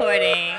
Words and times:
recording. 0.00 0.56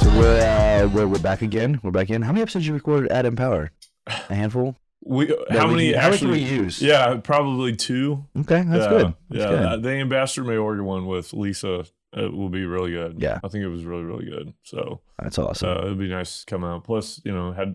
So 0.00 0.08
we're, 0.16 0.40
uh, 0.40 0.88
we're 0.92 1.06
we're 1.06 1.18
back 1.18 1.42
again. 1.42 1.80
We're 1.82 1.90
back 1.90 2.10
in. 2.10 2.22
How 2.22 2.32
many 2.32 2.42
episodes 2.42 2.66
you 2.66 2.74
recorded 2.74 3.10
at 3.10 3.26
Empower? 3.26 3.70
A 4.06 4.34
handful. 4.34 4.76
We 5.04 5.28
how 5.50 5.68
we- 5.68 5.74
many 5.74 5.92
how 5.92 6.08
many 6.10 6.14
actually? 6.14 6.18
can 6.18 6.30
we 6.30 6.40
use? 6.40 6.82
Yeah, 6.82 7.16
probably 7.22 7.74
two. 7.76 8.24
Okay, 8.40 8.64
that's 8.66 8.84
yeah, 8.84 8.88
good. 8.88 9.14
That's 9.30 9.40
yeah, 9.42 9.48
good. 9.48 9.62
uh, 9.64 9.76
the 9.76 9.90
Ambassador 9.90 10.44
Mayorga 10.46 10.82
one 10.82 11.06
with 11.06 11.32
Lisa 11.32 11.84
it 12.12 12.32
will 12.32 12.48
be 12.48 12.64
really 12.64 12.92
good. 12.92 13.16
Yeah. 13.20 13.38
I 13.44 13.48
think 13.48 13.64
it 13.64 13.68
was 13.68 13.84
really 13.84 14.04
really 14.04 14.24
good. 14.26 14.54
So 14.62 15.00
That's 15.18 15.38
awesome. 15.38 15.68
uh, 15.68 15.80
it'd 15.82 15.98
be 15.98 16.08
nice 16.08 16.40
to 16.40 16.46
come 16.46 16.64
out. 16.64 16.84
Plus, 16.84 17.20
you 17.24 17.32
know, 17.32 17.52
had 17.52 17.74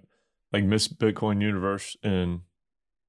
like 0.53 0.63
Miss 0.63 0.87
Bitcoin 0.87 1.41
Universe 1.41 1.97
and 2.03 2.41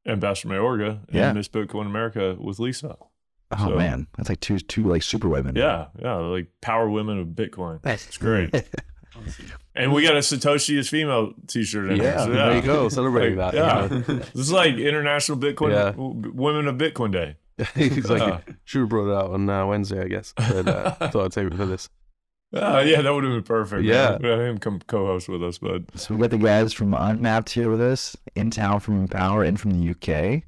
Ambassador 0.06 0.54
Mayorga 0.54 1.06
and 1.08 1.14
Yeah. 1.14 1.32
Miss 1.32 1.48
Bitcoin 1.48 1.86
America 1.86 2.36
with 2.40 2.58
Lisa. 2.58 2.96
oh 3.52 3.68
so- 3.68 3.76
man, 3.76 4.06
that's 4.16 4.28
like 4.28 4.40
two 4.40 4.58
two 4.58 4.84
like 4.84 5.02
super 5.02 5.28
women. 5.28 5.54
Yeah, 5.56 5.86
yeah, 6.00 6.14
like 6.16 6.48
power 6.60 6.88
women 6.90 7.18
of 7.20 7.28
Bitcoin. 7.28 7.80
That's 7.82 8.06
It's 8.08 8.18
great. 8.18 8.50
And 9.76 9.92
we 9.92 10.02
got 10.02 10.14
a 10.16 10.20
Satoshi 10.20 10.76
is 10.76 10.88
female 10.88 11.34
T-shirt. 11.46 11.90
In 11.90 11.96
Yeah. 11.98 12.24
So, 12.24 12.30
there 12.32 12.56
you 12.56 12.62
go, 12.62 12.88
celebrating 12.88 13.38
Like, 13.38 13.52
that, 13.52 13.58
Yeah, 13.58 13.82
you 13.84 13.88
know. 13.90 14.00
this 14.24 14.34
is 14.34 14.52
like 14.52 14.74
International 14.74 15.38
Bitcoin 15.38 15.70
Yeah. 15.70 15.90
w- 15.92 16.32
Women 16.34 16.66
of 16.68 16.76
Bitcoin 16.76 17.12
Day. 17.12 17.36
exactly. 17.76 18.32
Uh. 18.32 18.38
Should 18.64 18.80
have 18.80 18.88
brought 18.88 19.08
it 19.10 19.14
out 19.16 19.30
on 19.30 19.48
uh, 19.48 19.66
Wednesday, 19.66 20.00
I 20.02 20.08
guess. 20.08 20.32
But 20.36 20.66
uh, 20.68 20.90
thought 21.10 21.24
I'd 21.26 21.32
save 21.32 21.46
it 21.48 21.54
for 21.54 21.66
this. 21.66 21.88
Uh, 22.54 22.82
yeah, 22.86 23.02
that 23.02 23.12
would 23.12 23.24
have 23.24 23.32
been 23.32 23.42
perfect. 23.42 23.82
Yeah. 23.84 24.10
man. 24.10 24.22
We 24.22 24.28
had 24.28 24.38
him 24.40 24.58
come 24.58 24.80
co-host 24.86 25.28
with 25.28 25.42
us, 25.42 25.58
but 25.58 25.82
So 25.98 26.14
we 26.14 26.20
got 26.20 26.30
the 26.30 26.38
guys 26.38 26.72
from 26.72 26.94
Unmapped 26.94 27.50
here 27.50 27.68
with 27.70 27.80
us, 27.80 28.16
in 28.36 28.50
town 28.50 28.80
from 28.80 29.00
Empower 29.00 29.42
and 29.42 29.58
from 29.58 29.72
the 29.72 29.90
UK. 29.90 30.42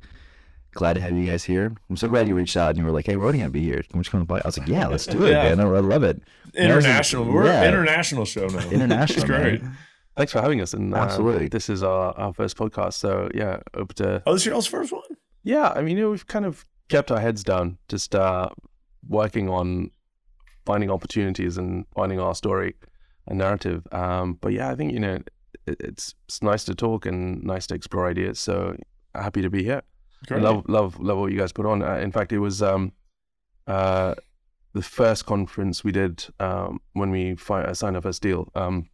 Glad 0.72 0.92
to 0.94 1.00
have 1.00 1.12
you 1.12 1.26
guys 1.26 1.42
here. 1.42 1.72
I'm 1.88 1.96
so 1.96 2.06
glad 2.06 2.28
you 2.28 2.34
reached 2.34 2.56
out 2.56 2.68
and 2.70 2.78
you 2.78 2.84
were 2.84 2.90
like, 2.90 3.06
"Hey, 3.06 3.16
Rody, 3.16 3.42
I'll 3.42 3.48
be 3.48 3.62
here. 3.62 3.82
Can 3.82 3.98
we 3.98 4.02
just 4.02 4.10
come 4.10 4.20
and 4.20 4.28
play?" 4.28 4.42
I 4.44 4.46
was 4.48 4.58
like, 4.58 4.68
"Yeah, 4.68 4.86
let's 4.88 5.06
do 5.06 5.24
it, 5.24 5.30
Yeah. 5.32 5.54
man. 5.54 5.60
I 5.60 5.64
I 5.64 5.80
love 5.80 6.02
it." 6.02 6.20
international. 6.54 7.24
We're 7.24 7.46
yeah. 7.46 7.62
an 7.62 7.68
international 7.68 8.24
show 8.26 8.46
now. 8.46 8.68
International, 8.68 9.16
It's 9.22 9.24
great. 9.24 9.62
man. 9.62 9.76
Thanks 10.16 10.32
for 10.32 10.40
having 10.42 10.60
us. 10.60 10.74
And 10.74 10.94
uh, 10.94 10.98
Absolutely. 10.98 11.48
this 11.48 11.68
is 11.68 11.82
our, 11.82 12.12
our 12.18 12.32
first 12.32 12.56
podcast. 12.56 12.94
So, 12.94 13.28
yeah, 13.34 13.60
hope 13.74 13.94
to. 13.94 14.22
Oh, 14.26 14.32
this 14.34 14.42
is 14.42 14.46
y'all's 14.46 14.66
first 14.66 14.92
one. 14.92 15.02
Yeah, 15.44 15.72
I 15.74 15.82
mean, 15.82 15.96
you 15.96 16.04
know, 16.04 16.10
we've 16.10 16.26
kind 16.26 16.44
of 16.44 16.64
kept 16.88 17.10
our 17.10 17.20
heads 17.20 17.42
down, 17.44 17.78
just 17.88 18.14
uh, 18.14 18.48
working 19.08 19.48
on 19.48 19.90
finding 20.66 20.90
opportunities 20.90 21.56
and 21.56 21.86
finding 21.94 22.20
our 22.20 22.34
story 22.34 22.74
and 23.26 23.38
narrative. 23.38 23.86
Um, 23.92 24.34
but 24.40 24.52
yeah, 24.52 24.70
I 24.70 24.74
think, 24.74 24.92
you 24.92 25.00
know, 25.00 25.18
it, 25.66 25.76
it's, 25.80 26.14
it's 26.26 26.42
nice 26.42 26.64
to 26.64 26.74
talk 26.74 27.06
and 27.06 27.42
nice 27.42 27.66
to 27.68 27.74
explore 27.74 28.08
ideas. 28.08 28.38
So, 28.38 28.76
happy 29.14 29.42
to 29.42 29.50
be 29.50 29.62
here. 29.62 29.82
Love 30.42 30.64
love 30.68 30.98
love 30.98 31.18
what 31.18 31.32
you 31.32 31.38
guys 31.38 31.52
put 31.52 31.66
on. 31.66 31.82
Uh, 31.82 31.96
in 31.96 32.10
fact, 32.10 32.32
it 32.32 32.38
was 32.38 32.62
um, 32.62 32.92
uh, 33.66 34.14
the 34.72 34.82
first 34.82 35.26
conference 35.26 35.84
we 35.84 35.92
did 35.92 36.24
um, 36.40 36.80
when 36.94 37.10
we 37.10 37.34
fi- 37.36 37.62
uh, 37.62 37.74
signed 37.74 37.96
our 37.96 38.02
first 38.02 38.22
deal 38.22 38.50
um, 38.54 38.88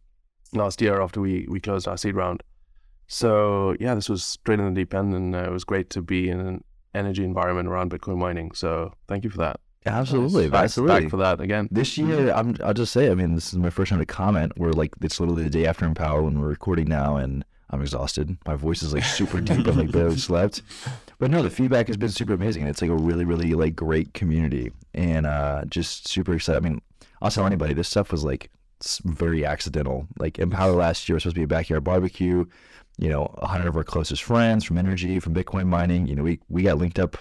last 0.53 0.81
year 0.81 1.01
after 1.01 1.21
we 1.21 1.47
we 1.49 1.59
closed 1.59 1.87
our 1.87 1.97
seed 1.97 2.15
round. 2.15 2.43
So 3.07 3.75
yeah, 3.79 3.95
this 3.95 4.09
was 4.09 4.23
straight 4.23 4.59
in 4.59 4.73
the 4.73 4.79
deep 4.81 4.93
end, 4.93 5.13
and 5.13 5.35
uh, 5.35 5.43
it 5.43 5.51
was 5.51 5.63
great 5.63 5.89
to 5.91 6.01
be 6.01 6.29
in 6.29 6.39
an 6.39 6.63
energy 6.93 7.23
environment 7.23 7.67
around 7.67 7.91
Bitcoin 7.91 8.17
mining. 8.17 8.51
So 8.53 8.93
thank 9.07 9.23
you 9.23 9.29
for 9.29 9.37
that. 9.37 9.59
Absolutely, 9.85 10.49
Back, 10.49 10.65
absolutely. 10.65 11.01
back 11.01 11.09
for 11.09 11.17
that 11.17 11.41
again. 11.41 11.67
This 11.71 11.97
year, 11.97 12.31
I'm, 12.31 12.55
I'll 12.63 12.73
just 12.73 12.93
say, 12.93 13.11
I 13.11 13.15
mean, 13.15 13.35
this 13.35 13.51
is 13.51 13.59
my 13.59 13.69
first 13.69 13.89
time 13.89 13.99
to 13.99 14.05
comment. 14.05 14.53
We're 14.57 14.71
like, 14.71 14.93
it's 15.01 15.19
literally 15.19 15.43
the 15.43 15.49
day 15.49 15.65
after 15.65 15.85
Empower 15.85 16.21
when 16.21 16.39
we're 16.39 16.47
recording 16.47 16.87
now, 16.87 17.17
and 17.17 17.43
I'm 17.69 17.81
exhausted. 17.81 18.37
My 18.45 18.55
voice 18.55 18.83
is 18.83 18.93
like 18.93 19.03
super 19.03 19.41
deep. 19.41 19.67
I'm 19.67 19.77
like 19.77 19.91
barely 19.91 20.17
slept. 20.29 20.61
But 21.19 21.31
no, 21.31 21.41
the 21.41 21.49
feedback 21.49 21.87
has 21.87 21.97
been 21.97 22.09
super 22.09 22.33
amazing. 22.33 22.65
It's 22.67 22.81
like 22.81 22.91
a 22.91 22.95
really, 22.95 23.25
really 23.25 23.53
like 23.53 23.75
great 23.75 24.13
community, 24.13 24.71
and 24.93 25.25
uh, 25.25 25.65
just 25.65 26.07
super 26.07 26.33
excited. 26.33 26.63
I 26.63 26.69
mean, 26.69 26.81
I'll 27.21 27.31
tell 27.31 27.45
anybody, 27.45 27.73
this 27.73 27.89
stuff 27.89 28.11
was 28.11 28.23
like 28.23 28.49
very 29.05 29.45
accidental. 29.45 30.07
Like 30.17 30.39
Empower 30.39 30.73
last 30.73 31.07
year 31.09 31.15
was 31.15 31.23
supposed 31.23 31.35
to 31.35 31.39
be 31.39 31.45
a 31.45 31.47
backyard 31.47 31.83
barbecue. 31.83 32.45
You 32.99 33.09
know, 33.09 33.33
a 33.39 33.47
hundred 33.47 33.67
of 33.67 33.75
our 33.75 33.83
closest 33.83 34.23
friends 34.23 34.63
from 34.63 34.77
energy, 34.77 35.19
from 35.19 35.33
Bitcoin 35.33 35.65
mining. 35.65 36.07
You 36.07 36.15
know, 36.15 36.23
we 36.23 36.39
we 36.49 36.63
got 36.63 36.77
linked 36.77 36.99
up. 36.99 37.17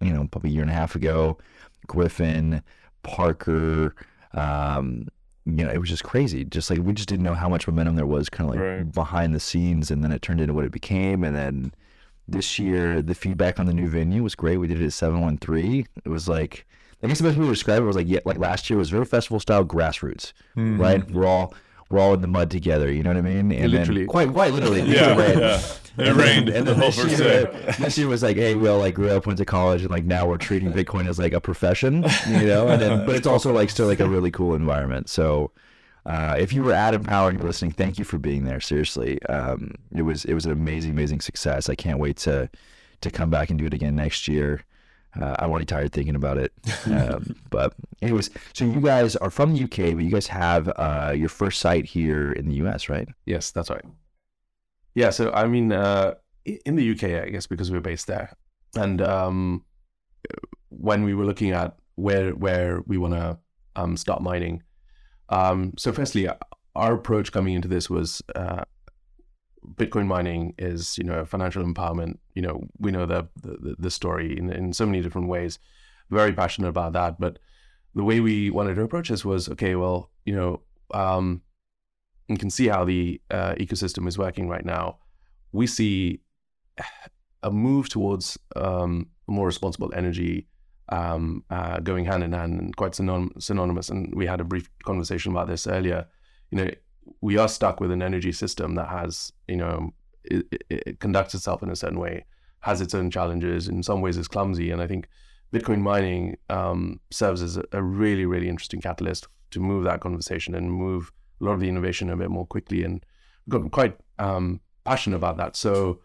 You 0.00 0.12
know, 0.12 0.28
probably 0.30 0.50
a 0.50 0.52
year 0.52 0.62
and 0.62 0.70
a 0.70 0.74
half 0.74 0.94
ago. 0.94 1.38
Griffin, 1.86 2.62
Parker. 3.02 3.94
Um, 4.32 5.08
you 5.44 5.64
know, 5.64 5.70
it 5.70 5.78
was 5.78 5.88
just 5.88 6.02
crazy. 6.04 6.44
Just 6.44 6.70
like 6.70 6.80
we 6.80 6.92
just 6.92 7.08
didn't 7.08 7.22
know 7.24 7.34
how 7.34 7.48
much 7.48 7.68
momentum 7.68 7.94
there 7.96 8.06
was, 8.06 8.28
kind 8.28 8.50
of 8.50 8.56
like 8.56 8.64
Right. 8.64 8.92
behind 8.92 9.34
the 9.34 9.40
scenes, 9.40 9.90
and 9.90 10.02
then 10.02 10.10
it 10.12 10.20
turned 10.22 10.40
into 10.40 10.52
what 10.54 10.64
it 10.64 10.72
became. 10.72 11.22
And 11.22 11.36
then 11.36 11.72
this 12.28 12.58
year, 12.58 13.00
the 13.02 13.14
feedback 13.14 13.60
on 13.60 13.66
the 13.66 13.72
new 13.72 13.88
venue 13.88 14.22
was 14.24 14.34
great. 14.34 14.56
We 14.56 14.66
did 14.66 14.80
it 14.82 14.86
at 14.86 14.92
seven 14.92 15.20
one 15.20 15.38
three. 15.38 15.86
It 16.04 16.08
was 16.08 16.28
like 16.28 16.66
I 17.02 17.06
guess 17.06 17.18
the 17.18 17.24
best 17.24 17.38
way 17.38 17.44
to 17.44 17.50
describe 17.52 17.82
it 17.82 17.86
was 17.86 17.94
like 17.96 18.08
yeah, 18.08 18.20
like 18.24 18.38
last 18.38 18.68
year 18.68 18.78
was 18.78 18.90
very 18.90 19.04
festival 19.04 19.38
style 19.38 19.64
grassroots, 19.64 20.32
Mm-hmm. 20.56 20.80
right? 20.80 21.10
We're 21.10 21.26
all 21.26 21.54
we're 21.90 22.00
all 22.00 22.14
in 22.14 22.20
the 22.20 22.26
mud 22.28 22.50
together. 22.50 22.90
You 22.92 23.02
know 23.02 23.10
what 23.10 23.16
I 23.18 23.22
mean? 23.22 23.52
And 23.52 23.64
then- 23.64 23.70
Literally. 23.70 24.06
quite 24.06 24.32
quite 24.32 24.52
literally. 24.52 24.82
Yeah, 24.92 25.12
It 25.12 25.18
rained. 25.18 25.40
yeah. 25.40 25.56
It 25.56 25.80
And 25.98 26.06
then- 26.06 26.16
rained 26.16 26.48
and 26.50 26.66
the 26.66 26.74
whole 26.74 26.90
first 26.90 27.16
day. 27.18 28.00
year 28.02 28.08
was 28.08 28.22
like, 28.22 28.36
hey, 28.36 28.54
we 28.54 28.68
all 28.68 28.78
like 28.78 28.94
grew 28.94 29.10
up, 29.10 29.26
went 29.26 29.38
to 29.38 29.44
college, 29.44 29.82
and 29.82 29.90
like 29.90 30.04
now 30.04 30.26
we're 30.26 30.36
treating 30.36 30.72
Bitcoin 30.72 31.08
as 31.08 31.18
like 31.18 31.32
a 31.32 31.40
profession, 31.40 32.04
you 32.28 32.46
know. 32.46 32.68
And 32.68 32.80
then, 32.82 33.06
but 33.06 33.14
it's 33.16 33.26
also 33.26 33.52
like 33.52 33.70
still 33.70 33.86
like 33.86 34.00
a 34.00 34.08
really 34.08 34.30
cool 34.30 34.54
environment. 34.54 35.08
So, 35.08 35.52
uh, 36.04 36.36
if 36.38 36.52
you 36.52 36.62
were 36.62 36.72
at 36.72 36.92
Empower 36.94 37.30
and 37.30 37.38
you're 37.38 37.46
listening, 37.46 37.72
thank 37.72 37.98
you 37.98 38.04
for 38.04 38.18
being 38.18 38.44
there. 38.44 38.60
Seriously, 38.60 39.22
um, 39.24 39.74
it 39.94 40.02
was 40.02 40.24
it 40.26 40.34
was 40.34 40.44
an 40.44 40.52
amazing, 40.52 40.90
amazing 40.90 41.20
success. 41.20 41.68
I 41.70 41.74
can't 41.76 41.98
wait 41.98 42.16
to 42.18 42.50
to 43.00 43.10
come 43.10 43.30
back 43.30 43.48
and 43.50 43.58
do 43.58 43.64
it 43.66 43.74
again 43.74 43.96
next 43.96 44.28
year. 44.28 44.62
Uh, 45.20 45.34
I'm 45.38 45.50
already 45.50 45.66
tired 45.66 45.92
thinking 45.92 46.16
about 46.16 46.38
it. 46.38 46.52
Um, 46.86 47.34
but 47.50 47.74
anyways, 48.00 48.30
so 48.52 48.64
you 48.64 48.80
guys 48.80 49.16
are 49.16 49.30
from 49.30 49.54
the 49.54 49.64
UK, 49.64 49.94
but 49.94 50.04
you 50.04 50.10
guys 50.10 50.28
have 50.28 50.68
uh, 50.76 51.12
your 51.16 51.28
first 51.28 51.58
site 51.60 51.84
here 51.84 52.32
in 52.32 52.48
the 52.48 52.54
US, 52.56 52.88
right? 52.88 53.08
Yes, 53.26 53.50
that's 53.50 53.70
right. 53.70 53.84
Yeah, 54.94 55.10
so 55.10 55.32
I 55.32 55.46
mean, 55.46 55.72
uh, 55.72 56.14
in 56.44 56.76
the 56.76 56.90
UK, 56.92 57.26
I 57.26 57.28
guess 57.30 57.46
because 57.46 57.70
we're 57.70 57.80
based 57.80 58.06
there, 58.06 58.32
and 58.76 59.02
um, 59.02 59.64
when 60.68 61.02
we 61.02 61.14
were 61.14 61.24
looking 61.24 61.50
at 61.50 61.76
where 61.96 62.30
where 62.30 62.82
we 62.86 62.98
want 62.98 63.14
to 63.14 63.38
um, 63.74 63.96
start 63.96 64.22
mining, 64.22 64.62
um, 65.28 65.72
so 65.76 65.92
firstly, 65.92 66.28
our 66.74 66.94
approach 66.94 67.32
coming 67.32 67.54
into 67.54 67.68
this 67.68 67.90
was 67.90 68.22
uh, 68.34 68.64
Bitcoin 69.74 70.06
mining 70.06 70.54
is 70.58 70.96
you 70.98 71.04
know 71.04 71.24
financial 71.24 71.64
empowerment. 71.64 72.18
You 72.34 72.42
know, 72.42 72.66
we 72.78 72.90
know 72.90 73.06
the 73.06 73.28
the, 73.42 73.76
the 73.78 73.90
story 73.90 74.38
in, 74.38 74.50
in 74.50 74.72
so 74.72 74.86
many 74.86 75.02
different 75.02 75.28
ways. 75.28 75.58
Very 76.10 76.32
passionate 76.32 76.68
about 76.68 76.92
that, 76.92 77.18
but 77.18 77.38
the 77.94 78.04
way 78.04 78.20
we 78.20 78.50
wanted 78.50 78.76
to 78.76 78.82
approach 78.82 79.08
this 79.08 79.24
was 79.24 79.48
okay. 79.48 79.74
Well, 79.74 80.10
you 80.24 80.34
know. 80.34 80.60
Um, 80.94 81.42
you 82.28 82.36
can 82.36 82.50
see 82.50 82.68
how 82.68 82.84
the 82.84 83.20
uh, 83.30 83.54
ecosystem 83.54 84.08
is 84.08 84.18
working 84.18 84.48
right 84.48 84.64
now. 84.64 84.98
We 85.52 85.66
see 85.66 86.20
a 87.42 87.50
move 87.50 87.88
towards 87.88 88.38
um, 88.56 89.08
more 89.26 89.46
responsible 89.46 89.92
energy 89.94 90.48
um, 90.88 91.44
uh, 91.50 91.80
going 91.80 92.04
hand 92.04 92.22
in 92.22 92.32
hand 92.32 92.60
and 92.60 92.76
quite 92.76 92.92
synon- 92.92 93.30
synonymous. 93.40 93.88
And 93.90 94.14
we 94.14 94.26
had 94.26 94.40
a 94.40 94.44
brief 94.44 94.68
conversation 94.84 95.32
about 95.32 95.48
this 95.48 95.66
earlier. 95.66 96.06
You 96.50 96.58
know, 96.58 96.70
we 97.20 97.38
are 97.38 97.48
stuck 97.48 97.80
with 97.80 97.90
an 97.90 98.02
energy 98.02 98.32
system 98.32 98.74
that 98.74 98.88
has, 98.88 99.32
you 99.48 99.56
know, 99.56 99.90
it, 100.24 100.46
it, 100.50 100.64
it 100.68 101.00
conducts 101.00 101.34
itself 101.34 101.62
in 101.62 101.70
a 101.70 101.76
certain 101.76 101.98
way, 101.98 102.24
has 102.60 102.80
its 102.80 102.94
own 102.94 103.10
challenges. 103.10 103.68
In 103.68 103.82
some 103.82 104.00
ways, 104.00 104.16
is 104.16 104.28
clumsy. 104.28 104.70
And 104.70 104.82
I 104.82 104.86
think 104.86 105.08
Bitcoin 105.52 105.80
mining 105.80 106.36
um, 106.50 107.00
serves 107.10 107.42
as 107.42 107.56
a, 107.56 107.64
a 107.72 107.82
really, 107.82 108.26
really 108.26 108.48
interesting 108.48 108.80
catalyst 108.80 109.28
to 109.52 109.60
move 109.60 109.84
that 109.84 110.00
conversation 110.00 110.54
and 110.54 110.72
move 110.72 111.12
a 111.40 111.44
lot 111.44 111.52
of 111.52 111.60
the 111.60 111.68
innovation 111.68 112.10
a 112.10 112.16
bit 112.16 112.30
more 112.30 112.46
quickly 112.46 112.82
and 112.82 113.04
got 113.48 113.70
quite 113.70 113.96
um, 114.18 114.60
passionate 114.84 115.16
about 115.16 115.36
that. 115.36 115.56
So 115.56 116.00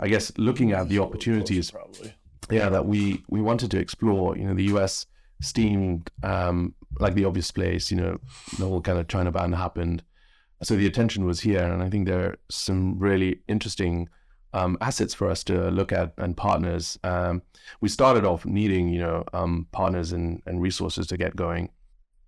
I 0.00 0.08
guess 0.08 0.32
looking 0.38 0.72
at 0.72 0.88
the 0.88 0.98
opportunities, 0.98 1.70
probably. 1.70 2.14
yeah, 2.50 2.68
that 2.70 2.86
we 2.86 3.22
we 3.28 3.40
wanted 3.40 3.70
to 3.72 3.78
explore. 3.78 4.36
You 4.36 4.44
know, 4.44 4.54
the 4.54 4.64
US 4.74 5.06
steamed 5.42 6.10
um, 6.22 6.74
like 6.98 7.14
the 7.14 7.24
obvious 7.26 7.50
place. 7.50 7.90
You 7.90 7.98
know, 7.98 8.18
the 8.58 8.66
whole 8.66 8.80
kind 8.80 8.98
of 8.98 9.08
China 9.08 9.30
ban 9.30 9.52
happened, 9.52 10.02
so 10.62 10.76
the 10.76 10.86
attention 10.86 11.24
was 11.24 11.40
here, 11.40 11.62
and 11.62 11.82
I 11.82 11.90
think 11.90 12.06
there 12.06 12.24
are 12.24 12.38
some 12.50 12.98
really 12.98 13.40
interesting. 13.48 14.08
Um, 14.52 14.76
assets 14.80 15.14
for 15.14 15.30
us 15.30 15.44
to 15.44 15.70
look 15.70 15.92
at 15.92 16.12
and 16.18 16.36
partners. 16.36 16.98
Um, 17.04 17.42
we 17.80 17.88
started 17.88 18.24
off 18.24 18.44
needing, 18.44 18.88
you 18.88 18.98
know, 18.98 19.22
um, 19.32 19.68
partners 19.70 20.10
and, 20.10 20.42
and 20.44 20.60
resources 20.60 21.06
to 21.06 21.16
get 21.16 21.36
going. 21.36 21.70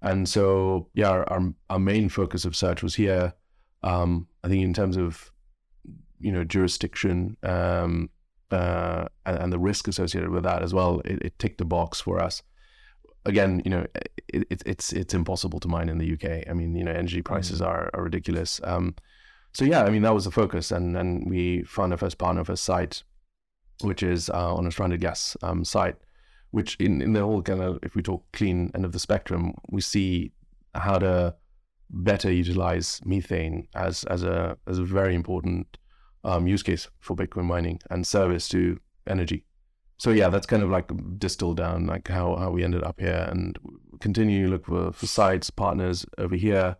And 0.02 0.28
so, 0.28 0.88
yeah, 0.94 1.10
our, 1.10 1.28
our, 1.32 1.52
our 1.68 1.78
main 1.80 2.08
focus 2.08 2.44
of 2.44 2.54
search 2.54 2.80
was 2.80 2.94
here. 2.94 3.34
Um, 3.82 4.28
I 4.44 4.48
think 4.48 4.62
in 4.62 4.72
terms 4.72 4.96
of, 4.96 5.32
you 6.20 6.30
know, 6.30 6.44
jurisdiction 6.44 7.36
um, 7.42 8.08
uh, 8.52 9.06
and, 9.26 9.38
and 9.38 9.52
the 9.52 9.58
risk 9.58 9.88
associated 9.88 10.30
with 10.30 10.44
that 10.44 10.62
as 10.62 10.72
well, 10.72 11.00
it, 11.04 11.22
it 11.22 11.38
ticked 11.40 11.58
the 11.58 11.64
box 11.64 12.00
for 12.00 12.22
us. 12.22 12.42
Again, 13.24 13.62
you 13.64 13.70
know, 13.70 13.86
it, 14.28 14.46
it, 14.50 14.62
it's 14.66 14.92
it's 14.92 15.14
impossible 15.14 15.60
to 15.60 15.68
mine 15.68 15.88
in 15.88 15.98
the 15.98 16.12
UK. 16.14 16.48
I 16.48 16.54
mean, 16.54 16.74
you 16.74 16.84
know, 16.84 16.92
energy 16.92 17.22
prices 17.22 17.62
are, 17.62 17.90
are 17.94 18.02
ridiculous. 18.02 18.60
Um, 18.64 18.94
so 19.52 19.64
yeah, 19.64 19.84
I 19.84 19.90
mean 19.90 20.02
that 20.02 20.14
was 20.14 20.24
the 20.24 20.30
focus, 20.30 20.70
and 20.70 20.96
and 20.96 21.28
we 21.30 21.62
found 21.62 21.92
our 21.92 21.98
first 21.98 22.18
partner, 22.18 22.44
first 22.44 22.64
site, 22.64 23.02
which 23.82 24.02
is 24.02 24.30
uh, 24.30 24.54
on 24.54 24.66
a 24.66 24.70
stranded 24.70 25.00
gas 25.00 25.36
um, 25.42 25.64
site, 25.64 25.96
which 26.50 26.76
in 26.76 27.02
in 27.02 27.12
the 27.12 27.20
whole 27.20 27.42
kind 27.42 27.62
of 27.62 27.78
if 27.82 27.94
we 27.94 28.02
talk 28.02 28.24
clean 28.32 28.70
end 28.74 28.84
of 28.84 28.92
the 28.92 28.98
spectrum, 28.98 29.54
we 29.70 29.80
see 29.80 30.32
how 30.74 30.98
to 30.98 31.34
better 31.90 32.32
utilize 32.32 33.00
methane 33.04 33.68
as 33.74 34.04
as 34.04 34.22
a 34.22 34.56
as 34.66 34.78
a 34.78 34.84
very 34.84 35.14
important 35.14 35.78
um, 36.24 36.46
use 36.46 36.62
case 36.62 36.88
for 37.00 37.14
Bitcoin 37.14 37.44
mining 37.44 37.78
and 37.90 38.06
service 38.06 38.48
to 38.48 38.80
energy. 39.06 39.44
So 40.02 40.10
yeah, 40.10 40.30
that's 40.30 40.46
kind 40.46 40.64
of 40.64 40.68
like 40.68 40.90
distilled 41.20 41.58
down 41.58 41.86
like 41.86 42.08
how, 42.08 42.34
how 42.34 42.50
we 42.50 42.64
ended 42.64 42.82
up 42.82 42.98
here 42.98 43.24
and 43.30 43.56
continue 44.00 44.46
to 44.46 44.50
look 44.50 44.66
for, 44.66 44.90
for 44.90 45.06
sites, 45.06 45.48
partners 45.48 46.04
over 46.18 46.34
here. 46.34 46.74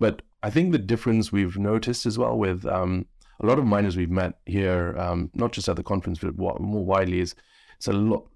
But 0.00 0.22
I 0.42 0.48
think 0.48 0.72
the 0.72 0.78
difference 0.78 1.30
we've 1.30 1.58
noticed 1.58 2.06
as 2.06 2.16
well 2.16 2.38
with 2.38 2.64
um, 2.64 3.04
a 3.42 3.44
lot 3.44 3.58
of 3.58 3.66
miners 3.66 3.98
we've 3.98 4.10
met 4.10 4.38
here, 4.46 4.96
um, 4.98 5.30
not 5.34 5.52
just 5.52 5.68
at 5.68 5.76
the 5.76 5.82
conference, 5.82 6.20
but 6.20 6.38
more 6.38 6.86
widely, 6.86 7.20
is 7.20 7.34
it's 7.76 7.88
a 7.88 7.92
lot, 7.92 8.30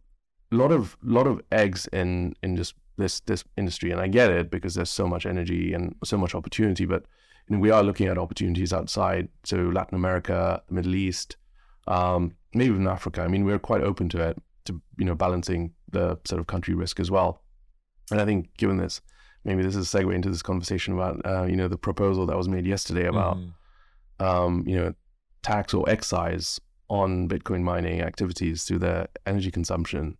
lot 0.50 0.72
of 0.72 0.98
lot 1.02 1.26
of 1.26 1.40
eggs 1.50 1.86
in 1.94 2.34
in 2.42 2.54
just 2.54 2.75
this 2.98 3.20
this 3.20 3.44
industry, 3.56 3.92
and 3.92 4.00
I 4.00 4.08
get 4.08 4.30
it 4.30 4.50
because 4.50 4.75
there's 4.75 4.90
so 4.90 5.08
much 5.08 5.25
energy 5.25 5.72
and 5.72 5.96
so 6.04 6.19
much 6.19 6.34
opportunity. 6.34 6.84
But 6.84 7.06
you 7.48 7.56
know, 7.56 7.62
we 7.62 7.70
are 7.70 7.82
looking 7.82 8.08
at 8.08 8.19
opportunities 8.19 8.75
outside, 8.75 9.30
so 9.44 9.56
Latin 9.56 9.94
America, 9.94 10.62
the 10.69 10.75
Middle 10.75 10.96
East, 10.96 11.38
um, 11.88 12.37
maybe 12.55 12.70
even 12.70 12.87
Africa. 12.87 13.23
I 13.23 13.29
mean, 13.29 13.44
we're 13.44 13.58
quite 13.58 13.82
open 13.82 14.08
to 14.11 14.20
it, 14.20 14.38
to 14.67 14.81
you 14.99 15.05
know, 15.05 15.14
balancing 15.14 15.73
the 15.90 16.19
sort 16.25 16.40
of 16.40 16.46
country 16.46 16.75
risk 16.75 17.00
as 17.00 17.11
well. 17.11 17.43
And 18.11 18.20
I 18.20 18.25
think, 18.25 18.56
given 18.56 18.76
this, 18.76 19.00
maybe 19.44 19.62
this 19.62 19.75
is 19.75 19.93
a 19.93 19.99
segue 19.99 20.14
into 20.14 20.31
this 20.31 20.43
conversation 20.43 20.94
about 20.94 21.20
uh, 21.25 21.44
you 21.44 21.56
know 21.56 21.69
the 21.69 21.79
proposal 21.79 22.26
that 22.26 22.37
was 22.37 22.49
made 22.49 22.67
yesterday 22.67 23.06
about 23.06 23.37
mm. 23.37 23.52
um, 24.25 24.64
you 24.67 24.76
know 24.76 24.94
tax 25.43 25.75
or 25.75 25.88
excise 25.88 26.61
on 26.90 27.29
Bitcoin 27.29 27.62
mining 27.62 28.00
activities 28.00 28.64
through 28.64 28.79
their 28.79 29.08
energy 29.26 29.50
consumption, 29.50 30.17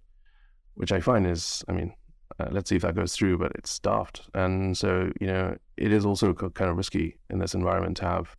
which 0.75 0.93
I 0.93 1.01
find 1.01 1.27
is, 1.27 1.65
I 1.69 1.73
mean, 1.73 1.95
uh, 2.39 2.49
let's 2.51 2.69
see 2.69 2.77
if 2.77 2.83
that 2.83 2.95
goes 2.95 3.15
through, 3.15 3.39
but 3.39 3.53
it's 3.55 3.79
daft. 3.79 4.29
And 4.35 4.77
so, 4.77 5.11
you 5.21 5.27
know, 5.27 5.57
it 5.77 5.93
is 5.93 6.05
also 6.05 6.35
kind 6.35 6.71
of 6.71 6.77
risky 6.77 7.19
in 7.31 7.39
this 7.39 7.55
environment 7.55 7.97
to 7.99 8.05
have, 8.05 8.35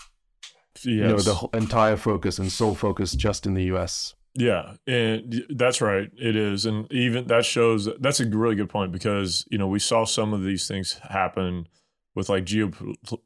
yes. 0.76 0.86
you 0.86 1.02
know, 1.02 1.18
the 1.18 1.50
entire 1.58 1.98
focus 1.98 2.40
and 2.40 2.52
sole 2.52 2.76
focus 2.76 3.14
just 3.14 3.46
in 3.46 3.54
the 3.54 3.64
US. 3.76 4.16
Yeah, 4.36 4.76
and 4.88 5.44
that's 5.50 5.82
right. 5.82 6.10
It 6.18 6.36
is, 6.36 6.66
and 6.66 6.92
even 6.92 7.28
that 7.28 7.46
shows 7.46 7.90
that's 8.00 8.20
a 8.20 8.26
really 8.26 8.56
good 8.56 8.70
point 8.70 8.92
because 8.92 9.46
you 9.50 9.58
know 9.58 9.68
we 9.68 9.80
saw 9.80 10.06
some 10.06 10.34
of 10.34 10.44
these 10.44 10.68
things 10.68 11.00
happen 11.10 11.68
with 12.16 12.30
like 12.30 12.46
geo. 12.46 12.72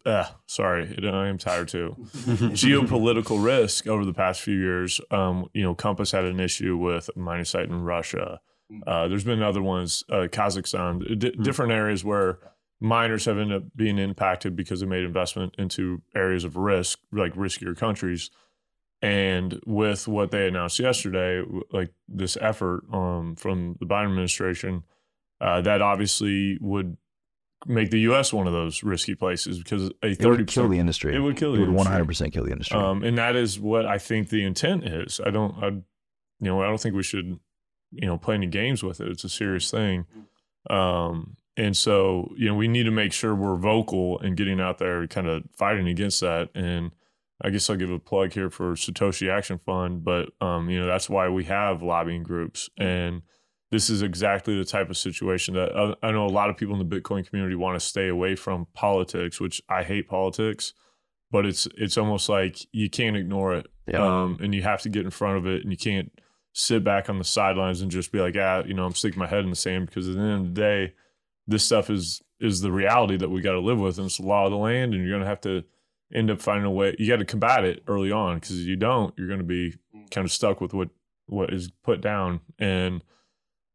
Uh, 0.06 0.26
sorry, 0.46 0.98
I 1.04 1.28
am 1.28 1.38
tired 1.38 1.68
too. 1.68 1.96
geopolitical 2.00 3.44
risk 3.44 3.88
over 3.88 4.06
the 4.06 4.14
past 4.14 4.42
few 4.42 4.58
years. 4.58 5.02
Um, 5.12 5.50
you 5.54 5.62
know, 5.62 5.76
Compass 5.76 6.12
had 6.12 6.26
an 6.26 6.40
issue 6.40 6.78
with 6.78 7.10
a 7.16 7.20
mining 7.20 7.46
site 7.46 7.70
in 7.70 7.82
Russia. 7.82 8.40
Uh, 8.88 9.08
there's 9.08 9.24
been 9.24 9.44
other 9.44 9.62
ones, 9.62 10.04
uh, 10.10 10.28
Kazakhstan, 10.32 11.20
d- 11.20 11.30
mm. 11.30 11.44
different 11.44 11.72
areas 11.72 12.04
where 12.04 12.40
miners 12.84 13.26
have 13.26 13.38
ended 13.38 13.58
up 13.58 13.64
being 13.76 13.98
impacted 13.98 14.56
because 14.56 14.82
they 14.82 14.86
made 14.86 15.04
investment 15.04 15.56
into 15.58 16.02
areas 16.14 16.44
of 16.44 16.58
risk, 16.58 17.00
like 17.12 17.34
riskier 17.34 17.76
countries. 17.76 18.30
And 19.02 19.60
with 19.66 20.08
what 20.08 20.32
they 20.32 20.48
announced 20.48 20.80
yesterday, 20.80 21.44
like 21.72 21.94
this 22.08 22.38
effort 22.40 22.84
um, 22.92 23.36
from 23.36 23.78
the 23.80 23.86
Biden 23.86 24.10
administration, 24.10 24.84
uh, 25.42 25.62
that 25.62 25.82
obviously 25.82 26.58
would 26.62 26.98
make 27.66 27.90
the 27.90 28.00
U.S. 28.02 28.32
one 28.32 28.48
of 28.48 28.54
those 28.54 28.84
risky 28.84 29.16
places 29.16 29.58
because 29.58 29.90
a 30.02 30.14
thirty 30.16 30.46
kill 30.46 30.70
the 30.70 30.80
industry. 30.80 31.16
It 31.16 31.20
would 31.20 31.36
kill. 31.36 31.52
The 31.52 31.58
industry. 31.58 31.64
It 31.64 31.72
would 31.72 31.78
one 31.78 31.86
hundred 31.86 32.08
percent 32.08 32.34
kill 32.34 32.46
the 32.46 32.52
industry. 32.52 32.78
Um, 32.78 33.04
and 33.04 33.18
that 33.18 33.36
is 33.36 33.60
what 33.60 33.86
I 33.86 33.98
think 33.98 34.30
the 34.30 34.44
intent 34.44 34.86
is. 34.86 35.20
I 35.26 35.32
don't. 35.32 35.56
I, 35.62 35.68
you 35.68 35.84
know, 36.40 36.62
I 36.62 36.68
don't 36.68 36.80
think 36.80 36.96
we 36.96 37.04
should 37.04 37.40
you 37.92 38.08
know 38.08 38.18
play 38.18 38.36
any 38.36 38.48
games 38.48 38.84
with 38.84 39.02
it. 39.02 39.10
It's 39.10 39.24
a 39.24 39.30
serious 39.30 39.70
thing. 39.70 40.06
Um, 40.70 41.36
and 41.58 41.76
so 41.76 42.34
you 42.38 42.48
know 42.48 42.56
we 42.56 42.68
need 42.68 42.84
to 42.84 42.92
make 42.92 43.14
sure 43.14 43.36
we're 43.36 43.58
vocal 43.58 44.20
and 44.20 44.38
getting 44.38 44.60
out 44.60 44.78
there, 44.78 45.06
kind 45.08 45.28
of 45.28 45.44
fighting 45.58 45.88
against 45.88 46.22
that. 46.22 46.50
And 46.56 46.92
I 47.42 47.50
guess 47.50 47.70
I'll 47.70 47.76
give 47.76 47.92
a 47.92 48.00
plug 48.00 48.34
here 48.34 48.50
for 48.50 48.74
Satoshi 48.74 49.30
Action 49.30 49.60
Fund, 49.66 50.04
but 50.04 50.30
um, 50.42 50.70
you 50.70 50.80
know 50.80 50.88
that's 50.88 51.10
why 51.10 51.30
we 51.30 51.46
have 51.46 51.82
lobbying 51.82 52.24
groups 52.24 52.70
and 52.78 53.22
this 53.74 53.90
is 53.90 54.04
exactly 54.04 54.56
the 54.56 54.64
type 54.64 54.92
of 54.92 54.98
situation 54.98 55.56
that 55.56 55.76
uh, 55.76 55.96
I 56.04 56.12
know 56.12 56.28
a 56.28 56.30
lot 56.30 56.52
of 56.52 56.58
people 56.58 56.80
in 56.80 56.88
the 56.88 57.02
Bitcoin 57.02 57.28
community 57.28 57.56
want 57.56 57.74
to 57.76 57.84
stay 57.84 58.08
away 58.08 58.36
from 58.36 58.68
politics, 58.76 59.40
which 59.40 59.64
I 59.68 59.82
hate 59.82 60.08
politics, 60.08 60.74
but 61.32 61.44
it's 61.48 61.68
it's 61.76 61.98
almost 61.98 62.30
like 62.30 62.68
you 62.72 62.88
can't 62.88 63.18
ignore 63.18 63.56
it, 63.56 63.66
yeah. 63.88 63.98
um, 63.98 64.38
and 64.40 64.54
you 64.54 64.62
have 64.62 64.84
to 64.84 64.90
get 64.90 65.06
in 65.06 65.10
front 65.10 65.40
of 65.40 65.48
it, 65.48 65.64
and 65.64 65.72
you 65.72 65.78
can't 65.78 66.12
sit 66.54 66.84
back 66.84 67.10
on 67.10 67.18
the 67.18 67.24
sidelines 67.24 67.82
and 67.82 67.90
just 67.90 68.12
be 68.12 68.20
like, 68.20 68.36
ah, 68.38 68.62
you 68.64 68.76
know, 68.76 68.86
I'm 68.86 68.94
sticking 68.94 69.18
my 69.18 69.26
head 69.26 69.44
in 69.44 69.50
the 69.50 69.56
sand 69.56 69.88
because 69.88 70.08
at 70.08 70.14
the 70.14 70.22
end 70.22 70.50
of 70.50 70.54
the 70.54 70.62
day, 70.62 70.94
this 71.48 71.66
stuff 71.66 71.90
is 71.90 72.22
is 72.40 72.62
the 72.62 72.72
reality 72.72 73.18
that 73.18 73.30
we 73.30 73.42
got 73.42 73.54
to 73.54 73.60
live 73.60 73.80
with, 73.80 73.98
and 73.98 74.08
it's 74.08 74.18
the 74.18 74.26
law 74.26 74.46
of 74.46 74.52
the 74.52 74.58
land, 74.58 74.94
and 74.94 75.04
you're 75.04 75.18
gonna 75.18 75.30
have 75.30 75.42
to 75.42 75.64
end 76.14 76.30
up 76.30 76.42
finding 76.42 76.66
a 76.66 76.72
way. 76.72 76.96
You 77.00 77.08
got 77.08 77.18
to 77.18 77.26
combat 77.26 77.64
it 77.64 77.84
early 77.88 78.12
on 78.12 78.36
because 78.36 78.60
if 78.60 78.66
you 78.66 78.76
don't, 78.76 79.14
you're 79.18 79.30
gonna 79.30 79.44
be 79.44 79.76
kind 80.12 80.26
of 80.26 80.32
stuck 80.32 80.62
with 80.62 80.74
what 80.74 80.90
what 81.28 81.54
is 81.54 81.72
put 81.84 82.02
down, 82.02 82.42
and 82.60 83.04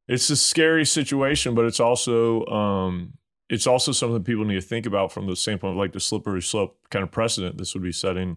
it's 0.07 0.31
a 0.31 0.37
scary 0.37 0.85
situation, 0.87 1.55
but 1.55 1.65
it's 1.65 1.81
also 1.81 2.45
um, 2.47 3.15
it's 3.51 3.67
also 3.67 3.93
something 3.93 4.23
people 4.23 4.45
need 4.45 4.55
to 4.55 4.61
think 4.61 4.87
about 4.87 5.13
from 5.13 5.27
the 5.27 5.37
standpoint 5.37 5.73
of 5.73 5.79
like 5.79 5.93
the 5.93 6.01
slippery 6.01 6.43
slope 6.43 6.79
kind 6.91 7.03
of 7.03 7.11
precedent 7.11 7.59
this 7.59 7.75
would 7.75 7.83
be 7.83 7.93
setting. 7.93 8.37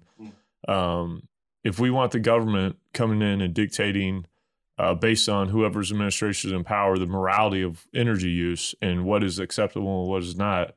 Um, 0.67 1.27
if 1.63 1.79
we 1.79 1.91
want 1.91 2.11
the 2.11 2.19
government 2.19 2.77
coming 2.93 3.21
in 3.21 3.41
and 3.41 3.53
dictating 3.53 4.25
uh, 4.81 4.95
based 4.95 5.29
on 5.29 5.49
whoever's 5.49 5.91
administration 5.91 6.49
is 6.49 6.55
in 6.55 6.63
power, 6.63 6.97
the 6.97 7.05
morality 7.05 7.61
of 7.61 7.85
energy 7.93 8.31
use 8.31 8.73
and 8.81 9.05
what 9.05 9.23
is 9.23 9.37
acceptable 9.37 10.01
and 10.01 10.09
what 10.09 10.23
is 10.23 10.35
not, 10.35 10.73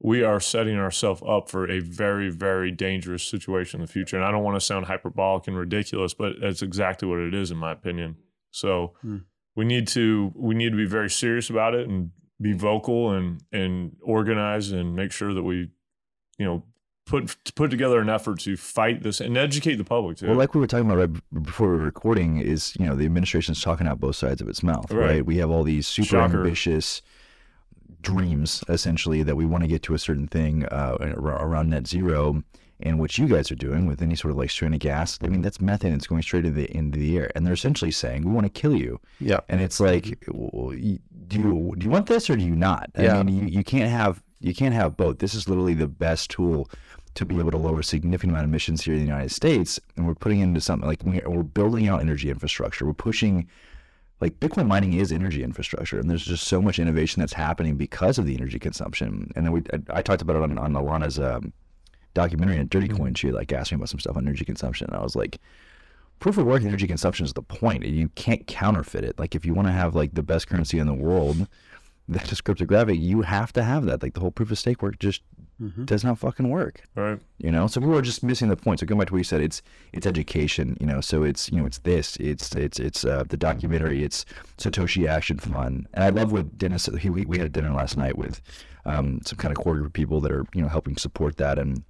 we 0.00 0.24
are 0.24 0.40
setting 0.40 0.76
ourselves 0.76 1.22
up 1.24 1.48
for 1.48 1.70
a 1.70 1.78
very, 1.78 2.28
very 2.28 2.72
dangerous 2.72 3.22
situation 3.22 3.80
in 3.80 3.86
the 3.86 3.92
future. 3.92 4.16
And 4.16 4.24
I 4.24 4.32
don't 4.32 4.42
want 4.42 4.56
to 4.56 4.60
sound 4.60 4.86
hyperbolic 4.86 5.46
and 5.46 5.56
ridiculous, 5.56 6.12
but 6.12 6.40
that's 6.40 6.60
exactly 6.60 7.06
what 7.08 7.20
it 7.20 7.34
is, 7.34 7.52
in 7.52 7.56
my 7.56 7.70
opinion. 7.70 8.16
So 8.50 8.94
hmm. 9.02 9.18
we 9.54 9.64
need 9.64 9.86
to 9.88 10.32
we 10.34 10.56
need 10.56 10.70
to 10.70 10.76
be 10.76 10.86
very 10.86 11.08
serious 11.08 11.48
about 11.48 11.72
it 11.72 11.88
and 11.88 12.10
be 12.42 12.52
vocal 12.52 13.12
and 13.12 13.40
and 13.52 13.94
organize 14.02 14.72
and 14.72 14.96
make 14.96 15.12
sure 15.12 15.32
that 15.32 15.44
we, 15.44 15.70
you 16.36 16.44
know, 16.44 16.64
put 17.06 17.54
put 17.54 17.70
together 17.70 18.00
an 18.00 18.10
effort 18.10 18.40
to 18.40 18.56
fight 18.56 19.02
this 19.02 19.20
and 19.20 19.38
educate 19.38 19.76
the 19.76 19.84
public 19.84 20.18
too. 20.18 20.26
Well, 20.26 20.36
like 20.36 20.54
we 20.54 20.60
were 20.60 20.66
talking 20.66 20.90
about 20.90 20.98
right 20.98 21.42
before 21.44 21.70
we 21.70 21.78
were 21.78 21.84
recording, 21.84 22.38
is 22.38 22.76
you 22.78 22.84
know 22.84 22.94
the 22.94 23.06
administration 23.06 23.52
is 23.52 23.62
talking 23.62 23.86
out 23.86 23.98
both 23.98 24.16
sides 24.16 24.42
of 24.42 24.48
its 24.48 24.62
mouth, 24.62 24.92
right? 24.92 25.06
right? 25.06 25.26
We 25.26 25.38
have 25.38 25.50
all 25.50 25.62
these 25.62 25.86
super 25.86 26.08
Shocker. 26.08 26.38
ambitious 26.38 27.00
dreams, 28.02 28.62
essentially, 28.68 29.22
that 29.22 29.36
we 29.36 29.46
want 29.46 29.64
to 29.64 29.68
get 29.68 29.82
to 29.84 29.94
a 29.94 29.98
certain 29.98 30.26
thing 30.26 30.66
uh, 30.66 30.96
around 31.16 31.70
net 31.70 31.86
zero. 31.86 32.42
And 32.78 32.98
what 32.98 33.16
you 33.16 33.26
guys 33.26 33.50
are 33.50 33.56
doing 33.56 33.86
with 33.86 34.02
any 34.02 34.14
sort 34.14 34.32
of 34.32 34.36
like 34.36 34.50
stranded 34.50 34.82
gas, 34.82 35.18
I 35.22 35.28
mean, 35.28 35.40
that's 35.40 35.62
methane. 35.62 35.94
It's 35.94 36.06
going 36.06 36.20
straight 36.20 36.44
into 36.44 36.50
the 36.50 36.76
into 36.76 36.98
the 36.98 37.16
air, 37.16 37.30
and 37.34 37.46
they're 37.46 37.54
essentially 37.54 37.90
saying 37.90 38.24
we 38.24 38.32
want 38.32 38.44
to 38.44 38.60
kill 38.60 38.76
you. 38.76 39.00
Yeah. 39.18 39.40
And 39.48 39.62
it's 39.62 39.80
like, 39.80 40.22
well, 40.28 40.72
do 40.72 40.76
you 40.76 40.98
do 41.28 41.38
you 41.86 41.90
want 41.90 42.06
this 42.06 42.28
or 42.28 42.36
do 42.36 42.44
you 42.44 42.54
not? 42.54 42.90
Yeah. 42.98 43.18
I 43.18 43.22
mean, 43.22 43.34
you, 43.34 43.46
you 43.46 43.64
can't 43.64 43.90
have 43.90 44.22
you 44.40 44.54
can't 44.54 44.74
have 44.74 44.96
both. 44.96 45.18
This 45.18 45.34
is 45.34 45.48
literally 45.48 45.74
the 45.74 45.88
best 45.88 46.30
tool 46.30 46.68
to 47.16 47.24
be 47.24 47.38
able 47.38 47.50
to 47.50 47.56
lower 47.56 47.80
a 47.80 47.84
significant 47.84 48.32
amount 48.32 48.44
of 48.44 48.50
emissions 48.50 48.84
here 48.84 48.94
in 48.94 49.00
the 49.00 49.06
United 49.06 49.32
States. 49.32 49.80
And 49.96 50.06
we're 50.06 50.14
putting 50.14 50.40
into 50.40 50.60
something 50.60 50.86
like 50.86 51.02
we're 51.04 51.42
building 51.42 51.88
out 51.88 52.00
energy 52.00 52.30
infrastructure. 52.30 52.86
We're 52.86 52.92
pushing, 52.92 53.48
like 54.20 54.38
Bitcoin 54.38 54.66
mining 54.66 54.92
is 54.92 55.10
energy 55.10 55.42
infrastructure, 55.42 55.98
and 55.98 56.08
there's 56.08 56.24
just 56.24 56.46
so 56.46 56.62
much 56.62 56.78
innovation 56.78 57.20
that's 57.20 57.32
happening 57.32 57.76
because 57.76 58.18
of 58.18 58.26
the 58.26 58.36
energy 58.36 58.58
consumption. 58.58 59.32
And 59.34 59.46
then 59.46 59.52
we, 59.52 59.62
I, 59.72 59.98
I 59.98 60.02
talked 60.02 60.22
about 60.22 60.36
it 60.36 60.42
on, 60.42 60.58
on 60.58 60.72
Alana's 60.74 61.18
um, 61.18 61.52
documentary 62.14 62.58
on 62.58 62.68
Dirty 62.68 62.88
Coin. 62.88 63.14
She 63.14 63.32
like 63.32 63.52
asked 63.52 63.72
me 63.72 63.76
about 63.76 63.88
some 63.88 64.00
stuff 64.00 64.16
on 64.16 64.26
energy 64.26 64.44
consumption, 64.44 64.88
and 64.88 64.96
I 64.96 65.02
was 65.02 65.16
like, 65.16 65.38
proof 66.18 66.38
of 66.38 66.46
work 66.46 66.62
energy 66.62 66.86
consumption 66.86 67.24
is 67.24 67.32
the 67.32 67.42
point. 67.42 67.84
You 67.84 68.08
can't 68.10 68.46
counterfeit 68.46 69.04
it. 69.04 69.18
Like 69.18 69.34
if 69.34 69.44
you 69.46 69.54
want 69.54 69.68
to 69.68 69.72
have 69.72 69.94
like 69.94 70.14
the 70.14 70.22
best 70.22 70.48
currency 70.48 70.78
in 70.78 70.86
the 70.86 70.94
world, 70.94 71.48
that 72.08 72.30
is 72.30 72.40
cryptographic, 72.40 72.98
you 73.00 73.22
have 73.22 73.54
to 73.54 73.62
have 73.62 73.86
that. 73.86 74.02
Like 74.02 74.14
the 74.14 74.20
whole 74.20 74.30
proof 74.30 74.50
of 74.50 74.58
stake 74.58 74.82
work 74.82 74.98
just 74.98 75.22
mm-hmm. 75.60 75.84
does 75.84 76.04
not 76.04 76.18
fucking 76.18 76.48
work. 76.48 76.82
Right. 76.94 77.18
You 77.38 77.50
know, 77.50 77.66
so 77.66 77.80
we 77.80 77.88
were 77.88 78.02
just 78.02 78.22
missing 78.22 78.48
the 78.48 78.56
point. 78.56 78.80
So 78.80 78.86
going 78.86 78.98
back 78.98 79.08
to 79.08 79.14
what 79.14 79.18
you 79.18 79.24
said, 79.24 79.40
it's 79.40 79.62
it's 79.92 80.06
education. 80.06 80.76
You 80.80 80.86
know, 80.86 81.00
so 81.00 81.22
it's 81.22 81.50
you 81.50 81.58
know 81.58 81.66
it's 81.66 81.78
this, 81.78 82.16
it's 82.16 82.54
it's 82.54 82.78
it's 82.78 83.04
uh, 83.04 83.24
the 83.28 83.36
documentary, 83.36 84.04
it's 84.04 84.24
Satoshi 84.58 85.08
Action 85.08 85.38
Fund, 85.38 85.86
and 85.94 86.04
I 86.04 86.10
love 86.10 86.32
what 86.32 86.58
Dennis. 86.58 86.86
He, 86.98 87.10
we 87.10 87.24
we 87.24 87.38
had 87.38 87.46
a 87.46 87.50
dinner 87.50 87.72
last 87.72 87.96
night 87.96 88.16
with 88.16 88.40
um, 88.84 89.20
some 89.24 89.38
kind 89.38 89.56
of 89.56 89.62
core 89.62 89.74
group 89.74 89.86
of 89.86 89.92
people 89.92 90.20
that 90.20 90.32
are 90.32 90.46
you 90.54 90.62
know 90.62 90.68
helping 90.68 90.96
support 90.96 91.36
that 91.38 91.58
and 91.58 91.82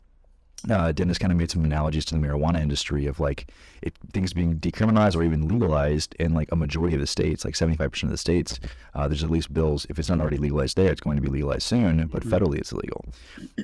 uh, 0.71 0.93
Dennis 0.93 1.19
kind 1.19 1.33
of 1.33 1.39
made 1.39 1.51
some 1.51 1.65
analogies 1.65 2.05
to 2.07 2.15
the 2.15 2.21
marijuana 2.21 2.61
industry 2.61 3.07
of 3.07 3.21
like 3.21 3.53
it, 3.83 3.95
things 4.13 4.33
being 4.33 4.59
decriminalized 4.59 5.17
or 5.17 5.23
even 5.23 5.49
legalized 5.49 6.15
in 6.19 6.35
like 6.35 6.51
a 6.53 6.57
majority 6.57 6.95
of 6.95 7.01
the 7.01 7.07
states, 7.07 7.45
like 7.45 7.55
75% 7.55 8.05
of 8.05 8.11
the 8.11 8.17
states. 8.17 8.59
Uh, 8.95 9.09
there's 9.09 9.25
at 9.25 9.31
least 9.31 9.53
bills, 9.53 9.87
if 9.89 9.99
it's 9.99 10.09
not 10.09 10.21
already 10.21 10.39
legalized 10.39 10.77
there, 10.77 10.91
it's 10.91 11.01
going 11.01 11.17
to 11.17 11.23
be 11.23 11.29
legalized 11.29 11.63
soon, 11.63 12.07
but 12.07 12.23
federally 12.23 12.59
it's 12.59 12.73
illegal. 12.73 13.05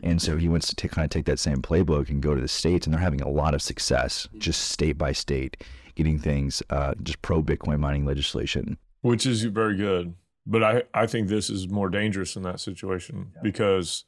And 0.02 0.20
so 0.20 0.36
he 0.36 0.48
wants 0.48 0.68
to 0.68 0.74
take, 0.74 0.92
kind 0.92 1.04
of 1.04 1.10
take 1.10 1.24
that 1.26 1.38
same 1.38 1.62
playbook 1.62 2.08
and 2.08 2.22
go 2.22 2.34
to 2.34 2.40
the 2.40 2.48
states, 2.48 2.86
and 2.86 2.94
they're 2.94 3.00
having 3.00 3.22
a 3.22 3.28
lot 3.28 3.54
of 3.54 3.62
success 3.62 4.28
just 4.38 4.70
state 4.70 4.98
by 4.98 5.12
state 5.12 5.56
getting 5.94 6.18
things, 6.18 6.62
uh, 6.70 6.94
just 7.02 7.20
pro 7.22 7.42
Bitcoin 7.42 7.78
mining 7.78 8.04
legislation. 8.04 8.78
Which 9.02 9.26
is 9.26 9.42
very 9.44 9.76
good. 9.76 10.14
But 10.46 10.62
I, 10.62 10.82
I 10.94 11.06
think 11.06 11.28
this 11.28 11.50
is 11.50 11.68
more 11.68 11.88
dangerous 11.88 12.34
in 12.36 12.42
that 12.42 12.60
situation 12.60 13.32
yeah. 13.34 13.40
because 13.42 14.04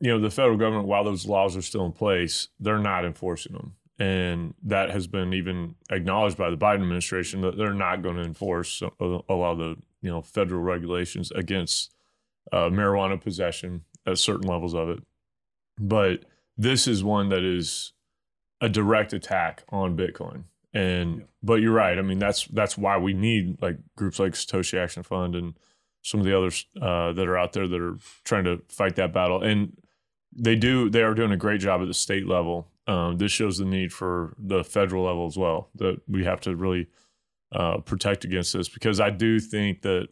you 0.00 0.08
know, 0.10 0.20
the 0.20 0.30
federal 0.30 0.56
government, 0.56 0.86
while 0.86 1.04
those 1.04 1.26
laws 1.26 1.56
are 1.56 1.62
still 1.62 1.84
in 1.84 1.92
place, 1.92 2.48
they're 2.60 2.78
not 2.78 3.04
enforcing 3.04 3.52
them. 3.52 3.74
And 3.98 4.54
that 4.62 4.90
has 4.90 5.08
been 5.08 5.34
even 5.34 5.74
acknowledged 5.90 6.36
by 6.36 6.50
the 6.50 6.56
Biden 6.56 6.82
administration 6.82 7.40
that 7.40 7.56
they're 7.56 7.74
not 7.74 8.02
going 8.02 8.16
to 8.16 8.22
enforce 8.22 8.80
a, 8.80 9.18
a 9.28 9.34
lot 9.34 9.52
of 9.52 9.58
the, 9.58 9.76
you 10.02 10.10
know, 10.10 10.22
federal 10.22 10.62
regulations 10.62 11.32
against 11.32 11.92
uh, 12.52 12.68
marijuana 12.70 13.20
possession 13.20 13.82
at 14.06 14.18
certain 14.18 14.48
levels 14.48 14.74
of 14.74 14.88
it. 14.88 15.02
But 15.80 16.24
this 16.56 16.86
is 16.86 17.02
one 17.02 17.28
that 17.30 17.42
is 17.42 17.92
a 18.60 18.68
direct 18.68 19.12
attack 19.12 19.64
on 19.70 19.96
Bitcoin. 19.96 20.44
And 20.72 21.24
but 21.42 21.54
you're 21.54 21.72
right. 21.72 21.98
I 21.98 22.02
mean, 22.02 22.18
that's 22.18 22.44
that's 22.46 22.78
why 22.78 22.98
we 22.98 23.14
need 23.14 23.60
like 23.60 23.78
groups 23.96 24.18
like 24.18 24.32
Satoshi 24.34 24.78
Action 24.78 25.02
Fund 25.02 25.34
and 25.34 25.54
some 26.02 26.20
of 26.20 26.26
the 26.26 26.36
others 26.36 26.66
uh, 26.80 27.12
that 27.12 27.26
are 27.26 27.38
out 27.38 27.52
there 27.52 27.66
that 27.66 27.80
are 27.80 27.96
trying 28.24 28.44
to 28.44 28.62
fight 28.68 28.96
that 28.96 29.12
battle. 29.12 29.42
And 29.42 29.76
they 30.38 30.54
do 30.54 30.88
they 30.88 31.02
are 31.02 31.14
doing 31.14 31.32
a 31.32 31.36
great 31.36 31.60
job 31.60 31.80
at 31.82 31.88
the 31.88 31.94
state 31.94 32.26
level. 32.26 32.68
Um, 32.86 33.18
this 33.18 33.32
shows 33.32 33.58
the 33.58 33.64
need 33.64 33.92
for 33.92 34.34
the 34.38 34.64
federal 34.64 35.04
level 35.04 35.26
as 35.26 35.36
well 35.36 35.68
that 35.74 36.00
we 36.08 36.24
have 36.24 36.40
to 36.42 36.56
really 36.56 36.86
uh, 37.52 37.78
protect 37.78 38.24
against 38.24 38.52
this 38.52 38.68
because 38.68 39.00
I 39.00 39.10
do 39.10 39.40
think 39.40 39.82
that 39.82 40.08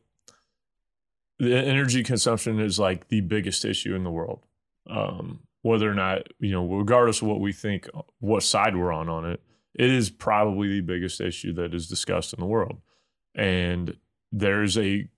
the 1.39 1.57
energy 1.57 2.03
consumption 2.03 2.61
is 2.61 2.79
like 2.79 3.09
the 3.09 3.21
biggest 3.21 3.65
issue 3.65 3.95
in 3.95 4.05
the 4.05 4.11
world. 4.11 4.45
Um, 4.89 5.41
whether 5.63 5.91
or 5.91 5.95
not 5.95 6.29
you 6.39 6.53
know, 6.53 6.67
regardless 6.67 7.23
of 7.23 7.29
what 7.29 7.41
we 7.41 7.53
think, 7.53 7.89
what 8.19 8.43
side 8.43 8.77
we're 8.77 8.93
on 8.93 9.09
on 9.09 9.25
it, 9.25 9.41
it 9.75 9.91
is 9.91 10.11
probably 10.11 10.69
the 10.69 10.81
biggest 10.81 11.21
issue 11.21 11.53
that 11.55 11.75
is 11.75 11.89
discussed 11.89 12.33
in 12.33 12.41
the 12.41 12.47
world. 12.47 12.81
And 13.35 13.97
there's 14.33 14.79
a 14.79 15.09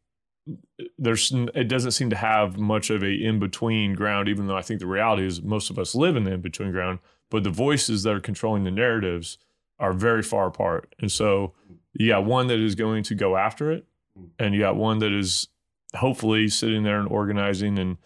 there's 0.99 1.33
it 1.55 1.69
doesn't 1.69 1.91
seem 1.93 2.11
to 2.11 2.17
have 2.17 2.57
much 2.57 2.91
of 2.91 3.03
a 3.03 3.11
in 3.11 3.39
between 3.39 3.95
ground 3.95 4.29
even 4.29 4.47
though 4.47 4.57
i 4.57 4.63
think 4.63 4.81
the 4.81 4.87
reality 4.87 5.27
is 5.27 5.43
most 5.43 5.71
of 5.71 5.79
us 5.79 5.95
live 5.95 6.17
in 6.17 6.25
the 6.25 6.33
in 6.33 6.41
between 6.41 6.71
ground 6.71 6.99
but 7.31 7.45
the 7.45 7.51
voices 7.51 8.03
that 8.03 8.15
are 8.15 8.21
controlling 8.21 8.65
the 8.65 8.71
narratives 8.71 9.39
are 9.79 9.93
very 9.93 10.23
far 10.23 10.47
apart. 10.47 10.95
And 11.01 11.11
so 11.11 11.55
you 11.93 12.09
got 12.09 12.25
one 12.25 12.47
that 12.49 12.59
is 12.59 12.75
going 12.75 13.03
to 13.05 13.15
go 13.15 13.37
after 13.37 13.71
it 13.71 13.87
and 14.39 14.55
you 14.55 14.61
got 14.61 14.77
one 14.77 14.99
that 14.99 15.13
is 15.13 15.49
hopefully 15.95 16.49
sitting 16.49 16.83
there 16.83 16.99
and 16.99 17.09
organizing 17.09 17.79
and 17.79 17.97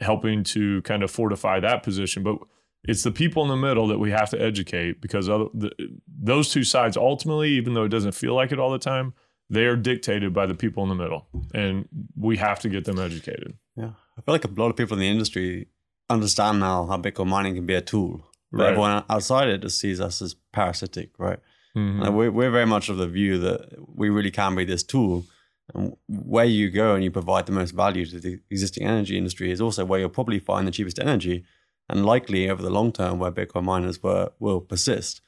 helping 0.00 0.44
to 0.44 0.82
kind 0.82 1.02
of 1.02 1.10
fortify 1.10 1.60
that 1.60 1.82
position. 1.82 2.22
But 2.22 2.38
it's 2.84 3.02
the 3.02 3.10
people 3.10 3.42
in 3.42 3.48
the 3.48 3.56
middle 3.56 3.86
that 3.88 3.98
we 3.98 4.10
have 4.10 4.30
to 4.30 4.40
educate 4.40 5.00
because 5.00 5.28
other, 5.28 5.46
the, 5.54 5.70
those 6.06 6.50
two 6.50 6.64
sides 6.64 6.96
ultimately 6.96 7.50
even 7.50 7.74
though 7.74 7.84
it 7.84 7.90
doesn't 7.90 8.12
feel 8.12 8.34
like 8.34 8.52
it 8.52 8.58
all 8.58 8.70
the 8.70 8.78
time 8.78 9.12
they 9.50 9.66
are 9.66 9.76
dictated 9.76 10.32
by 10.32 10.46
the 10.46 10.54
people 10.54 10.82
in 10.84 10.88
the 10.88 10.94
middle, 10.94 11.26
and 11.52 11.88
we 12.16 12.36
have 12.36 12.60
to 12.60 12.68
get 12.68 12.84
them 12.84 12.98
educated. 12.98 13.54
Yeah, 13.76 13.90
I 14.16 14.22
feel 14.22 14.34
like 14.34 14.44
a 14.44 14.48
lot 14.48 14.70
of 14.70 14.76
people 14.76 14.94
in 14.94 15.00
the 15.00 15.08
industry 15.08 15.66
understand 16.08 16.60
now 16.60 16.86
how 16.86 16.96
Bitcoin 16.96 17.26
mining 17.26 17.56
can 17.56 17.66
be 17.66 17.74
a 17.74 17.80
tool. 17.80 18.26
But 18.52 18.58
right. 18.58 18.68
everyone 18.70 19.04
outside 19.08 19.48
it 19.48 19.62
just 19.62 19.78
sees 19.78 20.00
us 20.00 20.20
as 20.22 20.34
parasitic, 20.52 21.10
right? 21.18 21.38
Mm-hmm. 21.76 22.14
we're, 22.14 22.32
we're 22.32 22.50
very 22.50 22.66
much 22.66 22.88
of 22.88 22.96
the 22.96 23.06
view 23.06 23.38
that 23.38 23.76
we 23.94 24.10
really 24.10 24.30
can 24.32 24.56
be 24.56 24.64
this 24.64 24.82
tool. 24.82 25.24
And 25.72 25.96
where 26.08 26.44
you 26.44 26.68
go 26.68 26.96
and 26.96 27.04
you 27.04 27.12
provide 27.12 27.46
the 27.46 27.52
most 27.52 27.70
value 27.70 28.04
to 28.06 28.18
the 28.18 28.40
existing 28.50 28.86
energy 28.86 29.16
industry 29.16 29.52
is 29.52 29.60
also 29.60 29.84
where 29.84 30.00
you'll 30.00 30.08
probably 30.08 30.40
find 30.40 30.66
the 30.66 30.72
cheapest 30.72 30.98
energy 30.98 31.44
and 31.88 32.04
likely 32.04 32.50
over 32.50 32.60
the 32.60 32.70
long 32.70 32.90
term 32.90 33.20
where 33.20 33.30
Bitcoin 33.30 33.64
miners 33.64 34.02
were, 34.02 34.32
will 34.40 34.60
persist. 34.60 35.20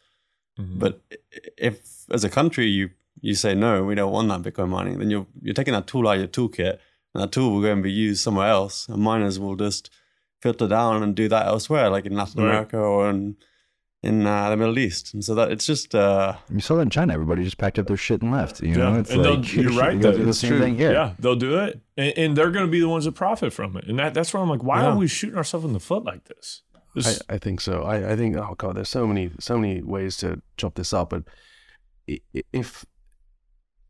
Mm-hmm. 0.58 0.80
But 0.80 1.00
if 1.56 2.06
as 2.10 2.24
a 2.24 2.28
country 2.28 2.66
you 2.66 2.90
you 3.22 3.34
say 3.34 3.54
no, 3.54 3.84
we 3.84 3.94
don't 3.94 4.12
want 4.12 4.28
that 4.28 4.42
Bitcoin 4.42 4.68
mining, 4.68 4.98
then 4.98 5.08
you're 5.08 5.26
you're 5.40 5.54
taking 5.54 5.72
that 5.72 5.86
tool 5.86 6.06
out 6.06 6.16
of 6.16 6.20
your 6.20 6.28
toolkit, 6.28 6.78
and 7.14 7.22
that 7.22 7.32
tool 7.32 7.52
will 7.52 7.62
go 7.62 7.72
and 7.72 7.82
be 7.82 7.90
used 7.90 8.20
somewhere 8.20 8.48
else, 8.48 8.88
and 8.88 9.00
miners 9.00 9.40
will 9.40 9.56
just 9.56 9.90
filter 10.42 10.68
down 10.68 11.02
and 11.02 11.14
do 11.14 11.28
that 11.28 11.46
elsewhere, 11.46 11.88
like 11.88 12.04
in 12.04 12.16
Latin 12.16 12.42
right. 12.42 12.50
America 12.50 12.76
or 12.76 13.08
in 13.08 13.36
in 14.02 14.26
uh, 14.26 14.50
the 14.50 14.56
Middle 14.56 14.78
East. 14.80 15.14
And 15.14 15.24
so 15.24 15.34
that 15.36 15.52
it's 15.52 15.64
just 15.64 15.94
uh, 15.94 16.34
you 16.50 16.60
saw 16.60 16.74
that 16.76 16.82
in 16.82 16.90
China. 16.90 17.14
Everybody 17.14 17.44
just 17.44 17.58
packed 17.58 17.78
up 17.78 17.86
their 17.86 17.96
shit 17.96 18.20
and 18.22 18.32
left. 18.32 18.60
You 18.60 18.74
know, 18.74 18.98
it's 18.98 19.10
and 19.10 19.22
like 19.22 19.54
you're 19.54 19.72
right. 19.80 19.98
They'll 19.98 20.16
do 20.16 20.24
the 20.24 20.34
same 20.34 20.50
true. 20.50 20.60
thing 20.60 20.76
here. 20.76 20.92
Yeah, 20.92 21.14
they'll 21.18 21.36
do 21.36 21.58
it, 21.58 21.80
and, 21.96 22.12
and 22.18 22.36
they're 22.36 22.50
going 22.50 22.66
to 22.66 22.70
be 22.70 22.80
the 22.80 22.88
ones 22.88 23.04
that 23.04 23.12
profit 23.12 23.52
from 23.52 23.76
it. 23.76 23.86
And 23.86 23.98
that 23.98 24.14
that's 24.14 24.34
where 24.34 24.42
I'm 24.42 24.48
like, 24.48 24.64
why 24.64 24.82
yeah. 24.82 24.88
are 24.88 24.96
we 24.96 25.06
shooting 25.06 25.36
ourselves 25.36 25.64
in 25.64 25.72
the 25.72 25.80
foot 25.80 26.04
like 26.04 26.24
this? 26.24 26.62
this... 26.94 27.22
I, 27.28 27.34
I, 27.34 27.38
think 27.38 27.60
so. 27.60 27.84
I, 27.84 28.12
I 28.12 28.16
think 28.16 28.36
oh 28.36 28.54
god, 28.58 28.76
there's 28.76 28.88
so 28.88 29.06
many 29.06 29.30
so 29.38 29.56
many 29.56 29.80
ways 29.82 30.16
to 30.18 30.42
chop 30.56 30.74
this 30.74 30.92
up, 30.92 31.10
but 31.10 31.22
if 32.52 32.84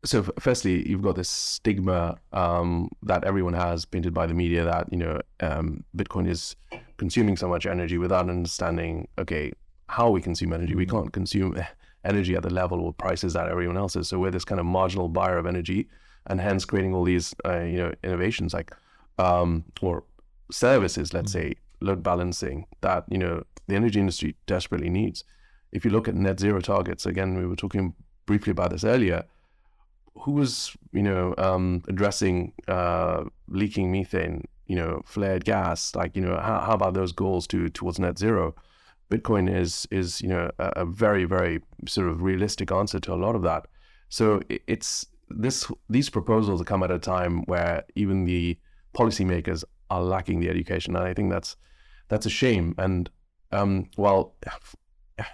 so 0.05 0.23
firstly 0.39 0.87
you've 0.87 1.01
got 1.01 1.15
this 1.15 1.29
stigma 1.29 2.17
um, 2.33 2.89
that 3.03 3.23
everyone 3.23 3.53
has 3.53 3.85
painted 3.85 4.13
by 4.13 4.27
the 4.27 4.33
media 4.33 4.63
that 4.63 4.91
you 4.91 4.97
know 4.97 5.19
um, 5.39 5.83
bitcoin 5.95 6.27
is 6.27 6.55
consuming 6.97 7.37
so 7.37 7.47
much 7.47 7.65
energy 7.65 7.97
without 7.97 8.29
understanding 8.29 9.07
okay 9.17 9.51
how 9.87 10.09
we 10.09 10.21
consume 10.21 10.53
energy 10.53 10.75
we 10.75 10.85
mm-hmm. 10.85 10.97
can't 10.97 11.13
consume 11.13 11.57
energy 12.05 12.35
at 12.35 12.43
the 12.43 12.49
level 12.49 12.81
or 12.81 12.93
prices 12.93 13.33
that 13.33 13.47
everyone 13.47 13.77
else 13.77 13.95
is 13.95 14.09
so 14.09 14.19
we're 14.19 14.31
this 14.31 14.45
kind 14.45 14.59
of 14.59 14.65
marginal 14.65 15.07
buyer 15.07 15.37
of 15.37 15.45
energy 15.45 15.87
and 16.27 16.41
hence 16.41 16.65
creating 16.65 16.93
all 16.93 17.03
these 17.03 17.33
uh, 17.45 17.59
you 17.59 17.77
know 17.77 17.93
innovations 18.03 18.53
like 18.53 18.75
um, 19.19 19.63
or 19.81 20.03
services 20.51 21.13
let's 21.13 21.33
mm-hmm. 21.33 21.49
say 21.49 21.55
load 21.79 22.03
balancing 22.03 22.65
that 22.81 23.05
you 23.09 23.17
know 23.17 23.43
the 23.67 23.75
energy 23.75 23.99
industry 23.99 24.35
desperately 24.47 24.89
needs 24.89 25.23
if 25.71 25.85
you 25.85 25.91
look 25.91 26.07
at 26.07 26.15
net 26.15 26.39
zero 26.39 26.59
targets 26.59 27.05
again 27.05 27.37
we 27.37 27.45
were 27.45 27.55
talking 27.55 27.93
briefly 28.25 28.51
about 28.51 28.69
this 28.71 28.83
earlier 28.83 29.23
who 30.15 30.31
was 30.31 30.75
you 30.91 31.03
know 31.03 31.33
um, 31.37 31.83
addressing 31.87 32.53
uh, 32.67 33.23
leaking 33.47 33.91
methane, 33.91 34.45
you 34.67 34.75
know, 34.75 35.01
flared 35.05 35.45
gas? 35.45 35.95
Like 35.95 36.15
you 36.15 36.21
know, 36.21 36.37
how, 36.37 36.61
how 36.61 36.73
about 36.73 36.93
those 36.93 37.11
goals 37.11 37.47
to 37.47 37.69
towards 37.69 37.99
net 37.99 38.17
zero? 38.17 38.55
Bitcoin 39.11 39.53
is 39.53 39.87
is 39.91 40.21
you 40.21 40.29
know 40.29 40.49
a, 40.59 40.67
a 40.77 40.85
very 40.85 41.25
very 41.25 41.61
sort 41.87 42.07
of 42.07 42.21
realistic 42.21 42.71
answer 42.71 42.99
to 42.99 43.13
a 43.13 43.15
lot 43.15 43.35
of 43.35 43.41
that. 43.43 43.67
So 44.09 44.41
it, 44.49 44.61
it's 44.67 45.05
this 45.29 45.69
these 45.89 46.09
proposals 46.09 46.61
come 46.63 46.83
at 46.83 46.91
a 46.91 46.99
time 46.99 47.43
where 47.45 47.83
even 47.95 48.25
the 48.25 48.57
policymakers 48.95 49.63
are 49.89 50.01
lacking 50.01 50.39
the 50.39 50.49
education, 50.49 50.95
and 50.95 51.05
I 51.05 51.13
think 51.13 51.31
that's 51.31 51.55
that's 52.09 52.25
a 52.25 52.29
shame. 52.29 52.75
And 52.77 53.09
um, 53.51 53.89
well, 53.97 54.35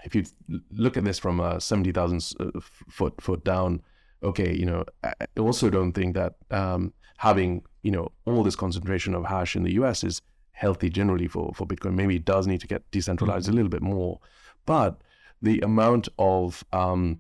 if 0.03 0.15
you 0.15 0.24
look 0.71 0.98
at 0.98 1.03
this 1.03 1.19
from 1.19 1.39
a 1.39 1.59
seventy 1.59 1.91
thousand 1.91 2.24
uh, 2.39 2.59
foot 2.89 3.21
foot 3.21 3.43
down 3.43 3.81
okay, 4.23 4.53
you 4.53 4.65
know, 4.65 4.85
I 5.03 5.13
also 5.38 5.69
don't 5.69 5.93
think 5.93 6.15
that 6.15 6.35
um, 6.51 6.93
having 7.17 7.63
you 7.83 7.91
know 7.91 8.11
all 8.25 8.43
this 8.43 8.55
concentration 8.55 9.15
of 9.15 9.25
hash 9.25 9.55
in 9.55 9.63
the 9.63 9.73
US 9.73 10.03
is 10.03 10.21
healthy 10.51 10.89
generally 10.89 11.27
for 11.27 11.53
for 11.53 11.65
Bitcoin. 11.65 11.93
Maybe 11.93 12.17
it 12.17 12.25
does 12.25 12.47
need 12.47 12.61
to 12.61 12.67
get 12.67 12.89
decentralized 12.91 13.45
mm-hmm. 13.45 13.53
a 13.53 13.55
little 13.55 13.69
bit 13.69 13.81
more, 13.81 14.19
but 14.65 15.01
the 15.41 15.59
amount 15.61 16.09
of 16.17 16.65
um, 16.73 17.19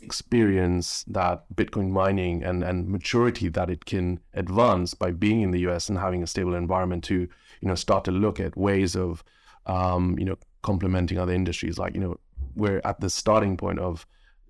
experience 0.00 1.04
that 1.06 1.44
Bitcoin 1.54 1.90
mining 1.90 2.42
and 2.42 2.62
and 2.62 2.88
maturity 2.88 3.48
that 3.48 3.70
it 3.70 3.84
can 3.84 4.20
advance 4.34 4.94
by 4.94 5.10
being 5.10 5.40
in 5.40 5.50
the 5.50 5.60
US 5.60 5.88
and 5.88 5.98
having 5.98 6.22
a 6.22 6.26
stable 6.26 6.54
environment 6.54 7.04
to 7.04 7.28
you 7.60 7.68
know 7.68 7.74
start 7.74 8.04
to 8.04 8.10
look 8.10 8.40
at 8.40 8.56
ways 8.56 8.96
of 8.96 9.22
um, 9.66 10.18
you 10.18 10.24
know 10.24 10.36
complementing 10.62 11.18
other 11.18 11.32
industries 11.32 11.78
like 11.78 11.94
you 11.94 12.00
know 12.00 12.16
we're 12.54 12.80
at 12.84 13.00
the 13.00 13.10
starting 13.10 13.56
point 13.56 13.78
of 13.78 14.06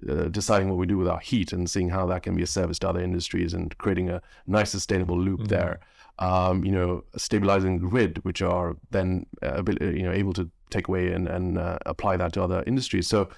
uh, 0.08 0.28
deciding 0.28 0.68
what 0.68 0.78
we 0.78 0.86
do 0.86 0.98
with 0.98 1.08
our 1.08 1.20
heat 1.20 1.52
and 1.52 1.68
seeing 1.68 1.88
how 1.88 2.06
that 2.06 2.22
can 2.22 2.34
be 2.34 2.42
a 2.42 2.46
service 2.46 2.78
to 2.80 2.88
other 2.88 3.00
industries 3.00 3.54
and 3.54 3.76
creating 3.78 4.10
a 4.10 4.20
nice 4.46 4.70
sustainable 4.70 5.18
loop 5.18 5.40
mm-hmm. 5.40 5.48
there. 5.48 5.80
Um, 6.20 6.64
you 6.64 6.70
know, 6.70 7.02
stabilizing 7.16 7.78
grid, 7.78 8.18
which 8.24 8.40
are 8.40 8.76
then 8.90 9.26
uh, 9.42 9.62
you 9.80 10.04
know 10.04 10.12
able 10.12 10.32
to 10.34 10.48
take 10.70 10.86
away 10.86 11.12
and, 11.12 11.26
and 11.26 11.58
uh, 11.58 11.78
apply 11.86 12.16
that 12.18 12.32
to 12.34 12.42
other 12.42 12.62
industries. 12.68 13.08
So, 13.08 13.28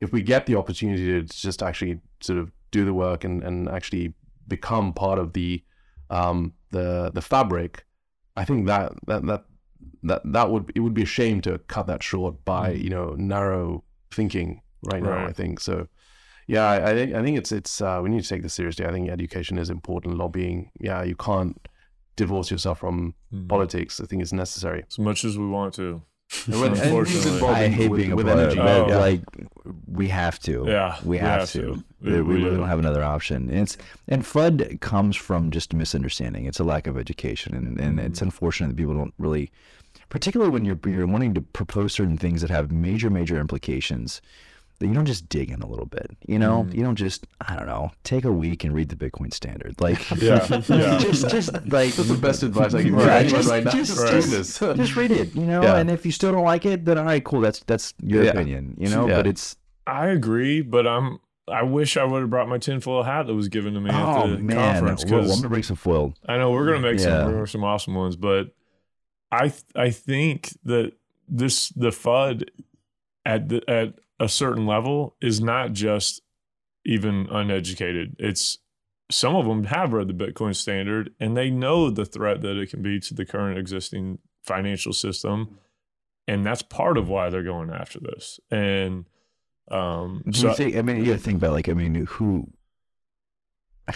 if 0.00 0.12
we 0.12 0.20
get 0.20 0.44
the 0.44 0.56
opportunity 0.56 1.06
to 1.06 1.22
just 1.22 1.62
actually 1.62 2.00
sort 2.20 2.38
of 2.38 2.52
do 2.72 2.84
the 2.84 2.92
work 2.92 3.24
and, 3.24 3.42
and 3.42 3.68
actually 3.70 4.12
become 4.48 4.92
part 4.92 5.18
of 5.18 5.32
the 5.32 5.62
um, 6.10 6.52
the 6.72 7.10
the 7.14 7.22
fabric, 7.22 7.86
I 8.36 8.44
think 8.44 8.66
that 8.66 8.92
that 9.06 9.24
that 9.26 9.44
that 10.02 10.22
that 10.24 10.50
would 10.50 10.72
it 10.74 10.80
would 10.80 10.94
be 10.94 11.02
a 11.02 11.06
shame 11.06 11.40
to 11.42 11.58
cut 11.68 11.86
that 11.86 12.02
short 12.02 12.44
by 12.44 12.74
mm. 12.74 12.82
you 12.82 12.90
know 12.90 13.14
narrow 13.16 13.84
thinking 14.10 14.62
right, 14.84 15.02
right. 15.02 15.22
now. 15.22 15.26
I 15.26 15.32
think 15.32 15.60
so. 15.60 15.88
Yeah, 16.54 16.66
I, 16.74 16.90
I 16.90 16.94
think 16.94 17.14
I 17.14 17.22
think 17.24 17.38
it's 17.40 17.52
it's 17.52 17.80
uh, 17.80 18.00
we 18.02 18.08
need 18.10 18.22
to 18.22 18.28
take 18.28 18.42
this 18.42 18.54
seriously. 18.54 18.84
I 18.86 18.92
think 18.92 19.08
education 19.08 19.56
is 19.58 19.70
important. 19.70 20.18
Lobbying, 20.18 20.70
yeah, 20.80 21.02
you 21.10 21.16
can't 21.16 21.56
divorce 22.16 22.50
yourself 22.50 22.80
from 22.80 23.14
mm. 23.32 23.48
politics. 23.48 24.00
I 24.00 24.06
think 24.06 24.20
it's 24.22 24.32
necessary. 24.32 24.84
As 24.90 24.98
much 24.98 25.24
as 25.24 25.38
we 25.38 25.46
want 25.46 25.74
to, 25.74 26.02
When- 26.46 26.62
and 26.64 26.76
he's 26.76 26.84
Unfortunately. 26.86 27.48
I 27.48 27.62
in- 27.64 27.72
hate 27.72 27.90
with- 27.90 28.00
being 28.00 28.12
a 28.12 28.16
with 28.16 28.26
part 28.26 28.38
of 28.38 28.44
energy. 28.44 28.60
it, 28.60 28.64
but 28.64 28.90
Oh. 28.96 28.98
like 29.08 29.22
we 30.00 30.08
have 30.08 30.36
to. 30.40 30.64
Yeah, 30.66 30.96
we 31.04 31.18
have, 31.18 31.48
to. 31.52 31.82
We- 32.02 32.12
We, 32.12 32.12
we 32.12 32.22
we 32.22 32.34
really 32.34 32.50
do. 32.50 32.56
don't 32.58 32.68
have 32.68 32.78
another 32.86 33.04
option. 33.04 33.48
And 33.50 33.58
it's 33.64 33.76
and 34.08 34.22
FUD 34.24 34.80
comes 34.80 35.14
from 35.16 35.50
just 35.50 35.72
a 35.72 35.76
misunderstanding. 35.76 36.46
It's 36.46 36.60
a 36.60 36.64
lack 36.64 36.86
of 36.86 36.96
education, 36.98 37.54
and, 37.54 37.66
and 37.78 37.96
Mm-hmm. 37.98 38.06
it's 38.06 38.22
unfortunate 38.22 38.68
that 38.70 38.76
people 38.76 38.94
don't 38.94 39.14
really, 39.18 39.50
particularly 40.08 40.50
when 40.54 40.64
you're 40.64 40.80
you're 40.94 41.06
wanting 41.06 41.34
to 41.34 41.42
propose 41.58 41.92
certain 41.92 42.18
things 42.18 42.40
that 42.42 42.50
have 42.50 42.66
major 42.72 43.08
major 43.10 43.38
implications. 43.38 44.20
That 44.80 44.86
you 44.86 44.94
don't 44.94 45.04
just 45.06 45.28
dig 45.28 45.50
in 45.50 45.60
a 45.62 45.66
little 45.66 45.86
bit, 45.86 46.10
you 46.26 46.38
know. 46.38 46.64
Mm-hmm. 46.64 46.76
You 46.76 46.82
don't 46.84 46.96
just 46.96 47.26
I 47.46 47.54
don't 47.54 47.66
know 47.66 47.92
take 48.02 48.24
a 48.24 48.32
week 48.32 48.64
and 48.64 48.74
read 48.74 48.88
the 48.88 48.96
Bitcoin 48.96 49.32
Standard, 49.32 49.78
like 49.80 50.10
Yeah, 50.20 50.46
yeah. 50.68 50.98
just 50.98 51.28
just 51.30 51.52
like 51.52 51.92
That's 51.94 52.08
the 52.08 52.18
best 52.20 52.42
advice 52.42 52.72
I 52.74 52.82
can 52.82 52.92
give 52.96 53.00
Yeah, 53.06 53.14
anyone 53.16 53.28
just- 53.42 53.50
right 53.50 53.64
now. 53.64 53.70
just- 53.70 53.96
Just 54.10 54.30
just- 54.58 54.76
just 54.76 54.96
read 54.96 55.10
it, 55.10 55.34
you 55.36 55.44
know. 55.46 55.62
Yeah. 55.62 55.76
And 55.76 55.90
if 55.90 56.04
you 56.06 56.12
still 56.12 56.32
don't 56.32 56.44
like 56.44 56.64
it, 56.66 56.84
then 56.86 56.96
all 56.98 57.04
right, 57.04 57.22
cool. 57.22 57.40
That's 57.42 57.60
that's 57.60 57.92
your 58.02 58.24
Yeah. 58.24 58.30
opinion, 58.30 58.74
you 58.78 58.88
know. 58.88 59.06
Yeah. 59.06 59.16
But 59.16 59.26
it's 59.26 59.56
I 59.86 60.06
agree, 60.08 60.62
but 60.62 60.86
I'm. 60.86 61.18
I 61.48 61.62
wish 61.64 61.96
I 61.96 62.04
would 62.04 62.20
have 62.20 62.30
brought 62.30 62.48
my 62.48 62.58
tinfoil 62.58 63.02
hat 63.02 63.26
that 63.26 63.34
was 63.34 63.48
given 63.48 63.74
to 63.74 63.80
me 63.80 63.90
at 63.90 63.96
oh 64.24 64.30
the 64.30 64.38
man, 64.38 64.56
conference 64.56 65.04
well, 65.04 65.22
I'm 65.22 65.28
gonna 65.28 65.48
bring 65.48 65.64
some 65.64 65.74
foil. 65.76 66.14
I 66.28 66.38
know 66.38 66.52
we're 66.52 66.64
gonna 66.66 66.78
make 66.80 67.00
Yeah. 67.00 67.24
some 67.24 67.46
some 67.48 67.64
awesome 67.64 67.94
ones, 67.96 68.14
but 68.14 68.54
I 69.32 69.48
th- 69.48 69.64
I 69.74 69.90
think 69.90 70.50
that 70.64 70.92
this 71.28 71.70
the 71.70 71.88
FUD 71.90 72.44
at 73.26 73.48
the, 73.48 73.68
at 73.68 73.94
a 74.20 74.28
certain 74.28 74.66
level 74.66 75.16
is 75.20 75.40
not 75.40 75.72
just 75.72 76.20
even 76.84 77.26
uneducated. 77.30 78.14
It's 78.18 78.58
some 79.10 79.34
of 79.34 79.46
them 79.46 79.64
have 79.64 79.92
read 79.92 80.06
the 80.06 80.14
Bitcoin 80.14 80.54
standard 80.54 81.12
and 81.18 81.36
they 81.36 81.50
know 81.50 81.90
the 81.90 82.04
threat 82.04 82.42
that 82.42 82.56
it 82.56 82.70
can 82.70 82.82
be 82.82 83.00
to 83.00 83.14
the 83.14 83.24
current 83.24 83.58
existing 83.58 84.18
financial 84.44 84.92
system, 84.92 85.58
and 86.28 86.46
that's 86.46 86.62
part 86.62 86.96
of 86.96 87.08
why 87.08 87.30
they're 87.30 87.42
going 87.42 87.70
after 87.70 87.98
this. 87.98 88.38
And 88.50 89.06
um, 89.70 90.22
Do 90.26 90.38
so 90.38 90.48
you 90.50 90.54
think? 90.54 90.76
I 90.76 90.82
mean, 90.82 91.04
you 91.04 91.16
think 91.16 91.38
about 91.38 91.52
like, 91.52 91.68
I 91.68 91.72
mean, 91.72 91.94
who, 92.06 92.52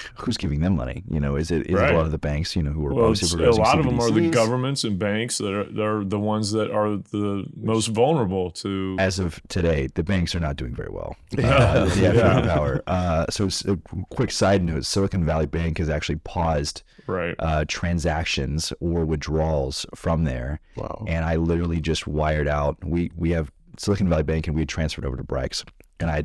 who's 0.17 0.37
giving 0.37 0.61
them 0.61 0.77
money? 0.77 1.03
You 1.11 1.21
know, 1.21 1.37
is 1.37 1.51
it 1.51 1.67
is 1.67 1.81
it 1.81 1.91
a 1.91 1.97
lot 1.97 2.07
of 2.07 2.13
the 2.13 2.19
banks? 2.19 2.55
You 2.57 2.63
know, 2.63 2.71
who 2.71 2.87
are 2.87 2.95
Well, 2.95 3.07
a 3.13 3.51
lot 3.53 3.79
of 3.79 3.85
them 3.87 4.01
are 4.01 4.11
the 4.11 4.31
governments 4.31 4.85
and 4.85 4.99
banks 4.99 5.39
that 5.39 5.53
are 5.53 5.65
they're 5.65 6.05
the 6.05 6.19
ones 6.19 6.53
that 6.53 6.71
are 6.71 6.97
the 6.97 7.47
most 7.57 7.89
vulnerable 7.89 8.51
to. 8.53 8.97
As 8.99 9.19
of 9.19 9.41
today, 9.49 9.89
the 9.95 10.03
banks 10.03 10.35
are 10.35 10.41
not 10.41 10.57
doing 10.57 10.75
very 10.75 10.91
well. 10.91 11.17
Yeah. 11.31 11.45
Uh, 11.75 11.85
the 11.87 12.01
Yeah. 12.01 12.41
power. 12.55 12.83
Uh, 12.87 13.27
so, 13.31 13.47
s- 13.47 13.65
a 13.65 13.79
quick 14.11 14.31
side 14.31 14.63
note: 14.63 14.85
Silicon 14.85 15.25
Valley 15.25 15.47
Bank 15.47 15.79
has 15.79 15.89
actually 15.89 16.17
paused 16.25 16.83
Right. 17.07 17.35
uh, 17.39 17.65
transactions 17.69 18.73
or 18.81 19.05
withdrawals 19.05 19.87
from 19.95 20.25
there. 20.25 20.61
Wow. 20.77 21.05
and 21.07 21.25
I 21.25 21.37
literally 21.37 21.81
just 21.81 22.07
wired 22.07 22.49
out. 22.49 22.77
We 22.85 23.11
we 23.17 23.31
have 23.31 23.51
Silicon 23.79 24.09
Valley 24.09 24.23
Bank, 24.25 24.47
and 24.47 24.57
we 24.57 24.65
transferred 24.67 25.05
over 25.05 25.17
to 25.17 25.25
Brex, 25.25 25.65
and 26.01 26.11
I. 26.11 26.25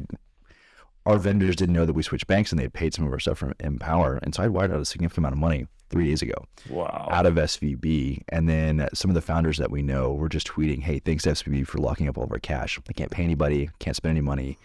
Our 1.06 1.18
vendors 1.18 1.56
didn't 1.56 1.74
know 1.74 1.86
that 1.86 1.94
we 1.94 2.04
switched 2.04 2.28
banks, 2.28 2.52
and 2.52 2.60
they 2.60 2.64
had 2.64 2.74
paid 2.74 2.94
some 2.94 3.06
of 3.06 3.12
our 3.12 3.20
stuff 3.20 3.38
from 3.40 3.54
Empower, 3.60 4.20
and 4.22 4.36
so 4.36 4.44
I 4.44 4.48
wired 4.48 4.72
out 4.72 4.80
a 4.82 4.86
significant 4.86 5.20
amount 5.20 5.34
of 5.34 5.40
money 5.40 5.66
three 5.90 6.06
days 6.08 6.22
ago 6.22 6.36
Wow. 6.70 7.08
out 7.10 7.26
of 7.26 7.34
SVB. 7.36 8.22
And 8.30 8.48
then 8.48 8.88
some 8.94 9.10
of 9.10 9.16
the 9.16 9.22
founders 9.22 9.58
that 9.58 9.72
we 9.72 9.82
know 9.82 10.14
were 10.14 10.30
just 10.30 10.48
tweeting, 10.48 10.82
"Hey, 10.84 11.00
thanks 11.00 11.24
to 11.24 11.32
SVB 11.32 11.64
for 11.66 11.80
locking 11.80 12.08
up 12.08 12.18
all 12.18 12.26
of 12.26 12.32
our 12.32 12.38
cash. 12.40 12.80
I 12.88 12.94
can't 12.94 13.10
pay 13.10 13.24
anybody, 13.24 13.70
can't 13.80 13.96
spend 13.96 14.12
any 14.12 14.22
money." 14.22 14.58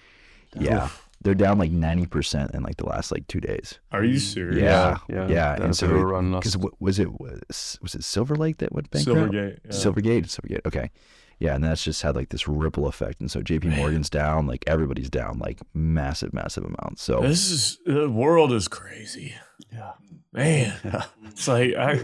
Yeah, 0.59 0.91
they're 1.23 1.35
down 1.35 1.57
like 1.59 1.71
ninety 1.71 2.05
percent 2.07 2.51
in 2.53 2.63
like 2.63 2.77
the 2.77 2.87
last 2.87 3.11
like 3.11 3.27
two 3.27 3.41
days. 3.41 3.79
Are 3.91 4.05
you 4.05 4.19
serious? 4.19 4.61
Yeah, 4.61 4.99
yeah, 5.09 5.29
yeah. 5.29 5.53
That's 5.57 5.63
And 5.65 5.77
so 5.77 5.87
overrun 5.87 6.31
lost. 6.33 6.53
because 6.53 6.71
was 6.79 6.99
it 6.99 7.19
was 7.19 7.79
was 7.81 7.95
it 7.95 8.05
Silver 8.05 8.37
Lake 8.37 8.59
that 8.59 8.73
went 8.73 8.91
bankrupt? 8.91 9.33
Silvergate. 9.33 9.59
yeah. 9.65 9.71
Silvergate, 9.71 10.27
Silvergate. 10.27 10.67
Okay. 10.67 10.91
Yeah, 11.39 11.55
and 11.55 11.63
that's 11.65 11.83
just 11.85 12.03
had 12.03 12.17
like 12.17 12.29
this 12.31 12.47
ripple 12.49 12.87
effect. 12.87 13.21
And 13.21 13.31
so 13.31 13.41
JP 13.41 13.77
Morgan's 13.77 14.09
down, 14.11 14.47
like 14.47 14.65
everybody's 14.67 15.11
down, 15.11 15.39
like 15.39 15.61
massive, 15.75 16.33
massive 16.33 16.65
amounts. 16.65 17.03
So 17.03 17.21
This 17.21 17.51
is 17.51 17.79
the 17.87 18.09
world 18.11 18.53
is 18.53 18.69
crazy. 18.69 19.35
Yeah. 19.73 19.93
Man, 20.33 20.75
Yeah. 20.85 21.05
it's 21.27 21.47
like 21.49 21.75
I 21.75 22.01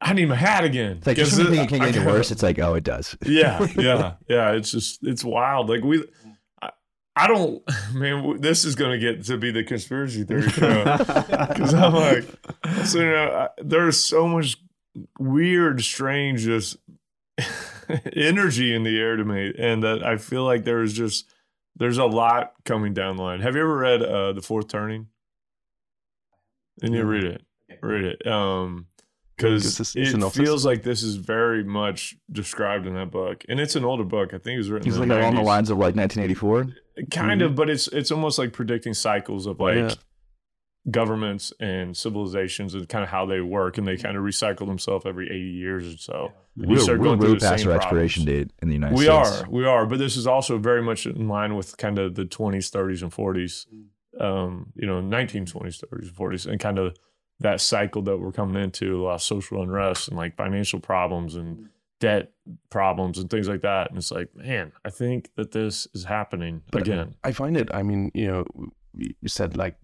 I 0.00 0.12
need 0.14 0.26
my 0.26 0.34
hat 0.34 0.64
again. 0.64 0.96
it's 0.98 1.06
like 1.06 1.16
just 1.16 1.32
'Cause 1.32 1.38
when 1.44 1.46
you 1.48 1.52
it- 1.52 1.56
think 1.68 1.72
it 1.72 1.78
can't 1.84 1.92
get 1.94 2.02
any 2.02 2.10
worse, 2.12 2.30
it's 2.30 2.42
like, 2.42 2.58
oh, 2.58 2.74
it 2.74 2.84
does. 2.84 3.16
yeah, 3.26 3.66
yeah, 3.76 4.14
yeah. 4.28 4.52
It's 4.52 4.70
just 4.70 5.00
it's 5.06 5.22
wild. 5.24 5.68
Like 5.68 5.82
we, 5.84 6.04
I, 6.62 6.70
I 7.16 7.26
don't, 7.26 7.62
man. 7.92 8.40
This 8.40 8.64
is 8.64 8.74
gonna 8.76 8.98
get 8.98 9.24
to 9.26 9.36
be 9.36 9.50
the 9.50 9.62
conspiracy 9.62 10.24
theory 10.24 10.48
show 10.48 10.84
because 10.84 11.74
I'm 11.74 11.92
like, 11.94 12.24
so 12.86 12.98
you 13.00 13.10
know, 13.10 13.30
I, 13.30 13.48
there's 13.62 13.98
so 14.02 14.26
much 14.26 14.56
weird, 15.18 15.82
strange, 15.82 16.42
just 16.44 16.76
energy 18.16 18.74
in 18.74 18.82
the 18.82 18.98
air 18.98 19.16
to 19.16 19.24
me, 19.24 19.52
and 19.58 19.82
that 19.82 20.04
I 20.04 20.16
feel 20.16 20.44
like 20.44 20.64
there's 20.64 20.92
just 20.92 21.32
there's 21.76 21.98
a 21.98 22.04
lot 22.04 22.52
coming 22.64 22.94
down 22.94 23.16
the 23.16 23.22
line. 23.22 23.40
Have 23.40 23.54
you 23.54 23.62
ever 23.62 23.76
read 23.76 24.02
uh, 24.02 24.32
the 24.32 24.42
Fourth 24.42 24.68
Turning? 24.68 25.08
And 26.82 26.94
you 26.94 27.04
read 27.04 27.24
it, 27.24 27.42
read 27.82 28.04
it. 28.04 28.26
Um, 28.26 28.86
because 29.36 29.80
us 29.80 29.96
it 29.96 30.32
feels 30.32 30.66
like 30.66 30.82
this 30.82 31.02
is 31.02 31.16
very 31.16 31.64
much 31.64 32.16
described 32.30 32.86
in 32.86 32.94
that 32.94 33.10
book, 33.10 33.44
and 33.48 33.58
it's 33.58 33.74
an 33.74 33.84
older 33.84 34.04
book. 34.04 34.34
I 34.34 34.38
think 34.38 34.54
it 34.54 34.58
was 34.58 34.70
written. 34.70 34.92
In 34.92 34.98
like 34.98 35.08
the 35.08 35.20
along 35.20 35.34
the 35.36 35.42
lines 35.42 35.70
of 35.70 35.78
like 35.78 35.96
1984. 35.96 36.68
kind 37.10 37.42
of, 37.42 37.54
but 37.54 37.70
it's 37.70 37.88
it's 37.88 38.10
almost 38.10 38.38
like 38.38 38.52
predicting 38.52 38.92
cycles 38.92 39.46
of 39.46 39.58
like 39.58 39.76
Yeah. 39.76 39.94
Governments 40.88 41.52
and 41.60 41.96
civilizations 41.96 42.74
and 42.74 42.88
kind 42.88 43.04
of 43.04 43.10
how 43.10 43.26
they 43.26 43.40
work, 43.40 43.76
and 43.76 43.86
they 43.86 43.94
mm-hmm. 43.94 44.02
kind 44.02 44.16
of 44.16 44.22
recycle 44.22 44.66
themselves 44.66 45.04
every 45.04 45.26
eighty 45.26 45.50
years 45.50 45.94
or 45.94 45.98
so. 45.98 46.32
And 46.56 46.70
you 46.70 46.76
We're, 46.76 46.80
start 46.80 46.98
we're 46.98 47.04
going 47.04 47.20
through 47.20 47.32
way 47.32 47.38
the 47.38 47.48
past 47.48 47.62
same 47.62 47.70
our 47.70 47.76
expiration 47.76 48.24
problems. 48.24 48.48
date 48.48 48.52
in 48.62 48.68
the 48.68 48.74
United 48.74 48.96
We 48.96 49.04
States. 49.04 49.30
We 49.30 49.36
are, 49.36 49.50
we 49.50 49.66
are, 49.66 49.86
but 49.86 49.98
this 49.98 50.16
is 50.16 50.26
also 50.26 50.58
very 50.58 50.82
much 50.82 51.06
in 51.06 51.28
line 51.28 51.54
with 51.54 51.76
kind 51.76 51.98
of 51.98 52.14
the 52.14 52.24
20s, 52.24 52.70
30s, 52.70 53.02
and 53.02 53.12
40s, 53.12 53.66
mm. 53.68 54.24
um, 54.24 54.72
you 54.74 54.86
know, 54.86 55.00
1920s, 55.00 55.84
30s, 55.84 56.02
and 56.02 56.14
40s, 56.14 56.46
and 56.46 56.60
kind 56.60 56.78
of 56.78 56.96
that 57.40 57.60
cycle 57.60 58.02
that 58.02 58.18
we're 58.18 58.32
coming 58.32 58.62
into 58.62 59.00
a 59.00 59.02
lot 59.02 59.14
of 59.14 59.22
social 59.22 59.62
unrest 59.62 60.08
and 60.08 60.16
like 60.16 60.36
financial 60.36 60.78
problems 60.80 61.34
and 61.34 61.58
mm. 61.58 61.68
debt 61.98 62.32
problems 62.70 63.18
and 63.18 63.30
things 63.30 63.48
like 63.48 63.62
that. 63.62 63.88
And 63.88 63.98
it's 63.98 64.10
like, 64.10 64.34
man, 64.34 64.72
I 64.84 64.90
think 64.90 65.30
that 65.36 65.52
this 65.52 65.86
is 65.94 66.04
happening 66.04 66.62
But- 66.70 66.82
again. 66.82 67.14
I 67.24 67.32
find 67.32 67.56
it. 67.56 67.68
I 67.72 67.82
mean, 67.82 68.10
you 68.14 68.26
know, 68.26 68.44
you 68.94 69.28
said 69.28 69.56
like 69.56 69.76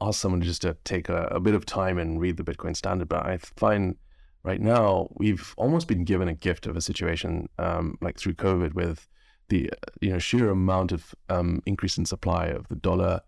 ask 0.00 0.20
someone 0.20 0.42
just 0.42 0.62
to 0.62 0.76
take 0.84 1.08
a, 1.08 1.24
a 1.30 1.40
bit 1.40 1.54
of 1.54 1.64
time 1.66 1.98
and 1.98 2.20
read 2.20 2.36
the 2.36 2.44
Bitcoin 2.44 2.76
Standard, 2.76 3.08
but 3.08 3.24
I 3.24 3.38
find 3.38 3.96
right 4.42 4.60
now 4.60 5.08
we've 5.16 5.54
almost 5.56 5.86
been 5.88 6.04
given 6.04 6.28
a 6.28 6.34
gift 6.34 6.66
of 6.66 6.76
a 6.76 6.80
situation 6.80 7.48
um, 7.58 7.96
like 8.00 8.18
through 8.18 8.34
COVID 8.34 8.74
with 8.74 9.06
the 9.48 9.70
you 10.00 10.10
know 10.12 10.18
sheer 10.18 10.50
amount 10.50 10.92
of 10.92 11.14
um, 11.28 11.62
increase 11.66 11.98
in 11.98 12.04
supply 12.04 12.46
of 12.46 12.68
the 12.68 12.76
dollar 12.76 13.20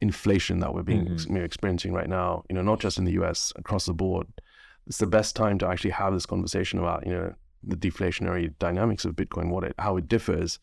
inflation 0.00 0.60
that 0.60 0.72
we're 0.72 0.82
being 0.82 1.06
Mhm. 1.06 1.30
we're 1.30 1.44
experiencing 1.44 1.92
right 1.92 2.08
now. 2.08 2.44
You 2.48 2.54
know, 2.54 2.62
not 2.62 2.80
just 2.80 2.98
in 2.98 3.04
the 3.04 3.12
U.S. 3.12 3.52
across 3.56 3.86
the 3.86 3.94
board. 3.94 4.26
It's 4.86 4.98
the 4.98 5.06
best 5.06 5.36
time 5.36 5.58
to 5.58 5.66
actually 5.68 5.90
have 5.90 6.14
this 6.14 6.24
conversation 6.26 6.78
about 6.78 7.06
you 7.06 7.12
know 7.12 7.34
the 7.62 7.76
deflationary 7.76 8.54
dynamics 8.58 9.04
of 9.04 9.16
Bitcoin, 9.16 9.50
what 9.50 9.64
it 9.64 9.74
how 9.78 9.96
it 9.96 10.08
differs, 10.08 10.58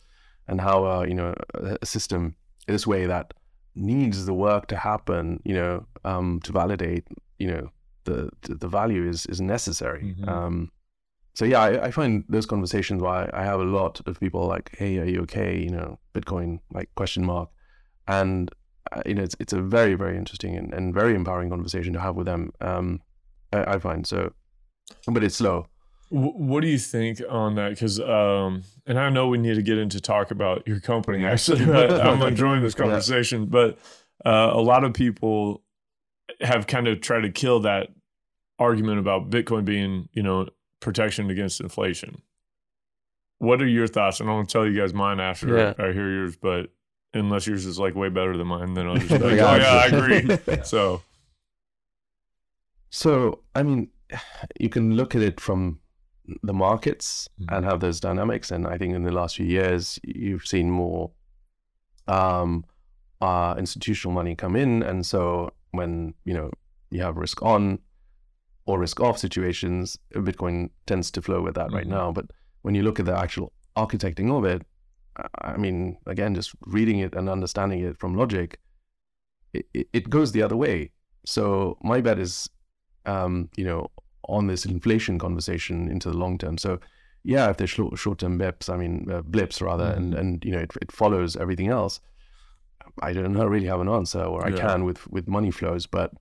and 0.47 0.61
how 0.61 0.85
uh, 0.85 1.03
you 1.03 1.13
know 1.13 1.35
a 1.53 1.85
system 1.85 2.35
this 2.67 2.87
way 2.87 3.05
that 3.05 3.33
needs 3.75 4.25
the 4.25 4.33
work 4.33 4.67
to 4.67 4.77
happen, 4.77 5.39
you 5.43 5.53
know, 5.53 5.85
um, 6.03 6.39
to 6.43 6.51
validate, 6.51 7.05
you 7.39 7.47
know, 7.47 7.69
the 8.05 8.29
the 8.41 8.67
value 8.67 9.07
is 9.07 9.25
is 9.27 9.41
necessary. 9.41 10.15
Mhm. 10.17 10.27
Um, 10.27 10.71
so 11.33 11.43
yeah, 11.45 11.59
I, 11.61 11.85
I 11.87 11.91
find 11.91 12.23
those 12.29 12.45
conversations 12.45 13.01
where 13.01 13.11
I, 13.11 13.41
I 13.41 13.43
have 13.43 13.59
a 13.59 13.63
lot 13.63 14.01
of 14.07 14.19
people 14.19 14.47
like, 14.47 14.75
"Hey, 14.77 14.99
are 14.99 15.05
you 15.05 15.21
okay?" 15.23 15.57
You 15.57 15.69
know, 15.69 15.99
Bitcoin 16.13 16.59
like 16.71 16.89
question 16.95 17.25
mark, 17.25 17.49
and 18.07 18.51
uh, 18.91 19.01
you 19.05 19.15
know, 19.15 19.23
it's 19.23 19.35
it's 19.39 19.53
a 19.53 19.61
very 19.61 19.95
very 19.95 20.17
interesting 20.17 20.55
and, 20.55 20.73
and 20.73 20.93
very 20.93 21.15
empowering 21.15 21.49
conversation 21.49 21.93
to 21.93 21.99
have 21.99 22.15
with 22.15 22.27
them. 22.27 22.51
Um, 22.61 23.01
I, 23.51 23.75
I 23.75 23.79
find 23.79 24.07
so, 24.07 24.31
but 25.07 25.23
it's 25.23 25.35
slow. 25.35 25.67
What 26.09 26.61
do 26.61 26.67
you 26.67 26.77
think 26.77 27.21
on 27.27 27.55
that? 27.55 27.69
Because, 27.69 27.99
um, 27.99 28.63
and 28.87 28.99
I 28.99 29.09
know 29.09 29.27
we 29.27 29.37
need 29.37 29.55
to 29.55 29.61
get 29.61 29.77
into 29.77 29.99
talk 29.99 30.31
about 30.31 30.67
your 30.67 30.79
company. 30.79 31.25
Actually, 31.25 31.65
but 31.77 31.99
I'm 32.01 32.21
enjoying 32.21 32.61
this 32.61 32.73
Yeah. 32.77 32.83
conversation. 32.85 33.45
But 33.47 33.77
uh, 34.25 34.49
a 34.53 34.61
lot 34.61 34.83
of 34.83 34.93
people 34.93 35.63
have 36.41 36.67
kind 36.67 36.87
of 36.87 37.01
tried 37.01 37.21
to 37.21 37.31
kill 37.31 37.61
that 37.61 37.89
argument 38.59 38.99
about 38.99 39.29
Bitcoin 39.29 39.65
being, 39.65 40.09
you 40.13 40.23
know, 40.23 40.47
protection 40.79 41.29
against 41.29 41.61
inflation. 41.61 42.21
What 43.39 43.61
are 43.61 43.67
your 43.67 43.87
thoughts? 43.87 44.19
And 44.19 44.29
I 44.29 44.33
want 44.33 44.47
to 44.49 44.53
tell 44.53 44.65
you 44.65 44.79
guys 44.79 44.93
mine 44.93 45.19
after 45.19 45.55
Yeah. 45.57 45.73
I 45.77 45.91
hear 45.91 46.09
yours. 46.09 46.35
But 46.37 46.69
unless 47.13 47.47
yours 47.47 47.65
is 47.65 47.77
like 47.79 47.95
way 47.95 48.09
better 48.09 48.35
than 48.37 48.47
mine, 48.47 48.73
then 48.75 48.87
I'll 48.87 48.95
just 48.97 49.09
be 49.19 49.19
like, 49.19 49.39
oh 49.39 49.55
yeah, 49.55 49.71
I 49.73 49.85
agree. 49.87 50.37
So 50.63 51.01
So, 52.89 53.39
I 53.53 53.63
mean, 53.63 53.89
you 54.59 54.69
can 54.69 54.95
look 54.95 55.15
at 55.15 55.21
it 55.21 55.39
from 55.39 55.79
the 56.43 56.53
markets 56.53 57.29
Mhm. 57.39 57.55
and 57.55 57.65
have 57.65 57.79
those 57.79 57.99
dynamics. 57.99 58.51
And 58.51 58.65
I 58.67 58.77
think 58.77 58.93
in 58.95 59.03
the 59.03 59.11
last 59.11 59.35
few 59.35 59.45
years, 59.45 59.99
you've 60.03 60.45
seen 60.45 60.69
more 60.71 61.11
um, 62.07 62.65
uh, 63.21 63.55
institutional 63.57 64.13
money 64.13 64.35
come 64.35 64.55
in. 64.55 64.83
And 64.83 65.05
so 65.05 65.51
when, 65.71 66.13
you 66.23 66.33
know, 66.33 66.51
you 66.91 67.01
have 67.01 67.17
risk 67.17 67.41
on 67.41 67.79
or 68.67 68.79
risk 68.79 68.99
off 68.99 69.17
situations, 69.17 69.97
Bitcoin 70.13 70.69
tends 70.85 71.09
to 71.11 71.21
flow 71.21 71.41
with 71.41 71.55
that 71.55 71.71
right 71.71 71.87
Mhm. 71.87 71.89
now. 71.97 72.11
But 72.11 72.25
when 72.61 72.75
you 72.75 72.83
look 72.83 72.99
at 72.99 73.05
the 73.05 73.17
actual 73.17 73.53
architecting 73.75 74.29
of 74.31 74.45
it, 74.45 74.61
I 75.41 75.57
mean, 75.57 75.97
again, 76.05 76.35
just 76.35 76.53
reading 76.67 76.99
it 76.99 77.15
and 77.15 77.29
understanding 77.29 77.79
it 77.79 77.97
from 77.97 78.15
logic, 78.15 78.59
it, 79.53 79.65
it, 79.73 79.87
it 79.93 80.09
goes 80.09 80.31
the 80.31 80.41
other 80.43 80.57
way. 80.57 80.91
So 81.25 81.77
my 81.81 82.01
bet 82.01 82.19
is, 82.19 82.49
um, 83.05 83.49
you 83.55 83.63
know, 83.65 83.89
on 84.27 84.47
this 84.47 84.65
inflation 84.65 85.19
conversation 85.19 85.89
into 85.89 86.09
the 86.09 86.17
long 86.17 86.37
term. 86.37 86.57
So 86.57 86.79
yeah, 87.23 87.49
if 87.49 87.57
there's 87.57 87.71
short, 87.71 87.97
short-term 87.97 88.37
blips, 88.37 88.69
I 88.69 88.77
mean 88.77 89.09
uh, 89.11 89.21
blips 89.21 89.61
rather, 89.61 89.85
mm-hmm. 89.85 89.97
and 89.97 90.13
and 90.13 90.45
you 90.45 90.51
know 90.51 90.59
it, 90.59 90.71
it 90.81 90.91
follows 90.91 91.35
everything 91.35 91.69
else. 91.69 91.99
I 93.01 93.13
don't 93.13 93.33
know, 93.33 93.45
really 93.45 93.65
have 93.65 93.81
an 93.81 93.89
answer, 93.89 94.23
or 94.23 94.45
I 94.45 94.51
can 94.51 94.85
with 94.85 95.07
with 95.07 95.27
money 95.27 95.51
flows, 95.51 95.85
but 95.87 96.11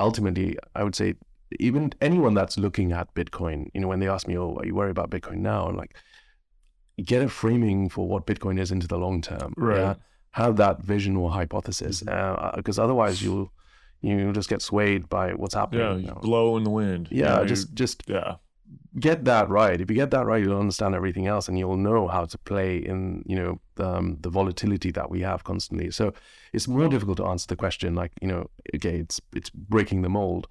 ultimately, 0.00 0.56
I 0.74 0.82
would 0.82 0.96
say 0.96 1.14
even 1.60 1.92
anyone 2.00 2.34
that's 2.34 2.58
looking 2.58 2.92
at 2.92 3.14
Bitcoin, 3.14 3.68
you 3.74 3.80
know, 3.80 3.88
when 3.88 4.00
they 4.00 4.08
ask 4.08 4.26
me, 4.26 4.36
"Oh, 4.38 4.56
are 4.58 4.66
you 4.66 4.74
worried 4.74 4.90
about 4.90 5.10
Bitcoin 5.10 5.38
now?" 5.38 5.66
I'm 5.66 5.76
like, 5.76 5.96
get 7.04 7.22
a 7.22 7.28
framing 7.28 7.88
for 7.88 8.08
what 8.08 8.26
Bitcoin 8.26 8.58
is 8.58 8.72
into 8.72 8.86
the 8.86 8.98
long 8.98 9.20
term. 9.20 9.54
Right. 9.56 9.78
Yeah? 9.78 9.94
Have 10.32 10.56
that 10.56 10.82
vision 10.82 11.16
or 11.16 11.30
hypothesis, 11.30 12.00
because 12.00 12.16
mm-hmm. 12.16 12.80
uh, 12.80 12.84
otherwise 12.84 13.22
you'll 13.22 13.50
you 14.00 14.32
just 14.32 14.48
get 14.48 14.62
swayed 14.62 15.08
by 15.08 15.32
what's 15.32 15.54
happening. 15.54 15.80
Yeah, 15.80 15.96
you 15.96 16.06
know? 16.06 16.18
blow 16.22 16.56
in 16.56 16.64
the 16.64 16.70
wind. 16.70 17.08
Yeah, 17.10 17.44
just 17.44 17.74
just 17.74 18.04
yeah 18.06 18.36
get 18.98 19.24
that 19.24 19.48
right. 19.48 19.80
If 19.80 19.90
you 19.90 19.96
get 19.96 20.10
that 20.10 20.26
right, 20.26 20.42
you'll 20.42 20.58
understand 20.58 20.94
everything 20.94 21.26
else, 21.26 21.48
and 21.48 21.58
you'll 21.58 21.76
know 21.76 22.08
how 22.08 22.24
to 22.24 22.38
play 22.38 22.78
in 22.78 23.22
you 23.26 23.36
know 23.36 23.60
the, 23.76 23.88
um, 23.88 24.18
the 24.20 24.30
volatility 24.30 24.90
that 24.92 25.10
we 25.10 25.20
have 25.20 25.44
constantly. 25.44 25.90
So 25.90 26.12
it's 26.52 26.68
more 26.68 26.88
difficult 26.88 27.18
to 27.18 27.26
answer 27.26 27.46
the 27.46 27.56
question. 27.56 27.94
Like 27.94 28.12
you 28.20 28.28
know, 28.28 28.50
okay, 28.74 28.96
it's 28.96 29.20
it's 29.34 29.50
breaking 29.50 30.02
the 30.02 30.08
mold 30.08 30.48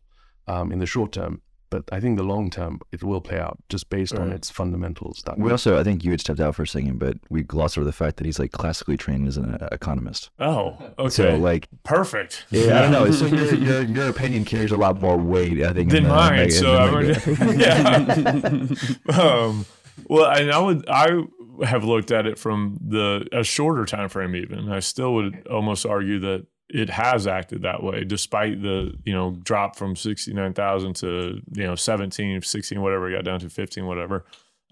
um, 0.47 0.71
in 0.71 0.79
the 0.79 0.85
short 0.85 1.11
term, 1.11 1.41
but 1.69 1.83
I 1.91 1.99
think 1.99 2.17
the 2.17 2.23
long 2.23 2.49
term 2.49 2.79
it 2.91 3.03
will 3.03 3.21
play 3.21 3.39
out 3.39 3.57
just 3.69 3.89
based 3.89 4.13
right. 4.13 4.21
on 4.21 4.31
its 4.31 4.49
fundamentals. 4.49 5.21
That 5.25 5.37
we 5.37 5.51
also, 5.51 5.79
I 5.79 5.83
think 5.83 6.03
you 6.03 6.11
had 6.11 6.19
stepped 6.19 6.39
out 6.39 6.55
for 6.55 6.63
a 6.63 6.67
second, 6.67 6.99
but 6.99 7.17
we 7.29 7.43
glossed 7.43 7.77
over 7.77 7.85
the 7.85 7.91
fact 7.91 8.17
that 8.17 8.25
he's 8.25 8.39
like 8.39 8.51
classically 8.51 8.97
trained 8.97 9.27
as 9.27 9.37
an 9.37 9.55
uh, 9.55 9.69
economist. 9.71 10.29
Oh, 10.39 10.77
okay. 10.99 11.09
So 11.09 11.35
like 11.37 11.67
perfect. 11.83 12.45
Yeah, 12.49 12.79
I 12.79 12.81
don't 12.81 12.91
know. 12.91 13.11
So 13.11 13.25
your, 13.27 13.53
your, 13.55 13.81
your 13.83 14.09
opinion 14.09 14.45
carries 14.45 14.71
a 14.71 14.77
lot 14.77 15.01
more 15.01 15.17
weight, 15.17 15.63
I 15.63 15.73
think, 15.73 15.91
than 15.91 16.03
the, 16.03 16.09
mine. 16.09 16.39
Like, 16.39 16.51
so 16.51 16.77
I'm 16.77 17.59
yeah. 17.59 19.19
um, 19.19 19.65
well, 20.07 20.31
and 20.31 20.51
I 20.51 20.59
would 20.59 20.87
I 20.89 21.23
have 21.65 21.83
looked 21.83 22.11
at 22.11 22.25
it 22.25 22.37
from 22.37 22.77
the 22.81 23.27
a 23.31 23.43
shorter 23.43 23.85
time 23.85 24.09
frame. 24.09 24.35
Even 24.35 24.71
I 24.71 24.79
still 24.79 25.13
would 25.15 25.47
almost 25.47 25.85
argue 25.85 26.19
that 26.19 26.45
it 26.69 26.89
has 26.89 27.27
acted 27.27 27.61
that 27.61 27.81
way 27.81 28.03
despite 28.03 28.61
the 28.61 28.93
you 29.05 29.13
know 29.13 29.31
drop 29.43 29.75
from 29.75 29.95
69,000 29.95 30.95
to 30.95 31.41
you 31.53 31.63
know 31.63 31.75
17 31.75 32.41
16 32.41 32.81
whatever 32.81 33.11
got 33.11 33.23
down 33.23 33.39
to 33.39 33.49
15 33.49 33.85
whatever. 33.85 34.25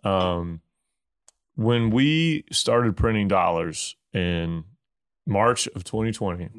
Um, 0.03 0.61
when 1.55 1.89
we 1.89 2.43
started 2.51 2.97
printing 2.97 3.27
dollars 3.27 3.95
in 4.13 4.65
March 5.25 5.67
of 5.67 5.83
2020 5.83 6.49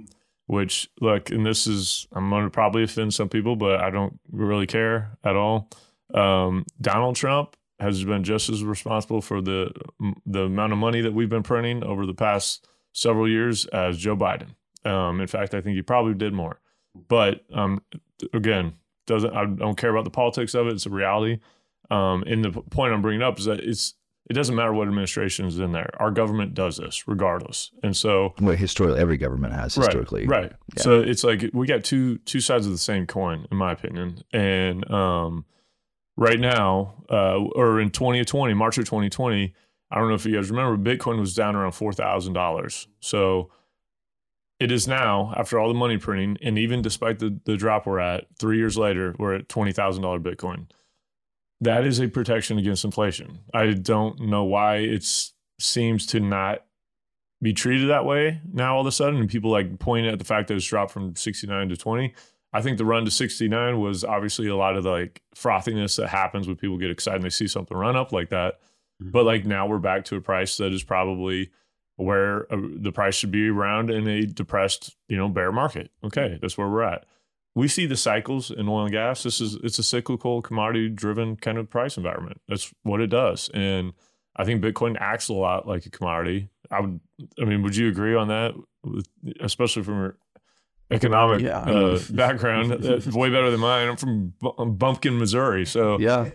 which 0.46 0.88
look 1.01 1.31
and 1.31 1.44
this 1.44 1.66
is 1.66 2.07
I'm 2.12 2.31
going 2.31 2.44
to 2.44 2.51
probably 2.51 2.83
offend 2.85 3.12
some 3.12 3.29
people 3.29 3.57
but 3.57 3.81
I 3.81 3.90
don't 3.90 4.18
really 4.31 4.66
care 4.66 5.18
at 5.22 5.37
all. 5.37 5.68
Um, 6.14 6.64
Donald 6.81 7.16
Trump 7.16 7.57
has 7.79 8.03
been 8.05 8.25
just 8.25 8.49
as 8.49 8.64
responsible 8.64 9.20
for 9.20 9.42
the 9.42 9.70
the 10.25 10.44
amount 10.44 10.72
of 10.72 10.79
money 10.79 11.03
that 11.03 11.12
we've 11.12 11.29
been 11.29 11.42
printing 11.42 11.85
over 11.85 12.07
the 12.07 12.14
past 12.14 12.66
several 12.92 13.29
years 13.29 13.66
as 13.66 13.99
Joe 13.99 14.16
Biden 14.16 14.55
um, 14.87 15.20
in 15.20 15.27
fact, 15.27 15.55
I 15.55 15.61
think 15.61 15.77
he 15.77 15.83
probably 15.83 16.14
did 16.14 16.33
more. 16.33 16.61
But 17.09 17.44
um, 17.53 17.83
again, 18.33 18.75
doesn't 19.07 19.35
I 19.35 19.46
don't 19.46 19.77
care 19.77 19.90
about 19.90 20.05
the 20.05 20.11
politics 20.11 20.55
of 20.55 20.66
it. 20.66 20.72
It's 20.72 20.87
a 20.87 20.90
reality. 20.90 21.40
Um, 21.90 22.25
and 22.27 22.44
the 22.44 22.51
point 22.51 22.92
I'm 22.92 23.03
bringing 23.03 23.22
up 23.22 23.38
is 23.38 23.44
that 23.44 23.61
it's 23.61 23.94
it 24.29 24.33
doesn't 24.33 24.57
matter 24.57 24.72
what 24.72 24.88
administration 24.88 25.46
is 25.46 25.59
in 25.59 25.70
there. 25.72 25.90
Our 26.01 26.11
government 26.11 26.55
does 26.55 26.79
this 26.79 27.07
regardless. 27.07 27.70
And 27.85 27.96
so, 27.96 28.35
well, 28.40 28.57
historically, 28.57 29.01
every 29.01 29.16
government 29.16 29.53
has 29.53 29.75
historically, 29.75 30.27
right? 30.27 30.42
right. 30.42 30.53
Yeah. 30.77 30.83
So 30.83 31.01
it's 31.01 31.22
like 31.22 31.51
we 31.53 31.66
got 31.66 31.85
two 31.85 32.18
two 32.18 32.40
sides 32.40 32.66
of 32.66 32.72
the 32.72 32.79
same 32.79 33.07
coin, 33.07 33.46
in 33.51 33.57
my 33.57 33.72
opinion. 33.72 34.22
And 34.33 34.88
um, 34.90 35.44
right 36.16 36.40
now, 36.40 37.05
uh, 37.09 37.38
or 37.55 37.81
in 37.81 37.90
2020, 37.90 38.55
March 38.55 38.79
of 38.79 38.85
2020, 38.85 39.55
I 39.90 39.99
don't 39.99 40.09
know 40.09 40.14
if 40.14 40.27
you 40.27 40.35
guys 40.35 40.51
remember, 40.51 40.96
Bitcoin 40.96 41.20
was 41.20 41.35
down 41.35 41.55
around 41.55 41.72
four 41.72 41.92
thousand 41.92 42.33
dollars. 42.33 42.88
So 42.99 43.51
it 44.59 44.73
is 44.73 44.88
now 44.88 45.33
after 45.37 45.59
all 45.59 45.69
the 45.69 45.75
money 45.75 45.99
printing 45.99 46.38
and 46.42 46.59
even 46.59 46.83
despite 46.83 47.19
the, 47.19 47.38
the 47.45 47.57
drop 47.57 47.87
we're 47.87 47.99
at 47.99 48.27
three 48.38 48.59
years 48.59 48.77
later 48.77 49.14
we're 49.19 49.35
at 49.35 49.49
$20000 49.49 50.23
bitcoin. 50.23 50.66
That 51.61 51.87
is 51.87 52.01
a 52.01 52.09
protection 52.09 52.59
against 52.59 52.85
inflation. 52.85 53.38
I 53.55 53.73
don't 53.73 54.21
know 54.21 54.45
why 54.45 54.77
it 54.77 55.07
seems 55.59 56.07
to 56.07 56.21
not 56.21 56.64
be 57.42 57.53
treated 57.53 57.90
that 57.90 58.05
way 58.05 58.40
now 58.53 58.75
all 58.75 58.81
of 58.81 58.87
a 58.87 58.92
sudden 58.92 59.21
and 59.21 59.29
people 59.29 59.51
like 59.51 59.79
point 59.79 60.07
at 60.07 60.19
the 60.19 60.25
fact 60.25 60.49
that 60.49 60.55
it's 60.55 60.66
dropped 60.66 60.90
from 60.90 61.14
69 61.14 61.69
to 61.69 61.77
20 61.77 62.14
i 62.55 62.62
think 62.62 62.79
the 62.79 62.85
run 62.85 63.05
to 63.05 63.11
69 63.11 63.79
was 63.79 64.05
obviously 64.05 64.49
a 64.49 64.57
lot 64.57 64.75
of 64.75 64.85
the 64.85 64.90
like 64.90 65.23
frothiness 65.35 65.97
that 65.97 66.09
happens 66.09 66.47
when 66.47 66.57
people 66.57 66.79
get 66.79 66.90
excited 66.90 67.16
and 67.16 67.25
they 67.25 67.31
see 67.31 67.47
something 67.47 67.77
run 67.77 67.95
up 67.97 68.12
like 68.12 68.31
that. 68.31 68.59
Mm-hmm. 69.03 69.11
but 69.11 69.27
like 69.27 69.45
now 69.45 69.66
we're 69.66 69.79
back 69.79 70.07
to 70.07 70.16
a 70.16 70.21
price 70.23 70.57
that 70.57 70.73
is 70.73 70.83
probably 70.83 71.51
where 71.97 72.53
uh, 72.53 72.59
the 72.77 72.93
price 72.93 73.15
should 73.15 73.31
be 73.31 73.49
around 73.49 73.91
in 73.91 74.07
a 74.07 74.27
depressed, 74.27 74.97
you 75.09 75.17
know, 75.17 75.29
bear 75.29 75.51
market. 75.51 75.91
Okay, 76.05 76.39
that's 76.41 76.57
where 76.57 76.69
we're 76.69 76.83
at. 76.83 77.05
We 77.55 77.69
see 77.69 77.87
the 77.87 77.97
cycles 77.97 78.51
in 78.51 78.69
oil 78.69 78.83
and 78.83 78.93
gas. 78.93 79.23
This 79.23 79.41
is 79.41 79.55
it's 79.63 79.79
a 79.79 79.83
cyclical, 79.83 80.43
commodity 80.43 80.91
driven 80.91 81.37
kind 81.37 81.57
of 81.59 81.71
price 81.71 81.97
environment. 81.97 82.41
That's 82.49 82.73
what 82.83 83.01
it 83.01 83.09
does, 83.09 83.49
and 83.55 83.93
I 84.37 84.45
think 84.45 84.63
Bitcoin 84.63 84.97
acts 85.01 85.29
a 85.29 85.35
lot 85.35 85.67
like 85.67 85.87
a 85.87 85.91
commodity. 85.91 86.51
I 86.71 86.81
would, 86.81 87.01
I 87.41 87.45
mean, 87.45 87.63
would 87.63 87.77
you 87.77 87.89
agree 87.89 88.15
on 88.15 88.29
that? 88.29 88.55
Especially 89.41 89.83
from 89.83 89.99
your 89.99 90.19
economic 90.91 91.41
yeah, 91.41 91.61
uh, 91.61 91.99
background, 92.11 92.71
That's 92.81 93.07
way 93.07 93.31
better 93.31 93.51
than 93.51 93.61
mine. 93.61 93.89
I'm 93.89 93.97
from 93.97 94.35
Bumpkin, 94.77 95.19
Missouri, 95.19 95.65
so 95.65 95.99
yeah. 95.99 96.31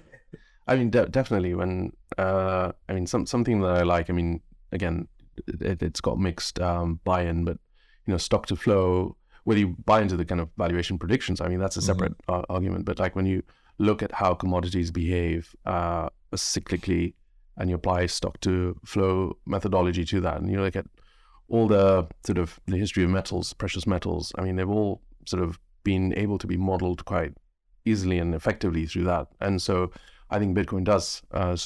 I 0.67 0.75
mean, 0.75 0.89
de- 0.89 1.07
definitely. 1.07 1.53
When 1.53 1.91
uh, 2.17 2.71
I 2.89 2.93
mean, 2.93 3.05
some 3.05 3.25
something 3.25 3.61
that 3.61 3.71
I 3.71 3.83
like. 3.83 4.09
I 4.09 4.13
mean, 4.13 4.41
again, 4.71 5.07
it, 5.47 5.81
has 5.81 6.01
got 6.01 6.19
mixed 6.19 6.59
um, 6.59 6.99
buy-in, 7.03 7.45
but 7.45 7.57
you 8.05 8.11
know, 8.13 8.17
stock 8.17 8.45
to 8.47 8.55
flow, 8.55 9.15
whether 9.43 9.59
you 9.59 9.75
buy 9.85 10.01
into 10.01 10.17
the 10.17 10.25
kind 10.25 10.41
of 10.41 10.49
valuation 10.57 10.97
predictions, 10.97 11.41
I 11.41 11.47
mean, 11.47 11.59
that's 11.59 11.77
a 11.77 11.79
mm-hmm. 11.79 11.87
separate 11.87 12.17
mm-hmm. 12.27 12.51
argument. 12.51 12.85
But 12.85 12.99
like 12.99 13.15
when 13.15 13.25
you 13.25 13.43
look 13.77 14.03
at 14.03 14.11
how 14.11 14.33
commodities 14.33 14.91
behave 14.91 15.55
uh, 15.65 16.09
cyclically, 16.35 17.13
and 17.57 17.69
you 17.69 17.75
apply 17.75 18.05
stock 18.05 18.39
to 18.41 18.75
flow 18.85 19.37
methodology 19.45 20.05
to 20.05 20.21
that, 20.21 20.37
and 20.37 20.49
you 20.49 20.61
look 20.61 20.75
at 20.75 20.85
all 21.49 21.67
the 21.67 22.07
sort 22.25 22.37
of 22.37 22.59
the 22.65 22.77
history 22.77 23.03
of 23.03 23.09
metals, 23.09 23.53
precious 23.53 23.85
metals. 23.85 24.31
I 24.37 24.41
mean, 24.41 24.55
they've 24.55 24.69
all 24.69 25.01
sort 25.27 25.43
of 25.43 25.59
been 25.83 26.13
able 26.17 26.37
to 26.37 26.47
be 26.47 26.57
modeled 26.57 27.03
quite 27.05 27.33
easily 27.85 28.19
and 28.19 28.33
effectively 28.33 28.85
through 28.85 29.03
that. 29.03 29.27
And 29.41 29.61
so 29.61 29.91
I 30.31 30.39
think 30.39 30.57
Bitcoin 30.57 30.85
does 30.85 31.21
uh, 31.31 31.57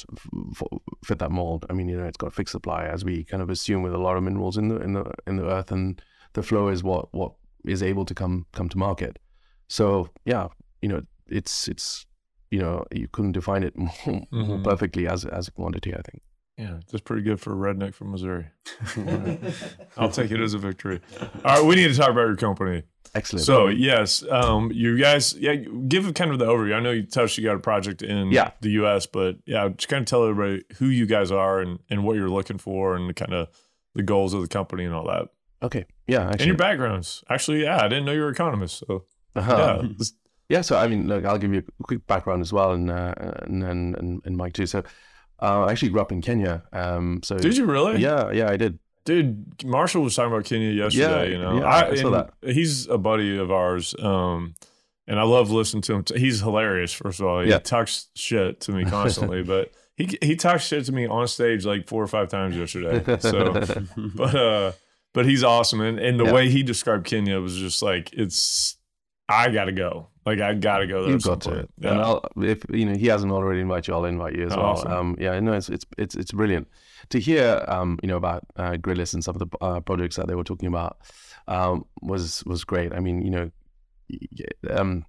fit 1.04 1.20
that 1.20 1.30
mold. 1.30 1.64
I 1.70 1.72
mean, 1.72 1.88
you 1.88 1.96
know, 1.96 2.04
it's 2.04 2.16
got 2.16 2.28
a 2.28 2.32
fixed 2.32 2.52
supply, 2.52 2.86
as 2.86 3.04
we 3.04 3.22
kind 3.22 3.42
of 3.42 3.48
assume 3.48 3.82
with 3.82 3.94
a 3.94 3.98
lot 3.98 4.16
of 4.16 4.24
minerals 4.24 4.58
in 4.58 4.68
the 4.68 4.76
in 4.78 4.92
the 4.92 5.12
in 5.26 5.36
the 5.36 5.46
earth, 5.46 5.70
and 5.70 6.02
the 6.32 6.42
flow 6.42 6.68
is 6.68 6.82
what 6.82 7.14
what 7.14 7.32
is 7.64 7.82
able 7.82 8.04
to 8.04 8.14
come 8.14 8.46
come 8.52 8.68
to 8.68 8.78
market. 8.78 9.18
So 9.68 10.10
yeah, 10.24 10.48
you 10.82 10.88
know, 10.88 11.02
it's 11.28 11.68
it's 11.68 12.06
you 12.50 12.58
know, 12.58 12.84
you 12.92 13.08
couldn't 13.08 13.32
define 13.32 13.62
it 13.62 13.76
more, 13.78 13.90
mm-hmm. 14.32 14.62
perfectly 14.62 15.06
as 15.06 15.24
as 15.24 15.48
a 15.48 15.52
quantity. 15.52 15.94
I 15.94 16.02
think. 16.02 16.22
Yeah, 16.56 16.78
that's 16.90 17.02
pretty 17.02 17.22
good 17.22 17.38
for 17.38 17.52
a 17.52 17.74
redneck 17.74 17.94
from 17.94 18.12
Missouri. 18.12 18.46
I'll 19.96 20.10
take 20.10 20.30
it 20.30 20.40
as 20.40 20.54
a 20.54 20.58
victory. 20.58 21.00
All 21.44 21.56
right, 21.56 21.64
we 21.64 21.76
need 21.76 21.88
to 21.88 21.94
talk 21.94 22.08
about 22.08 22.26
your 22.26 22.36
company. 22.36 22.82
Excellent. 23.14 23.44
So 23.44 23.68
yes, 23.68 24.24
um, 24.30 24.70
you 24.72 24.98
guys, 24.98 25.34
yeah, 25.34 25.54
give 25.54 26.12
kind 26.14 26.30
of 26.30 26.38
the 26.38 26.46
overview. 26.46 26.74
I 26.74 26.80
know 26.80 26.92
you 26.92 27.02
touched 27.02 27.36
you 27.36 27.44
got 27.44 27.56
a 27.56 27.60
project 27.60 28.02
in 28.02 28.30
yeah. 28.30 28.52
the 28.60 28.70
U.S., 28.70 29.06
but 29.06 29.36
yeah, 29.44 29.68
just 29.68 29.88
kind 29.88 30.02
of 30.02 30.06
tell 30.06 30.26
everybody 30.26 30.64
who 30.78 30.86
you 30.86 31.06
guys 31.06 31.30
are 31.30 31.60
and, 31.60 31.78
and 31.90 32.04
what 32.04 32.16
you're 32.16 32.30
looking 32.30 32.58
for 32.58 32.96
and 32.96 33.14
kind 33.14 33.34
of 33.34 33.48
the 33.94 34.02
goals 34.02 34.32
of 34.32 34.40
the 34.40 34.48
company 34.48 34.84
and 34.84 34.94
all 34.94 35.06
that. 35.08 35.28
Okay. 35.62 35.84
Yeah. 36.06 36.28
Actually. 36.28 36.42
And 36.42 36.46
your 36.46 36.56
backgrounds. 36.56 37.24
Actually, 37.28 37.62
yeah, 37.64 37.82
I 37.82 37.88
didn't 37.88 38.04
know 38.06 38.12
you 38.12 38.20
were 38.20 38.28
an 38.28 38.34
economist. 38.34 38.82
So 38.86 39.04
uh-huh. 39.34 39.82
yeah. 39.82 40.06
yeah. 40.48 40.60
So 40.62 40.76
I 40.76 40.88
mean, 40.88 41.06
look, 41.06 41.24
I'll 41.24 41.38
give 41.38 41.52
you 41.52 41.62
a 41.80 41.82
quick 41.82 42.06
background 42.06 42.42
as 42.42 42.52
well, 42.52 42.72
and 42.72 42.90
uh, 42.90 43.14
and, 43.42 43.62
and 43.62 44.22
and 44.24 44.36
Mike 44.36 44.52
too. 44.54 44.66
So 44.66 44.84
uh, 45.40 45.64
I 45.64 45.70
actually 45.70 45.90
grew 45.90 46.00
up 46.00 46.12
in 46.12 46.22
Kenya. 46.22 46.62
Um, 46.72 47.20
so 47.22 47.38
did 47.38 47.56
you 47.56 47.66
really? 47.66 48.00
Yeah. 48.00 48.30
Yeah, 48.30 48.50
I 48.50 48.56
did. 48.56 48.78
Dude, 49.04 49.64
Marshall 49.64 50.02
was 50.02 50.16
talking 50.16 50.32
about 50.32 50.44
Kenya 50.44 50.70
yesterday. 50.70 51.30
Yeah, 51.30 51.36
you 51.36 51.38
know, 51.38 51.58
yeah, 51.60 51.64
I, 51.64 51.90
I 51.90 51.94
saw 51.94 52.10
that. 52.10 52.32
He's 52.42 52.88
a 52.88 52.98
buddy 52.98 53.38
of 53.38 53.52
ours, 53.52 53.94
um, 54.00 54.54
and 55.06 55.20
I 55.20 55.22
love 55.22 55.52
listening 55.52 55.82
to 55.82 55.94
him. 55.94 56.04
He's 56.16 56.40
hilarious. 56.40 56.92
First 56.92 57.20
of 57.20 57.26
all, 57.26 57.40
he 57.40 57.50
yeah. 57.50 57.58
talks 57.58 58.08
shit 58.16 58.60
to 58.62 58.72
me 58.72 58.84
constantly, 58.84 59.42
but 59.44 59.70
he 59.96 60.18
he 60.20 60.34
talks 60.34 60.66
shit 60.66 60.86
to 60.86 60.92
me 60.92 61.06
on 61.06 61.28
stage 61.28 61.64
like 61.64 61.86
four 61.86 62.02
or 62.02 62.08
five 62.08 62.28
times 62.28 62.56
yesterday. 62.56 63.18
So, 63.20 63.52
but 64.16 64.34
uh, 64.34 64.72
but 65.14 65.24
he's 65.24 65.44
awesome, 65.44 65.80
and 65.80 66.00
and 66.00 66.18
the 66.18 66.24
yeah. 66.24 66.32
way 66.32 66.50
he 66.50 66.64
described 66.64 67.06
Kenya 67.06 67.40
was 67.40 67.56
just 67.56 67.82
like 67.82 68.12
it's 68.12 68.75
I 69.28 69.50
gotta 69.50 69.72
go. 69.72 70.08
Like 70.24 70.40
I 70.40 70.54
gotta 70.54 70.86
go 70.86 71.02
there. 71.02 71.12
You've 71.12 71.22
got 71.22 71.40
to. 71.42 71.68
Yeah. 71.78 71.92
And 71.92 72.00
I'll, 72.00 72.24
if 72.38 72.64
you 72.70 72.86
know 72.86 72.94
he 72.94 73.06
hasn't 73.06 73.32
already 73.32 73.60
invited 73.60 73.88
you, 73.88 73.94
I'll 73.94 74.04
invite 74.04 74.34
you 74.34 74.46
as 74.46 74.52
oh, 74.52 74.56
well. 74.56 74.66
Awesome. 74.66 74.92
Um, 74.92 75.16
yeah, 75.18 75.38
no, 75.40 75.52
it's 75.52 75.68
it's 75.68 75.84
it's 75.98 76.14
it's 76.14 76.32
brilliant 76.32 76.68
to 77.10 77.20
hear. 77.20 77.64
Um, 77.68 77.98
you 78.02 78.08
know 78.08 78.16
about 78.16 78.44
uh, 78.56 78.76
Gridless 78.76 79.14
and 79.14 79.22
some 79.22 79.36
of 79.36 79.40
the 79.40 79.64
uh, 79.64 79.80
projects 79.80 80.16
that 80.16 80.28
they 80.28 80.34
were 80.34 80.44
talking 80.44 80.68
about. 80.68 80.98
Um, 81.48 81.86
was 82.02 82.44
was 82.44 82.64
great. 82.64 82.92
I 82.92 83.00
mean, 83.00 83.22
you 83.22 83.30
know, 83.30 83.50
um, 84.70 85.04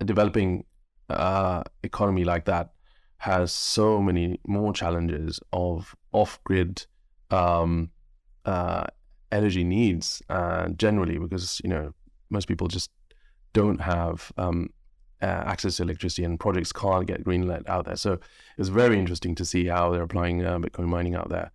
a 0.00 0.04
developing 0.04 0.64
uh, 1.08 1.62
economy 1.82 2.24
like 2.24 2.44
that 2.46 2.70
has 3.18 3.52
so 3.52 4.00
many 4.00 4.38
more 4.46 4.72
challenges 4.72 5.40
of 5.52 5.94
off-grid 6.12 6.86
um, 7.30 7.90
uh, 8.44 8.84
energy 9.32 9.64
needs 9.64 10.22
uh, 10.28 10.68
generally 10.70 11.18
because 11.18 11.60
you 11.64 11.70
know 11.70 11.92
most 12.30 12.46
people 12.46 12.68
just 12.68 12.90
don't 13.56 13.80
have 13.80 14.30
um, 14.36 14.68
uh, 15.22 15.42
access 15.52 15.76
to 15.76 15.82
electricity 15.82 16.24
and 16.24 16.38
projects 16.38 16.72
can't 16.72 17.06
get 17.06 17.24
greenlit 17.24 17.66
out 17.68 17.86
there. 17.86 17.96
So 17.96 18.18
it's 18.58 18.68
very 18.68 18.98
interesting 18.98 19.34
to 19.36 19.46
see 19.46 19.64
how 19.66 19.90
they're 19.90 20.02
applying 20.02 20.44
uh, 20.44 20.58
Bitcoin 20.58 20.88
mining 20.88 21.14
out 21.14 21.30
there. 21.30 21.50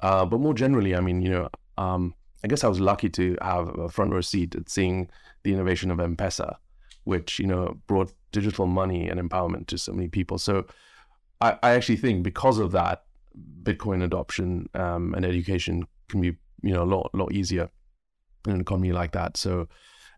Uh, 0.00 0.26
but 0.26 0.38
more 0.38 0.52
generally, 0.52 0.94
I 0.94 1.00
mean, 1.00 1.22
you 1.22 1.30
know, 1.30 1.48
um, 1.78 2.14
I 2.44 2.48
guess 2.48 2.62
I 2.62 2.68
was 2.68 2.78
lucky 2.78 3.08
to 3.08 3.38
have 3.40 3.68
a 3.78 3.88
front 3.88 4.12
row 4.12 4.20
seat 4.20 4.54
at 4.54 4.68
seeing 4.68 5.08
the 5.44 5.52
innovation 5.54 5.90
of 5.90 5.98
M-Pesa, 5.98 6.56
which 7.04 7.38
you 7.38 7.46
know 7.46 7.78
brought 7.86 8.12
digital 8.32 8.66
money 8.66 9.08
and 9.08 9.18
empowerment 9.18 9.66
to 9.68 9.78
so 9.78 9.92
many 9.92 10.08
people. 10.08 10.38
So 10.38 10.66
I, 11.40 11.58
I 11.62 11.70
actually 11.70 11.96
think 11.96 12.22
because 12.22 12.58
of 12.58 12.72
that, 12.72 13.04
Bitcoin 13.62 14.04
adoption 14.04 14.68
um, 14.74 15.14
and 15.14 15.24
education 15.24 15.86
can 16.08 16.20
be 16.20 16.36
you 16.62 16.74
know 16.74 16.82
a 16.82 16.90
lot 16.94 17.14
lot 17.14 17.32
easier 17.32 17.70
in 18.46 18.52
an 18.52 18.60
economy 18.60 18.92
like 18.92 19.12
that. 19.12 19.38
So, 19.38 19.68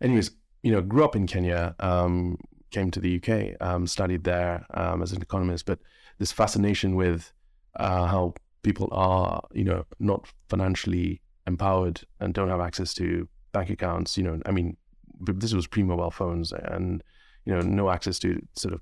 anyways, 0.01 0.31
you 0.63 0.71
know, 0.71 0.81
grew 0.81 1.03
up 1.03 1.15
in 1.15 1.27
Kenya, 1.27 1.75
um, 1.79 2.37
came 2.71 2.91
to 2.91 2.99
the 2.99 3.17
UK, 3.17 3.55
um, 3.61 3.87
studied 3.87 4.23
there 4.23 4.65
um, 4.73 5.01
as 5.01 5.11
an 5.11 5.21
economist, 5.21 5.65
but 5.65 5.79
this 6.17 6.31
fascination 6.31 6.95
with 6.95 7.31
uh, 7.77 8.05
how 8.05 8.33
people 8.63 8.89
are, 8.91 9.41
you 9.53 9.63
know, 9.63 9.85
not 9.99 10.27
financially 10.49 11.21
empowered 11.47 12.01
and 12.19 12.33
don't 12.33 12.49
have 12.49 12.59
access 12.59 12.93
to 12.93 13.27
bank 13.51 13.69
accounts. 13.69 14.17
You 14.17 14.23
know, 14.23 14.39
I 14.45 14.51
mean, 14.51 14.77
this 15.19 15.53
was 15.53 15.67
pre-mobile 15.67 16.11
phones 16.11 16.51
and 16.51 17.03
you 17.45 17.53
know 17.53 17.61
no 17.61 17.89
access 17.89 18.19
to 18.19 18.39
sort 18.55 18.73
of 18.73 18.81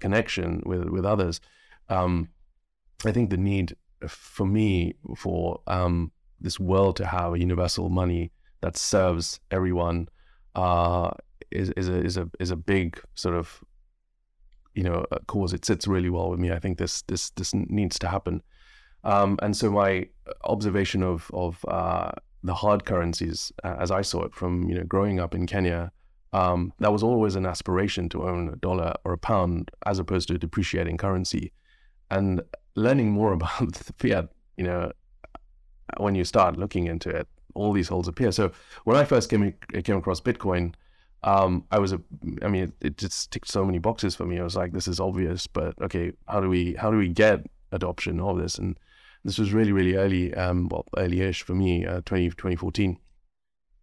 connection 0.00 0.62
with 0.66 0.84
with 0.88 1.04
others. 1.04 1.40
Um, 1.88 2.28
I 3.04 3.12
think 3.12 3.30
the 3.30 3.36
need 3.36 3.76
for 4.08 4.46
me 4.46 4.94
for 5.16 5.60
um, 5.66 6.12
this 6.40 6.58
world 6.58 6.96
to 6.96 7.06
have 7.06 7.34
a 7.34 7.38
universal 7.38 7.88
money 7.88 8.32
that 8.62 8.76
serves 8.76 9.40
everyone 9.50 10.08
uh, 10.54 11.10
is 11.50 11.70
is 11.70 11.88
a 11.88 11.98
is 12.04 12.16
a 12.16 12.30
is 12.38 12.50
a 12.50 12.56
big 12.56 13.00
sort 13.14 13.34
of 13.34 13.62
you 14.74 14.82
know 14.82 15.04
cause. 15.26 15.52
It 15.52 15.64
sits 15.64 15.86
really 15.86 16.10
well 16.10 16.30
with 16.30 16.40
me. 16.40 16.50
I 16.52 16.58
think 16.58 16.78
this 16.78 17.02
this 17.02 17.30
this 17.30 17.54
needs 17.54 17.98
to 18.00 18.08
happen. 18.08 18.42
Um, 19.02 19.38
and 19.42 19.56
so 19.56 19.70
my 19.70 20.08
observation 20.44 21.02
of 21.02 21.30
of 21.32 21.64
uh, 21.68 22.12
the 22.42 22.54
hard 22.54 22.84
currencies, 22.84 23.52
uh, 23.64 23.76
as 23.78 23.90
I 23.90 24.02
saw 24.02 24.24
it 24.24 24.34
from 24.34 24.68
you 24.68 24.74
know 24.76 24.84
growing 24.84 25.20
up 25.20 25.34
in 25.34 25.46
Kenya, 25.46 25.92
um, 26.32 26.72
that 26.78 26.92
was 26.92 27.02
always 27.02 27.34
an 27.34 27.46
aspiration 27.46 28.08
to 28.10 28.28
own 28.28 28.48
a 28.48 28.56
dollar 28.56 28.94
or 29.04 29.12
a 29.12 29.18
pound 29.18 29.70
as 29.86 29.98
opposed 29.98 30.28
to 30.28 30.34
a 30.34 30.38
depreciating 30.38 30.96
currency. 30.96 31.52
And 32.10 32.42
learning 32.76 33.10
more 33.10 33.32
about 33.38 33.72
the 33.74 33.92
fiat, 33.94 34.28
you 34.56 34.64
know, 34.64 34.92
when 35.96 36.14
you 36.14 36.24
start 36.24 36.56
looking 36.56 36.86
into 36.86 37.08
it, 37.08 37.28
all 37.54 37.72
these 37.72 37.88
holes 37.88 38.08
appear. 38.08 38.32
So 38.32 38.52
when 38.84 38.96
I 38.96 39.04
first 39.04 39.30
came 39.30 39.54
came 39.84 39.96
across 39.96 40.20
Bitcoin, 40.20 40.74
um, 41.22 41.64
I 41.70 41.78
was 41.78 41.92
a, 41.92 42.00
I 42.42 42.48
mean, 42.48 42.64
it, 42.64 42.72
it, 42.80 42.96
just 42.96 43.30
ticked 43.30 43.48
so 43.48 43.64
many 43.64 43.78
boxes 43.78 44.14
for 44.14 44.24
me. 44.24 44.38
I 44.38 44.42
was 44.42 44.56
like, 44.56 44.72
this 44.72 44.88
is 44.88 45.00
obvious, 45.00 45.46
but 45.46 45.74
okay, 45.82 46.12
how 46.28 46.40
do 46.40 46.48
we 46.48 46.74
how 46.74 46.90
do 46.90 46.96
we 46.96 47.08
get 47.08 47.46
adoption 47.72 48.20
of 48.20 48.38
this? 48.38 48.56
And 48.56 48.78
this 49.24 49.38
was 49.38 49.52
really 49.52 49.72
really 49.72 49.96
early, 49.96 50.34
um, 50.34 50.68
well, 50.70 50.86
early-ish 50.96 51.42
for 51.42 51.54
me, 51.54 51.84
uh, 51.84 52.00
20, 52.06 52.30
2014. 52.30 52.98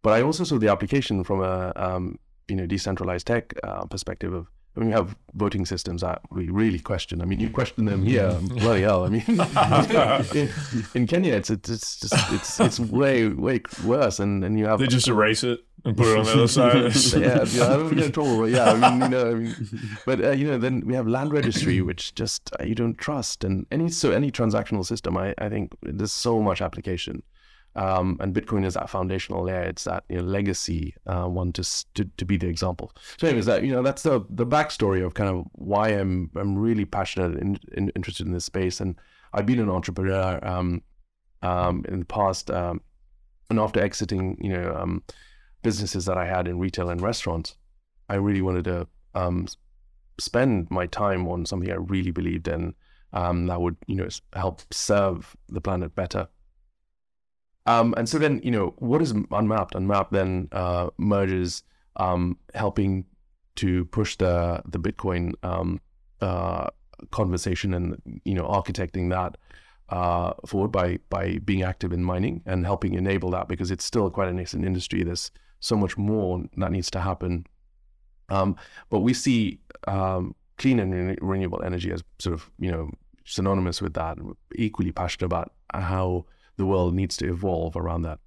But 0.01 0.13
I 0.13 0.21
also 0.21 0.43
saw 0.43 0.58
the 0.58 0.69
application 0.69 1.23
from 1.23 1.41
a 1.41 1.73
um, 1.75 2.17
you 2.47 2.56
know 2.56 2.65
decentralized 2.65 3.27
tech 3.27 3.53
uh, 3.63 3.86
perspective 3.86 4.34
of 4.34 4.47
I 4.78 4.80
mean, 4.80 4.90
we 4.90 4.94
have 4.94 5.16
voting 5.34 5.66
systems 5.66 6.02
that 6.02 6.22
we 6.30 6.50
really 6.50 6.78
question. 6.78 7.20
I 7.20 7.26
mean, 7.26 7.40
you 7.40 7.50
question 7.50 7.86
them 7.86 8.06
here, 8.06 8.38
bloody 8.42 8.82
hell. 8.82 9.06
I 9.06 9.10
mean, 9.10 9.24
in, 10.36 10.86
in, 10.94 11.08
Kenya, 11.08 11.34
it's 11.34 11.50
it's 11.50 12.00
just 12.00 12.13
it's 12.32 12.60
it's 12.60 12.80
way 12.80 13.28
way 13.28 13.62
worse, 13.84 14.20
and 14.20 14.44
and 14.44 14.60
you 14.60 14.68
have 14.68 14.80
they 14.80 14.86
just 14.86 15.08
erase 15.08 15.44
it 15.44 15.62
and 15.84 15.98
put 15.98 16.08
it 16.08 16.20
on 16.20 16.26
the 16.26 16.34
other 16.34 16.48
side. 16.48 16.76
yeah, 17.20 17.44
yeah, 17.50 17.74
I 17.74 17.78
don't 17.78 17.96
get 17.96 18.06
in 18.06 18.12
trouble. 18.12 18.38
But 18.38 18.52
yeah, 18.52 18.72
I 18.72 18.90
mean, 18.90 19.02
you 19.02 19.10
know, 19.10 19.32
I 19.32 19.34
mean, 19.34 19.56
but 20.06 20.24
uh, 20.24 20.32
you 20.32 20.46
know, 20.46 20.60
then 20.60 20.86
we 20.86 20.94
have 20.94 21.08
land 21.08 21.34
registry, 21.34 21.82
which 21.82 22.13
just 22.13 22.52
uh, 22.60 22.63
you 22.63 22.76
don't 22.76 23.00
trust, 23.00 23.44
and 23.44 23.66
any 23.72 23.90
so 23.90 24.12
any 24.12 24.32
transactional 24.32 24.86
system, 24.86 25.18
I 25.18 25.34
I 25.40 25.50
think 25.50 25.76
there's 25.82 26.13
so 26.13 26.40
much 26.40 26.62
application. 26.62 27.24
Um, 27.78 28.18
and 28.20 28.34
Bitcoin 28.34 28.66
is 28.66 28.74
that 28.74 28.90
foundational 28.90 29.44
layer. 29.44 29.62
It's 29.62 29.84
that 29.84 30.04
you 30.10 30.18
know, 30.18 30.24
legacy 30.24 30.96
uh, 31.06 31.26
one 31.26 31.54
to, 31.54 31.86
to, 31.94 32.06
to 32.18 32.26
be 32.26 32.36
the 32.36 32.48
example. 32.48 32.92
So, 33.18 33.28
anyways, 33.28 33.46
that 33.46 33.63
you 33.63 33.72
know 33.72 33.84
that's 33.84 34.02
the 34.02 34.26
the 34.32 34.48
backstory 34.48 35.06
of 35.06 35.13
kind 35.13 35.30
of 35.30 35.46
why 35.54 35.90
I'm 35.90 36.32
I'm 36.36 36.58
really 36.58 36.86
passionate 36.86 37.40
and 37.40 37.60
in, 37.74 37.90
interested 37.90 38.26
in 38.26 38.34
this 38.34 38.46
space. 38.46 38.82
And 38.82 38.96
I've 39.32 39.46
been 39.46 39.60
an 39.60 39.70
entrepreneur 39.70 40.40
um, 40.42 40.82
um, 41.44 41.86
in 41.88 42.00
the 42.00 42.06
past, 42.06 42.50
um, 42.50 42.82
and 43.52 43.60
after 43.60 43.80
exiting, 43.80 44.38
you 44.42 44.50
know, 44.50 44.76
um, 44.76 45.04
businesses 45.62 46.06
that 46.06 46.18
I 46.18 46.26
had 46.26 46.48
in 46.48 46.58
retail 46.58 46.90
and 46.90 47.00
restaurants, 47.00 47.58
I 48.10 48.16
really 48.16 48.42
wanted 48.42 48.66
to 48.66 48.88
um, 49.13 49.48
spend 50.20 50.72
my 50.72 50.88
time 50.88 51.28
on 51.28 51.46
something 51.46 51.72
I 51.72 51.76
really 51.76 52.12
believed 52.12 52.48
in 52.48 52.74
that 53.13 53.62
would 53.62 53.78
you 53.86 53.96
know 53.96 54.08
help 54.34 54.62
serve 54.74 55.38
the 55.50 55.62
planet 55.62 55.94
better. 55.94 56.28
Um, 57.67 57.93
and 57.97 58.08
so 58.08 58.17
then, 58.17 58.39
you 58.43 58.51
know, 58.51 58.73
what 58.77 59.01
is 59.01 59.12
Unmapped? 59.12 59.75
Unmapped 59.75 60.13
then 60.13 60.47
uh, 60.53 60.89
merges 60.97 61.63
um, 61.97 62.38
helping 62.56 63.06
to 63.58 63.86
push 63.86 64.15
the 64.15 64.62
the 64.65 64.80
Bitcoin 64.80 65.34
um, 65.43 65.82
uh, 66.21 66.67
conversation 67.12 67.73
and 67.73 68.21
you 68.23 68.34
know 68.34 68.45
architecting 68.45 69.10
that 69.10 69.38
uh, 69.89 70.34
forward 70.45 70.71
by 70.71 70.99
by 71.10 71.39
being 71.39 71.63
active 71.63 71.91
in 71.91 72.03
mining 72.03 72.41
and 72.45 72.65
helping 72.65 72.93
enable 72.93 73.32
that 73.32 73.47
because 73.47 73.69
it's 73.69 73.84
still 73.84 74.10
quite 74.10 74.30
a 74.30 74.34
nascent 74.34 74.65
industry. 74.65 75.03
There's 75.03 75.32
so 75.60 75.75
much 75.75 75.97
more 75.97 76.43
that 76.58 76.71
needs 76.71 76.89
to 76.91 77.01
happen. 77.01 77.45
Um, 78.30 78.56
but 78.89 78.99
we 78.99 79.13
see 79.13 79.60
um, 79.88 80.36
clean 80.58 80.80
and 80.80 80.93
re- 80.93 81.17
renewable 81.21 81.63
energy 81.63 81.91
as 81.91 82.03
sort 82.19 82.34
of 82.36 82.49
you 82.60 82.71
know 82.71 82.91
synonymous 83.25 83.82
with 83.82 83.93
that. 83.95 84.17
Equally 84.56 84.91
passionate 84.91 85.25
about 85.25 85.51
how 85.73 86.25
the 86.58 86.65
world 86.65 86.93
needs 86.93 87.17
to 87.17 87.30
evolve 87.30 87.76
around 87.76 88.02
that. 88.04 88.20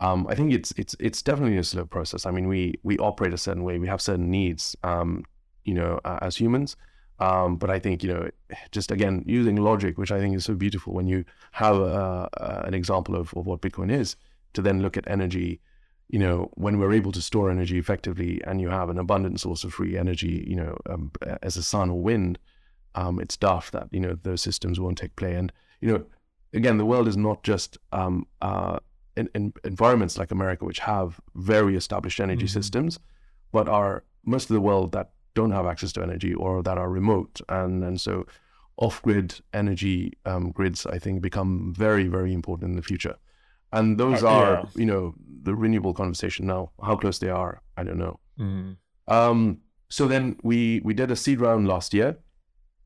Um, 0.00 0.26
I 0.28 0.34
think 0.34 0.52
it's 0.52 0.72
it's 0.76 0.96
it's 0.98 1.22
definitely 1.22 1.58
a 1.58 1.64
slow 1.64 1.84
process. 1.84 2.26
I 2.26 2.32
mean, 2.32 2.48
we 2.48 2.74
we 2.82 2.98
operate 2.98 3.32
a 3.32 3.38
certain 3.38 3.62
way. 3.62 3.78
We 3.78 3.86
have 3.86 4.00
certain 4.00 4.30
needs, 4.30 4.74
um, 4.82 5.24
you 5.64 5.74
know, 5.74 6.00
uh, 6.04 6.18
as 6.22 6.36
humans. 6.36 6.76
Um, 7.20 7.56
but 7.56 7.70
I 7.70 7.78
think 7.78 8.02
you 8.02 8.12
know, 8.12 8.28
just 8.72 8.90
again 8.90 9.22
using 9.26 9.56
logic, 9.56 9.98
which 9.98 10.10
I 10.10 10.18
think 10.18 10.34
is 10.34 10.44
so 10.44 10.54
beautiful 10.54 10.92
when 10.92 11.06
you 11.06 11.24
have 11.52 11.76
an 11.76 12.74
example 12.74 13.14
of, 13.14 13.32
of 13.34 13.46
what 13.46 13.60
Bitcoin 13.60 13.92
is, 13.92 14.16
to 14.54 14.62
then 14.62 14.82
look 14.82 14.96
at 14.96 15.08
energy. 15.08 15.60
You 16.08 16.18
know, 16.18 16.50
when 16.54 16.78
we're 16.78 16.92
able 16.92 17.12
to 17.12 17.22
store 17.22 17.50
energy 17.50 17.78
effectively, 17.78 18.42
and 18.44 18.60
you 18.60 18.68
have 18.70 18.90
an 18.90 18.98
abundant 18.98 19.40
source 19.40 19.62
of 19.62 19.72
free 19.72 19.96
energy, 19.96 20.44
you 20.46 20.56
know, 20.56 20.76
um, 20.90 21.12
as 21.42 21.56
a 21.56 21.62
sun 21.62 21.90
or 21.90 22.02
wind, 22.02 22.38
um, 22.96 23.20
it's 23.20 23.36
daft 23.36 23.72
that 23.72 23.88
you 23.92 24.00
know 24.00 24.18
those 24.22 24.42
systems 24.42 24.80
won't 24.80 24.98
take 24.98 25.14
play. 25.14 25.34
And 25.34 25.52
you 25.80 25.92
know, 25.92 26.04
again, 26.54 26.78
the 26.78 26.86
world 26.86 27.08
is 27.08 27.16
not 27.16 27.42
just 27.42 27.78
um, 27.92 28.26
uh, 28.40 28.78
in, 29.16 29.28
in 29.34 29.52
environments 29.64 30.18
like 30.18 30.30
America, 30.30 30.64
which 30.64 30.78
have 30.80 31.20
very 31.34 31.76
established 31.76 32.20
energy 32.20 32.46
mm-hmm. 32.46 32.60
systems, 32.60 32.98
but 33.52 33.68
are 33.68 34.04
most 34.24 34.50
of 34.50 34.54
the 34.54 34.60
world 34.60 34.92
that 34.92 35.10
don't 35.34 35.50
have 35.50 35.66
access 35.66 35.92
to 35.92 36.02
energy 36.02 36.34
or 36.34 36.62
that 36.62 36.78
are 36.78 36.90
remote. 36.90 37.40
And, 37.48 37.84
and 37.84 38.00
so 38.00 38.26
off-grid 38.76 39.40
energy 39.52 40.12
um, 40.24 40.50
grids, 40.50 40.86
I 40.86 40.98
think, 40.98 41.22
become 41.22 41.74
very, 41.76 42.08
very 42.08 42.32
important 42.32 42.70
in 42.70 42.76
the 42.76 42.82
future. 42.82 43.16
And 43.72 43.98
those 43.98 44.22
uh, 44.22 44.28
are, 44.28 44.52
yeah. 44.52 44.64
you 44.74 44.86
know, 44.86 45.14
the 45.42 45.54
renewable 45.54 45.94
conversation 45.94 46.46
now. 46.46 46.70
How 46.82 46.96
close 46.96 47.18
they 47.18 47.30
are, 47.30 47.62
I 47.76 47.84
don't 47.84 47.98
know. 47.98 48.20
Mm. 48.38 48.76
Um, 49.08 49.58
so 49.88 50.06
then 50.06 50.36
we 50.42 50.80
we 50.84 50.94
did 50.94 51.10
a 51.10 51.16
seed 51.16 51.40
round 51.40 51.66
last 51.66 51.94
year. 51.94 52.18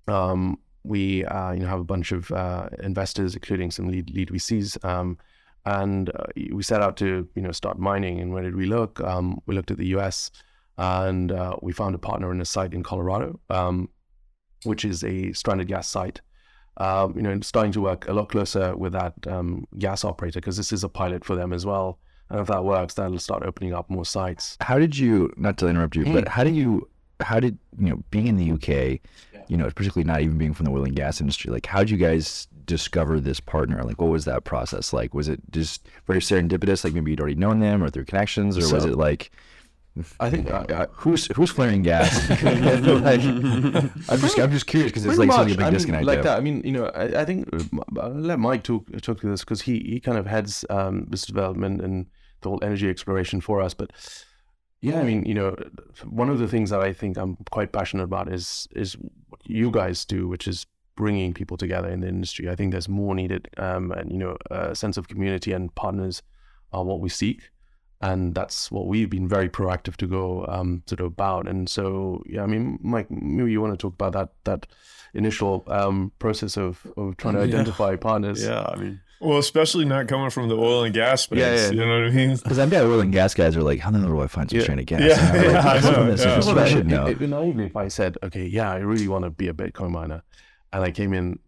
Um, 0.09 0.59
we 0.87 1.25
uh, 1.25 1.53
you 1.53 1.61
know 1.61 1.68
have 1.68 1.81
a 1.81 1.85
bunch 1.85 2.12
of 2.12 2.31
uh, 2.33 2.68
investors, 2.83 3.35
including 3.35 3.70
some 3.70 3.88
lead 3.88 4.11
lead 4.11 4.29
VCs, 4.29 4.85
um, 4.85 5.18
and 5.64 6.11
uh, 6.11 6.25
we 6.53 6.62
set 6.62 6.81
out 6.83 6.96
to 6.99 7.29
you 7.35 7.42
know 7.42 7.53
start 7.53 7.79
mining. 7.79 8.20
And 8.20 8.33
where 8.33 8.42
did 8.42 8.57
we 8.57 8.66
look? 8.66 9.01
Um, 9.01 9.40
we 9.46 9.55
looked 9.55 9.70
at 9.70 9.79
the 9.79 9.87
U.S. 9.88 10.31
and 10.79 11.33
uh, 11.33 11.57
we 11.62 11.72
found 11.72 11.94
a 11.94 11.99
partner 11.99 12.31
in 12.33 12.40
a 12.40 12.44
site 12.44 12.75
in 12.75 12.83
Colorado, 12.83 13.40
um, 13.51 13.88
which 14.64 14.85
is 14.85 15.03
a 15.05 15.33
stranded 15.33 15.68
gas 15.68 15.88
site. 15.88 16.20
Um, 16.79 17.14
you 17.16 17.22
know, 17.22 17.40
starting 17.40 17.72
to 17.72 17.81
work 17.81 18.07
a 18.07 18.12
lot 18.12 18.29
closer 18.29 18.77
with 18.77 18.92
that 18.92 19.14
um, 19.27 19.66
gas 19.79 20.05
operator 20.05 20.40
because 20.40 20.59
this 20.59 20.72
is 20.72 20.85
a 20.85 20.88
pilot 20.90 21.25
for 21.25 21.35
them 21.35 21.53
as 21.55 21.64
well. 21.64 21.99
And 22.29 22.38
if 22.40 22.49
that 22.49 22.64
works, 22.64 22.94
that'll 22.94 23.18
start 23.18 23.44
opening 23.44 23.72
up 23.72 23.88
more 23.88 24.05
sites. 24.05 24.57
How 24.61 24.79
did 24.79 24.99
you? 24.99 25.33
Not 25.37 25.57
to 25.59 25.68
interrupt 25.68 25.96
you, 25.96 26.05
Mm. 26.05 26.12
but 26.14 26.29
how 26.29 26.44
did 26.44 26.55
you? 26.55 26.88
How 27.20 27.40
did 27.40 27.57
you 27.79 27.88
know 27.88 28.03
being 28.11 28.27
in 28.27 28.37
the 28.37 28.51
UK? 28.53 29.01
You 29.48 29.56
know, 29.56 29.70
particularly 29.70 30.06
not 30.06 30.20
even 30.20 30.38
being 30.38 30.54
from 30.54 30.66
the 30.66 30.72
oil 30.72 30.85
and 30.85 30.96
gas 30.96 31.20
industry. 31.20 31.50
Like, 31.50 31.66
how 31.66 31.80
did 31.80 31.90
you 31.90 31.96
guys 31.96 32.48
discover 32.64 33.20
this 33.20 33.40
partner? 33.40 33.82
Like, 33.82 34.00
what 34.00 34.11
was 34.11 34.24
that 34.24 34.44
process 34.44 34.92
like? 34.92 35.14
Was 35.14 35.28
it 35.28 35.40
just 35.50 35.88
very 36.06 36.20
serendipitous? 36.20 36.85
Like, 36.85 36.94
maybe 36.94 37.12
you'd 37.12 37.20
already 37.20 37.37
known 37.37 37.61
them 37.61 37.82
or 37.82 37.90
through 37.90 38.06
connections, 38.06 38.56
or 38.59 38.74
was 38.74 38.85
it 38.85 38.96
like 38.96 39.30
I 40.20 40.28
think 40.28 40.50
I, 40.50 40.66
I, 40.70 40.87
who's 40.92 41.26
who's 41.37 41.50
flaring 41.50 41.82
gas? 41.82 42.28
Like, 43.06 43.20
I'm 43.22 44.20
just 44.20 44.38
I'm 44.38 44.50
just 44.50 44.66
curious 44.66 44.92
because 44.92 45.06
it's 45.06 45.18
like 45.18 45.32
such 45.32 45.52
a 45.52 45.54
big 45.54 45.61
I 45.61 45.64
mean, 45.64 45.72
disconnect. 45.72 46.04
like 46.04 46.22
that. 46.22 46.37
I 46.37 46.40
mean, 46.40 46.62
you 46.64 46.72
know, 46.72 46.87
I, 46.87 47.22
I 47.22 47.24
think 47.24 47.48
uh, 47.52 48.00
I'll 48.00 48.11
let 48.11 48.38
Mike 48.38 48.62
talk 48.62 48.85
talk 49.00 49.20
to 49.20 49.28
this 49.28 49.40
because 49.40 49.62
he 49.62 49.78
he 49.80 50.00
kind 50.00 50.18
of 50.18 50.26
heads 50.26 50.64
um, 50.68 51.04
business 51.04 51.26
development 51.26 51.80
and 51.80 52.06
the 52.42 52.50
whole 52.50 52.59
energy 52.62 52.88
exploration 52.90 53.40
for 53.40 53.62
us. 53.62 53.72
But 53.72 53.90
yeah, 54.80 55.00
I 55.00 55.04
mean, 55.04 55.24
you 55.24 55.34
know, 55.34 55.56
one 56.04 56.28
of 56.28 56.38
the 56.38 56.48
things 56.48 56.70
that 56.70 56.80
I 56.80 56.92
think 56.92 57.16
I'm 57.16 57.36
quite 57.50 57.72
passionate 57.72 58.04
about 58.04 58.32
is 58.32 58.68
is 58.76 58.96
what 59.28 59.40
you 59.44 59.70
guys 59.70 60.04
do, 60.04 60.28
which 60.28 60.46
is 60.46 60.66
bringing 60.96 61.34
people 61.34 61.56
together 61.56 61.88
in 61.88 62.00
the 62.00 62.08
industry. 62.08 62.48
I 62.48 62.54
think 62.56 62.72
there's 62.72 62.88
more 62.88 63.14
needed, 63.14 63.48
um, 63.58 63.92
and 63.92 64.10
you 64.10 64.18
know, 64.18 64.36
a 64.50 64.74
sense 64.74 64.96
of 64.96 65.08
community 65.08 65.52
and 65.52 65.74
partners 65.74 66.22
are 66.72 66.84
what 66.84 67.00
we 67.00 67.08
seek. 67.08 67.50
And 68.02 68.34
that's 68.34 68.70
what 68.70 68.86
we've 68.88 69.08
been 69.08 69.26
very 69.26 69.48
proactive 69.48 69.96
to 69.96 70.06
go 70.06 70.44
um, 70.48 70.82
sort 70.86 71.00
of 71.00 71.06
about. 71.06 71.48
And 71.48 71.66
so, 71.66 72.22
yeah, 72.26 72.42
I 72.42 72.46
mean, 72.46 72.78
Mike, 72.82 73.10
maybe 73.10 73.50
you 73.52 73.62
want 73.62 73.72
to 73.72 73.78
talk 73.78 73.94
about 73.94 74.12
that 74.12 74.28
that 74.44 74.66
initial 75.14 75.64
um, 75.68 76.12
process 76.18 76.58
of, 76.58 76.86
of 76.98 77.16
trying 77.16 77.34
to 77.36 77.40
Yeah. 77.46 77.46
identify 77.46 77.96
partners. 77.96 78.44
Yeah, 78.44 78.66
I 78.68 78.76
mean, 78.76 79.00
Well, 79.20 79.38
especially 79.38 79.85
not 79.87 80.09
coming 80.09 80.29
from 80.31 80.48
the 80.48 80.57
oil 80.57 80.85
and 80.85 80.92
gas 80.94 81.22
space. 81.22 81.38
Yeah, 81.38 81.55
yeah. 81.55 81.70
You 81.70 81.76
know 81.87 82.00
what 82.00 82.09
I 82.09 82.11
mean? 82.11 82.37
Because 82.37 82.59
I'm 82.59 82.68
bet 82.68 82.85
oil 82.85 83.00
and 83.00 83.12
gas 83.12 83.35
guys 83.35 83.57
are 83.57 83.62
like, 83.62 83.81
how 83.81 83.90
the 83.90 83.98
hell 83.98 84.09
do 84.09 84.20
I 84.20 84.26
find 84.26 84.50
some 84.50 84.59
Yeah. 84.59 84.62
stranded 84.64 84.87
gas? 84.87 85.00
Yeah, 85.00 85.35
And 85.35 85.37
I'm 85.38 85.52
yeah, 85.52 85.59
I 85.61 85.64
like, 85.74 85.83
know, 85.85 85.90
"Some 85.92 86.00
of 86.02 86.07
this 86.09 86.20
is 86.20 86.26
yeah. 86.26 86.52
Well, 86.55 86.59
I 86.59 86.66
it- 86.66 86.70
should 86.70 86.87
know. 86.87 87.07
It'd 87.07 87.18
be 87.18 87.26
naive 87.26 87.61
if 87.61 87.76
I 87.76 87.88
said, 87.88 88.18
okay, 88.22 88.44
yeah, 88.44 88.70
I 88.70 88.76
really 88.79 89.09
want 89.09 89.24
to 89.24 89.31
be 89.31 89.48
a 89.48 89.52
Bitcoin 89.55 89.90
miner, 89.90 90.22
and 90.72 90.85
I 90.85 90.90
came 90.90 91.12
in 91.14 91.38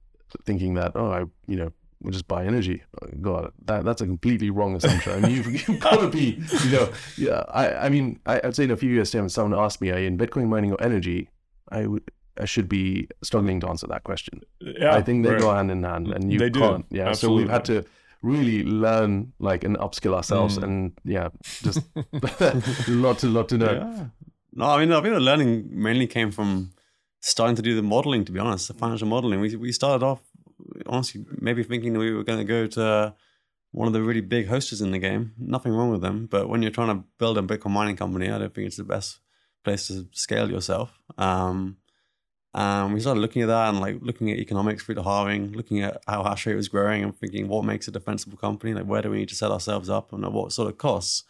thinking 0.44 0.74
that, 0.74 0.92
oh, 0.94 1.10
I, 1.10 1.20
you 1.46 1.56
know, 1.56 1.72
we'll 2.00 2.12
just 2.12 2.28
buy 2.28 2.44
energy. 2.46 2.82
Oh, 3.02 3.08
God, 3.20 3.52
that 3.66 3.84
that's 3.84 4.00
a 4.00 4.06
completely 4.06 4.48
wrong 4.50 4.74
assumption. 4.76 5.12
I 5.12 5.20
mean, 5.26 5.36
you've, 5.36 5.68
you've 5.68 5.80
got 5.80 6.00
to 6.00 6.08
be, 6.08 6.40
you 6.64 6.70
know, 6.70 6.88
yeah. 7.16 7.44
I, 7.48 7.86
I 7.86 7.88
mean, 7.90 8.18
I, 8.24 8.40
I'd 8.44 8.56
say 8.56 8.64
in 8.64 8.70
a 8.70 8.76
few 8.76 8.90
years' 8.90 9.10
time, 9.10 9.26
if 9.26 9.32
someone 9.32 9.58
asked 9.58 9.80
me, 9.80 9.90
are 9.90 9.98
you 9.98 10.06
in 10.06 10.16
Bitcoin 10.16 10.48
mining 10.48 10.72
or 10.72 10.80
energy? 10.82 11.28
I 11.70 11.86
would. 11.86 12.02
Should 12.44 12.68
be 12.68 13.08
struggling 13.22 13.60
to 13.60 13.68
answer 13.68 13.86
that 13.88 14.04
question. 14.04 14.42
Yeah, 14.60 14.94
I 14.94 15.02
think 15.02 15.24
they 15.24 15.30
right. 15.32 15.40
go 15.40 15.52
hand 15.54 15.70
in 15.70 15.82
hand, 15.84 16.08
and 16.08 16.32
you 16.32 16.38
They 16.38 16.50
can't. 16.50 16.86
Yeah, 16.90 17.12
so 17.12 17.32
we've 17.32 17.48
had 17.50 17.64
to 17.66 17.84
really 18.22 18.64
learn, 18.64 19.32
like, 19.38 19.64
and 19.64 19.76
upskill 19.78 20.14
ourselves, 20.14 20.58
Mm. 20.58 20.62
and 20.64 20.92
yeah, 21.04 21.28
just 21.62 21.80
lot 22.88 23.18
to 23.18 23.26
lot 23.28 23.48
to 23.48 23.58
know. 23.58 23.72
yeah. 23.72 24.06
No, 24.52 24.64
I 24.66 24.80
mean, 24.80 24.92
I 24.92 25.00
think 25.00 25.14
the 25.14 25.20
learning 25.20 25.68
mainly 25.70 26.06
came 26.06 26.30
from 26.32 26.70
starting 27.20 27.56
to 27.56 27.62
do 27.62 27.74
the 27.76 27.82
modeling. 27.82 28.24
To 28.24 28.32
be 28.32 28.40
honest, 28.40 28.68
the 28.68 28.74
financial 28.74 29.06
modeling. 29.08 29.40
We 29.40 29.56
we 29.56 29.72
started 29.72 30.04
off 30.04 30.20
honestly 30.86 31.24
maybe 31.40 31.62
thinking 31.62 31.92
that 31.92 32.00
we 32.00 32.12
were 32.12 32.24
going 32.24 32.38
to 32.38 32.44
go 32.44 32.66
to 32.66 33.14
one 33.70 33.86
of 33.86 33.92
the 33.92 34.02
really 34.02 34.20
big 34.22 34.48
hosters 34.48 34.80
in 34.80 34.90
the 34.90 34.98
game. 34.98 35.32
Nothing 35.38 35.72
wrong 35.72 35.90
with 35.90 36.00
them, 36.00 36.26
but 36.30 36.48
when 36.48 36.62
you're 36.62 36.72
trying 36.72 36.88
to 36.96 37.04
build 37.18 37.38
a 37.38 37.42
Bitcoin 37.42 37.70
mining 37.70 37.96
company, 37.96 38.30
I 38.30 38.38
don't 38.38 38.52
think 38.54 38.66
it's 38.66 38.76
the 38.76 38.84
best 38.84 39.20
place 39.64 39.86
to 39.88 40.06
scale 40.12 40.50
yourself. 40.50 40.98
Um, 41.18 41.76
um, 42.54 42.94
we 42.94 43.00
started 43.00 43.20
looking 43.20 43.42
at 43.42 43.48
that 43.48 43.68
and 43.68 43.80
like 43.80 43.98
looking 44.00 44.30
at 44.30 44.38
economics 44.38 44.82
through 44.82 44.94
the 44.94 45.02
halving, 45.02 45.52
looking 45.52 45.82
at 45.82 46.02
how 46.06 46.24
hash 46.24 46.46
rate 46.46 46.54
was 46.54 46.68
growing 46.68 47.02
and 47.02 47.16
thinking 47.16 47.48
what 47.48 47.64
makes 47.64 47.88
a 47.88 47.90
defensible 47.90 48.38
company, 48.38 48.72
like 48.74 48.86
where 48.86 49.02
do 49.02 49.10
we 49.10 49.18
need 49.18 49.28
to 49.28 49.34
set 49.34 49.50
ourselves 49.50 49.90
up 49.90 50.12
and 50.12 50.24
at 50.24 50.32
what 50.32 50.52
sort 50.52 50.68
of 50.68 50.78
costs. 50.78 51.24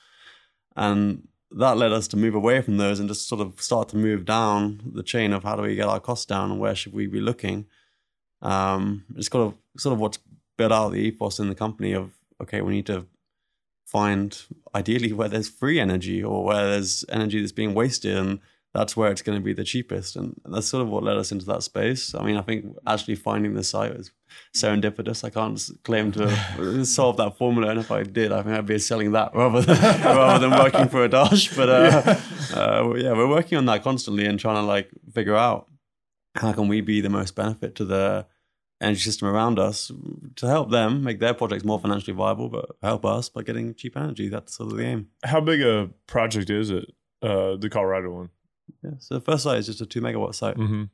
And 0.77 1.27
that 1.51 1.77
led 1.77 1.93
us 1.93 2.07
to 2.09 2.17
move 2.17 2.35
away 2.35 2.61
from 2.61 2.77
those 2.77 3.01
and 3.01 3.09
just 3.09 3.29
sort 3.29 3.41
of 3.41 3.61
start 3.61 3.89
to 3.89 3.97
move 3.97 4.25
down 4.25 4.81
the 4.95 5.03
chain 5.03 5.33
of 5.33 5.43
how 5.43 5.57
do 5.57 5.63
we 5.63 5.75
get 5.75 5.89
our 5.89 6.01
costs 6.01 6.27
down 6.27 6.51
and 6.51 6.61
where 6.61 6.75
should 6.75 6.93
we 6.93 7.07
be 7.07 7.21
looking. 7.21 7.67
Um, 8.41 9.05
it's 9.17 9.29
kind 9.29 9.45
of 9.45 9.55
sort 9.81 9.95
of 9.95 9.99
what's 9.99 10.19
built 10.57 10.73
out 10.73 10.91
the 10.91 10.99
ethos 10.99 11.41
in 11.41 11.49
the 11.49 11.55
company 11.55 11.93
of 11.93 12.13
okay, 12.41 12.61
we 12.61 12.75
need 12.75 12.87
to 12.87 13.07
find 13.85 14.43
ideally 14.75 15.13
where 15.13 15.29
there's 15.29 15.49
free 15.49 15.81
energy 15.81 16.23
or 16.23 16.45
where 16.45 16.71
there's 16.71 17.05
energy 17.09 17.41
that's 17.41 17.53
being 17.53 17.75
wasted 17.75 18.17
and 18.17 18.39
that's 18.79 18.97
where 18.97 19.11
it's 19.11 19.23
going 19.23 19.37
to 19.37 19.45
be 19.45 19.53
the 19.53 19.65
cheapest 19.65 20.15
and 20.15 20.41
that's 20.45 20.69
sort 20.69 20.83
of 20.83 20.89
what 20.89 21.03
led 21.03 21.17
us 21.17 21.33
into 21.33 21.45
that 21.45 21.63
space 21.63 22.15
i 22.15 22.23
mean 22.25 22.37
i 22.37 22.43
think 22.43 22.65
actually 22.87 23.15
finding 23.15 23.55
the 23.55 23.65
site 23.65 23.97
was 23.97 24.13
serendipitous 24.55 25.25
i 25.25 25.31
can't 25.31 25.61
claim 25.83 26.13
to 26.13 26.29
have 26.29 26.87
solved 26.99 27.19
that 27.19 27.37
formula 27.37 27.71
and 27.71 27.81
if 27.81 27.91
i 27.91 28.03
did 28.03 28.31
i 28.31 28.41
think 28.43 28.55
i'd 28.57 28.67
be 28.67 28.79
selling 28.79 29.13
that 29.13 29.35
rather 29.35 29.61
than 29.63 29.77
rather 30.05 30.49
than 30.49 30.59
working 30.59 30.89
for 30.89 31.09
Adarsh 31.09 31.57
but 31.57 31.69
uh, 31.69 32.15
uh, 32.59 32.95
yeah 32.95 33.13
we're 33.13 33.29
working 33.29 33.59
on 33.59 33.67
that 33.67 33.83
constantly 33.83 34.27
and 34.27 34.39
trying 34.39 34.57
to 34.57 34.63
like 34.63 34.89
figure 35.13 35.37
out 35.37 35.69
how 36.37 36.53
can 36.53 36.69
we 36.69 36.81
be 36.81 37.01
the 37.01 37.11
most 37.11 37.35
benefit 37.35 37.75
to 37.75 37.85
the 37.85 38.27
energy 38.81 39.01
system 39.01 39.29
around 39.29 39.59
us 39.59 39.91
to 40.37 40.47
help 40.47 40.71
them 40.71 41.03
make 41.03 41.19
their 41.19 41.35
projects 41.35 41.65
more 41.65 41.81
financially 41.81 42.15
viable, 42.15 42.49
but 42.49 42.77
help 42.83 43.05
us 43.05 43.29
by 43.29 43.43
getting 43.43 43.75
cheap 43.75 43.97
energy. 43.97 44.29
That's 44.29 44.57
sort 44.57 44.73
of 44.73 44.79
the 44.79 44.85
aim. 44.85 45.09
How 45.25 45.41
big 45.41 45.63
a 45.63 45.91
project 46.07 46.51
is 46.51 46.71
it? 46.71 46.93
Uh, 47.21 47.57
the 47.57 47.69
Colorado 47.69 48.11
one. 48.11 48.31
Yeah. 48.83 48.91
So 48.99 49.15
the 49.17 49.21
first 49.21 49.43
site 49.45 49.59
is 49.59 49.67
just 49.67 49.81
a 49.81 49.87
two 49.87 50.01
megawatt 50.01 50.35
site. 50.35 50.57
Mm-hmm. 50.57 50.85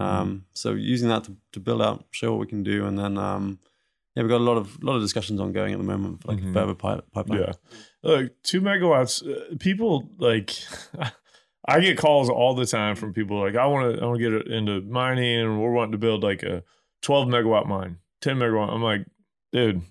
Um, 0.00 0.44
so 0.54 0.72
using 0.74 1.08
that 1.08 1.24
to, 1.24 1.36
to 1.52 1.60
build 1.60 1.80
out, 1.82 2.04
show 2.10 2.30
what 2.32 2.40
we 2.40 2.46
can 2.46 2.62
do, 2.62 2.86
and 2.86 2.98
then 2.98 3.16
um, 3.16 3.58
yeah, 4.14 4.22
we've 4.22 4.30
got 4.30 4.38
a 4.40 4.44
lot 4.44 4.56
of 4.58 4.82
lot 4.82 4.96
of 4.96 5.02
discussions 5.02 5.40
ongoing 5.40 5.72
at 5.72 5.78
the 5.78 5.84
moment 5.84 6.22
for 6.22 6.28
like 6.32 6.40
Mhm. 6.42 6.50
a 6.50 6.52
further 6.52 6.74
pi- 6.74 7.00
pipeline. 7.12 7.40
Yeah. 7.40 7.52
Look, 8.02 8.42
two 8.42 8.60
megawatts. 8.60 9.26
Uh, 9.26 9.56
people 9.58 10.10
like, 10.18 10.54
I 11.68 11.80
get 11.80 11.98
calls 11.98 12.28
all 12.28 12.54
the 12.54 12.66
time 12.66 12.94
from 12.94 13.12
people 13.12 13.40
like, 13.40 13.56
I 13.56 13.66
want 13.66 13.96
to, 13.96 14.02
I 14.02 14.06
want 14.06 14.20
to 14.20 14.30
get 14.40 14.52
into 14.52 14.80
mining, 14.82 15.40
and 15.40 15.60
we're 15.60 15.72
wanting 15.72 15.92
to 15.92 15.98
build 15.98 16.22
like 16.22 16.42
a 16.42 16.62
12 17.02 17.28
megawatt 17.28 17.66
mine, 17.66 17.96
10 18.20 18.36
megawatt. 18.36 18.70
I'm 18.72 18.82
like, 18.82 19.06
dude, 19.52 19.82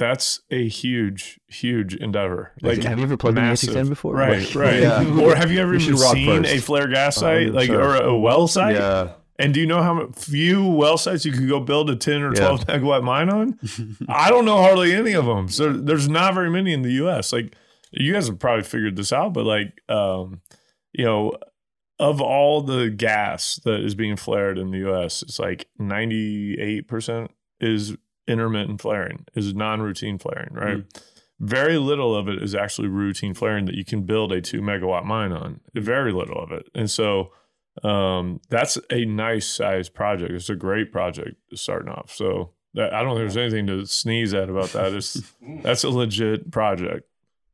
that's 0.00 0.40
a 0.50 0.66
huge, 0.66 1.38
huge 1.46 1.94
endeavor. 1.94 2.52
Like, 2.62 2.82
have 2.82 2.98
you 2.98 3.04
ever 3.04 3.16
plugged 3.16 3.36
in 3.38 3.44
the 3.44 3.50
massive. 3.50 3.74
ASIC 3.76 3.88
before? 3.90 4.14
Right, 4.14 4.52
right. 4.54 4.80
Yeah. 4.82 5.20
Or 5.20 5.36
have 5.36 5.52
you 5.52 5.60
ever 5.60 5.74
even 5.74 5.96
seen 5.96 6.42
first. 6.42 6.54
a 6.54 6.58
flare 6.60 6.88
gas 6.88 7.18
Uh, 7.18 7.20
site, 7.20 7.52
like 7.52 7.66
sure. 7.66 7.80
or 7.80 7.96
a 7.96 8.16
well 8.18 8.48
site? 8.48 8.76
Yeah, 8.76 9.12
And 9.38 9.52
do 9.54 9.60
you 9.60 9.66
know 9.66 9.82
how 9.82 10.08
few 10.16 10.66
well 10.66 10.96
sites 10.98 11.24
you 11.26 11.32
could 11.32 11.48
go 11.48 11.60
build 11.60 11.90
a 11.90 11.96
10 11.96 12.22
or 12.22 12.32
Yeah. 12.34 12.40
12 12.40 12.66
megawatt 12.66 13.02
mine 13.04 13.28
on? 13.30 13.58
I 14.08 14.30
don't 14.30 14.44
know 14.46 14.56
hardly 14.56 14.94
any 14.94 15.12
of 15.12 15.26
them. 15.26 15.48
So 15.48 15.72
there's 15.72 16.08
not 16.08 16.34
very 16.34 16.50
many 16.50 16.72
in 16.72 16.82
the 16.82 16.92
US. 17.06 17.32
Like 17.32 17.54
you 17.92 18.12
guys 18.14 18.26
have 18.28 18.38
probably 18.38 18.64
figured 18.64 18.96
this 18.96 19.12
out, 19.12 19.32
but 19.34 19.44
like, 19.44 19.72
um, 19.88 20.40
you 20.92 21.04
know, 21.04 21.32
of 21.98 22.20
all 22.22 22.62
the 22.62 22.88
gas 22.88 23.60
that 23.64 23.80
is 23.80 23.94
being 23.94 24.16
flared 24.16 24.56
in 24.56 24.70
the 24.70 24.78
US, 24.90 25.22
it's 25.22 25.38
like 25.38 25.66
98% 25.78 27.28
is 27.60 27.96
intermittent 28.30 28.80
flaring, 28.80 29.26
is 29.34 29.54
non 29.54 29.82
routine 29.82 30.18
flaring, 30.18 30.52
right? 30.52 30.76
Very 31.40 31.78
little 31.78 32.14
of 32.14 32.28
it 32.28 32.42
is 32.42 32.54
actually 32.54 32.88
routine 32.88 33.34
flaring 33.34 33.64
that 33.64 33.74
you 33.74 33.84
can 33.84 34.02
build 34.02 34.30
a 34.30 34.40
two 34.40 34.60
megawatt 34.60 35.04
mine 35.04 35.32
on. 35.32 35.60
Very 35.74 36.12
little 36.12 36.38
of 36.42 36.52
it. 36.52 36.66
And 36.74 36.90
so, 36.90 37.32
um, 37.82 38.40
that's 38.50 38.78
a 38.90 39.04
nice 39.06 39.46
sized 39.46 39.94
project. 39.94 40.32
It's 40.32 40.50
a 40.50 40.54
great 40.54 40.92
project 40.92 41.36
starting 41.54 41.90
off. 41.90 42.12
So 42.14 42.50
that, 42.74 42.92
I 42.92 43.02
don't 43.02 43.16
think 43.16 43.32
there's 43.32 43.36
anything 43.36 43.66
to 43.68 43.86
sneeze 43.86 44.34
at 44.34 44.50
about 44.50 44.70
that. 44.70 44.92
It's 44.92 45.22
that's 45.62 45.84
a 45.84 45.90
legit 45.90 46.50
project. 46.50 47.08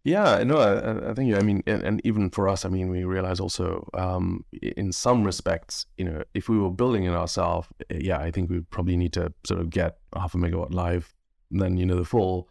Yeah, 0.06 0.44
no, 0.44 0.58
I, 0.58 1.10
I 1.10 1.14
think 1.14 1.34
I 1.34 1.40
mean, 1.40 1.64
and, 1.66 1.82
and 1.82 2.00
even 2.04 2.30
for 2.30 2.48
us, 2.48 2.64
I 2.64 2.68
mean, 2.68 2.90
we 2.90 3.02
realize 3.02 3.40
also, 3.40 3.88
um, 3.92 4.44
in 4.62 4.92
some 4.92 5.24
respects, 5.24 5.86
you 5.98 6.04
know, 6.04 6.22
if 6.32 6.48
we 6.48 6.56
were 6.56 6.70
building 6.70 7.02
it 7.02 7.10
ourselves, 7.10 7.66
eh, 7.90 7.98
yeah, 8.02 8.18
I 8.18 8.30
think 8.30 8.48
we 8.48 8.60
probably 8.60 8.96
need 8.96 9.12
to 9.14 9.32
sort 9.44 9.58
of 9.60 9.68
get 9.68 9.98
half 10.14 10.36
a 10.36 10.38
megawatt 10.38 10.72
live, 10.72 11.12
and 11.50 11.60
then 11.60 11.76
you 11.76 11.84
know 11.84 11.96
the 11.96 12.04
full, 12.04 12.48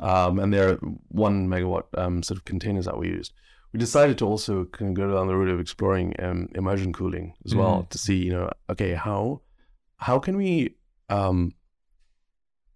um, 0.00 0.38
and 0.38 0.50
there 0.50 0.70
are 0.70 0.76
one 1.08 1.46
megawatt 1.46 1.84
um, 1.98 2.22
sort 2.22 2.38
of 2.38 2.46
containers 2.46 2.86
that 2.86 2.96
we 2.96 3.08
used. 3.08 3.34
We 3.74 3.78
decided 3.78 4.16
to 4.18 4.26
also 4.26 4.64
kind 4.64 4.88
of 4.88 4.94
go 4.94 5.14
down 5.14 5.26
the 5.26 5.36
route 5.36 5.50
of 5.50 5.60
exploring 5.60 6.14
um, 6.20 6.48
immersion 6.54 6.94
cooling 6.94 7.34
as 7.44 7.54
well 7.54 7.86
to 7.90 7.98
see, 7.98 8.16
you 8.16 8.32
know, 8.32 8.50
okay, 8.70 8.94
how 8.94 9.42
how 9.98 10.18
can 10.18 10.38
we 10.38 10.76
um, 11.10 11.52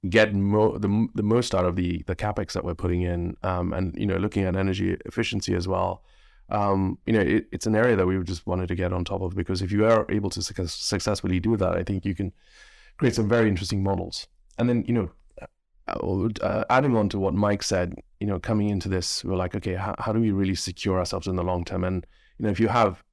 get 0.08 0.34
mo- 0.34 0.78
the 0.78 1.08
the 1.14 1.22
most 1.22 1.54
out 1.54 1.64
of 1.64 1.76
the 1.76 2.02
the 2.06 2.14
capex 2.14 2.52
that 2.52 2.64
we're 2.64 2.74
putting 2.74 3.02
in, 3.02 3.36
um, 3.42 3.72
and 3.72 3.96
you 3.98 4.06
know, 4.06 4.16
looking 4.16 4.44
at 4.44 4.56
energy 4.56 4.96
efficiency 5.04 5.54
as 5.54 5.66
well. 5.66 6.02
Um, 6.50 6.98
you 7.06 7.12
know, 7.12 7.20
it, 7.20 7.46
it's 7.52 7.66
an 7.66 7.76
area 7.76 7.96
that 7.96 8.06
we 8.06 8.22
just 8.24 8.46
wanted 8.46 8.68
to 8.68 8.74
get 8.74 8.92
on 8.92 9.04
top 9.04 9.20
of 9.20 9.34
because 9.34 9.60
if 9.60 9.70
you 9.70 9.84
are 9.84 10.06
able 10.08 10.30
to 10.30 10.42
success- 10.42 10.72
successfully 10.72 11.40
do 11.40 11.56
that, 11.58 11.72
I 11.72 11.82
think 11.82 12.06
you 12.06 12.14
can 12.14 12.32
create 12.96 13.14
some 13.14 13.28
very 13.28 13.48
interesting 13.48 13.82
models. 13.82 14.26
And 14.56 14.68
then, 14.68 14.84
you 14.88 14.94
know, 14.94 15.10
uh, 15.88 16.44
uh, 16.44 16.64
adding 16.70 16.96
on 16.96 17.10
to 17.10 17.18
what 17.18 17.34
Mike 17.34 17.62
said, 17.62 17.94
you 18.20 18.26
know, 18.26 18.38
coming 18.38 18.70
into 18.70 18.88
this, 18.88 19.24
we're 19.24 19.36
like, 19.36 19.54
okay, 19.56 19.74
how, 19.74 19.94
how 19.98 20.12
do 20.12 20.20
we 20.20 20.30
really 20.30 20.54
secure 20.54 20.98
ourselves 20.98 21.26
in 21.26 21.36
the 21.36 21.44
long 21.44 21.64
term? 21.64 21.84
And 21.84 22.06
you 22.38 22.44
know, 22.44 22.50
if 22.50 22.58
you 22.58 22.68
have 22.68 23.04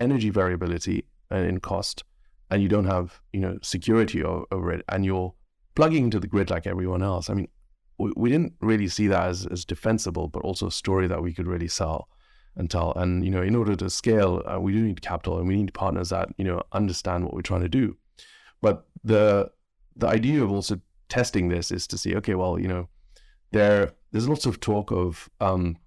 energy 0.00 0.30
variability 0.30 1.04
uh, 1.30 1.36
in 1.36 1.60
cost, 1.60 2.02
and 2.50 2.60
you 2.62 2.68
don't 2.68 2.86
have, 2.86 3.20
you 3.32 3.40
know, 3.40 3.58
security 3.62 4.24
over 4.24 4.72
it, 4.72 4.84
and 4.88 5.04
you're 5.04 5.32
plugging 5.80 6.04
into 6.04 6.20
the 6.20 6.26
grid 6.26 6.50
like 6.50 6.66
everyone 6.66 7.02
else. 7.02 7.30
I 7.30 7.34
mean, 7.34 7.48
we, 7.96 8.12
we 8.14 8.28
didn't 8.28 8.52
really 8.60 8.86
see 8.86 9.06
that 9.06 9.28
as, 9.28 9.46
as 9.46 9.64
defensible, 9.64 10.28
but 10.28 10.42
also 10.42 10.66
a 10.66 10.70
story 10.70 11.06
that 11.06 11.22
we 11.22 11.32
could 11.32 11.46
really 11.46 11.68
sell 11.68 12.06
and 12.54 12.70
tell. 12.70 12.92
And 12.96 13.24
you 13.24 13.30
know, 13.30 13.40
in 13.40 13.56
order 13.56 13.74
to 13.76 13.88
scale, 13.88 14.42
uh, 14.44 14.60
we 14.60 14.72
do 14.72 14.82
need 14.82 15.00
capital, 15.00 15.38
and 15.38 15.48
we 15.48 15.56
need 15.56 15.72
partners 15.72 16.10
that 16.10 16.28
you 16.36 16.44
know 16.44 16.60
understand 16.72 17.24
what 17.24 17.32
we're 17.32 17.50
trying 17.50 17.62
to 17.62 17.68
do. 17.68 17.96
But 18.60 18.84
the 19.02 19.50
the 19.96 20.06
idea 20.06 20.44
of 20.44 20.52
also 20.52 20.80
testing 21.08 21.48
this 21.48 21.70
is 21.70 21.86
to 21.86 21.96
see, 21.96 22.14
okay, 22.16 22.34
well, 22.34 22.58
you 22.58 22.68
know, 22.68 22.90
there 23.52 23.92
there's 24.12 24.28
lots 24.28 24.44
of 24.44 24.60
talk 24.60 24.92
of 24.92 25.30
um, 25.40 25.78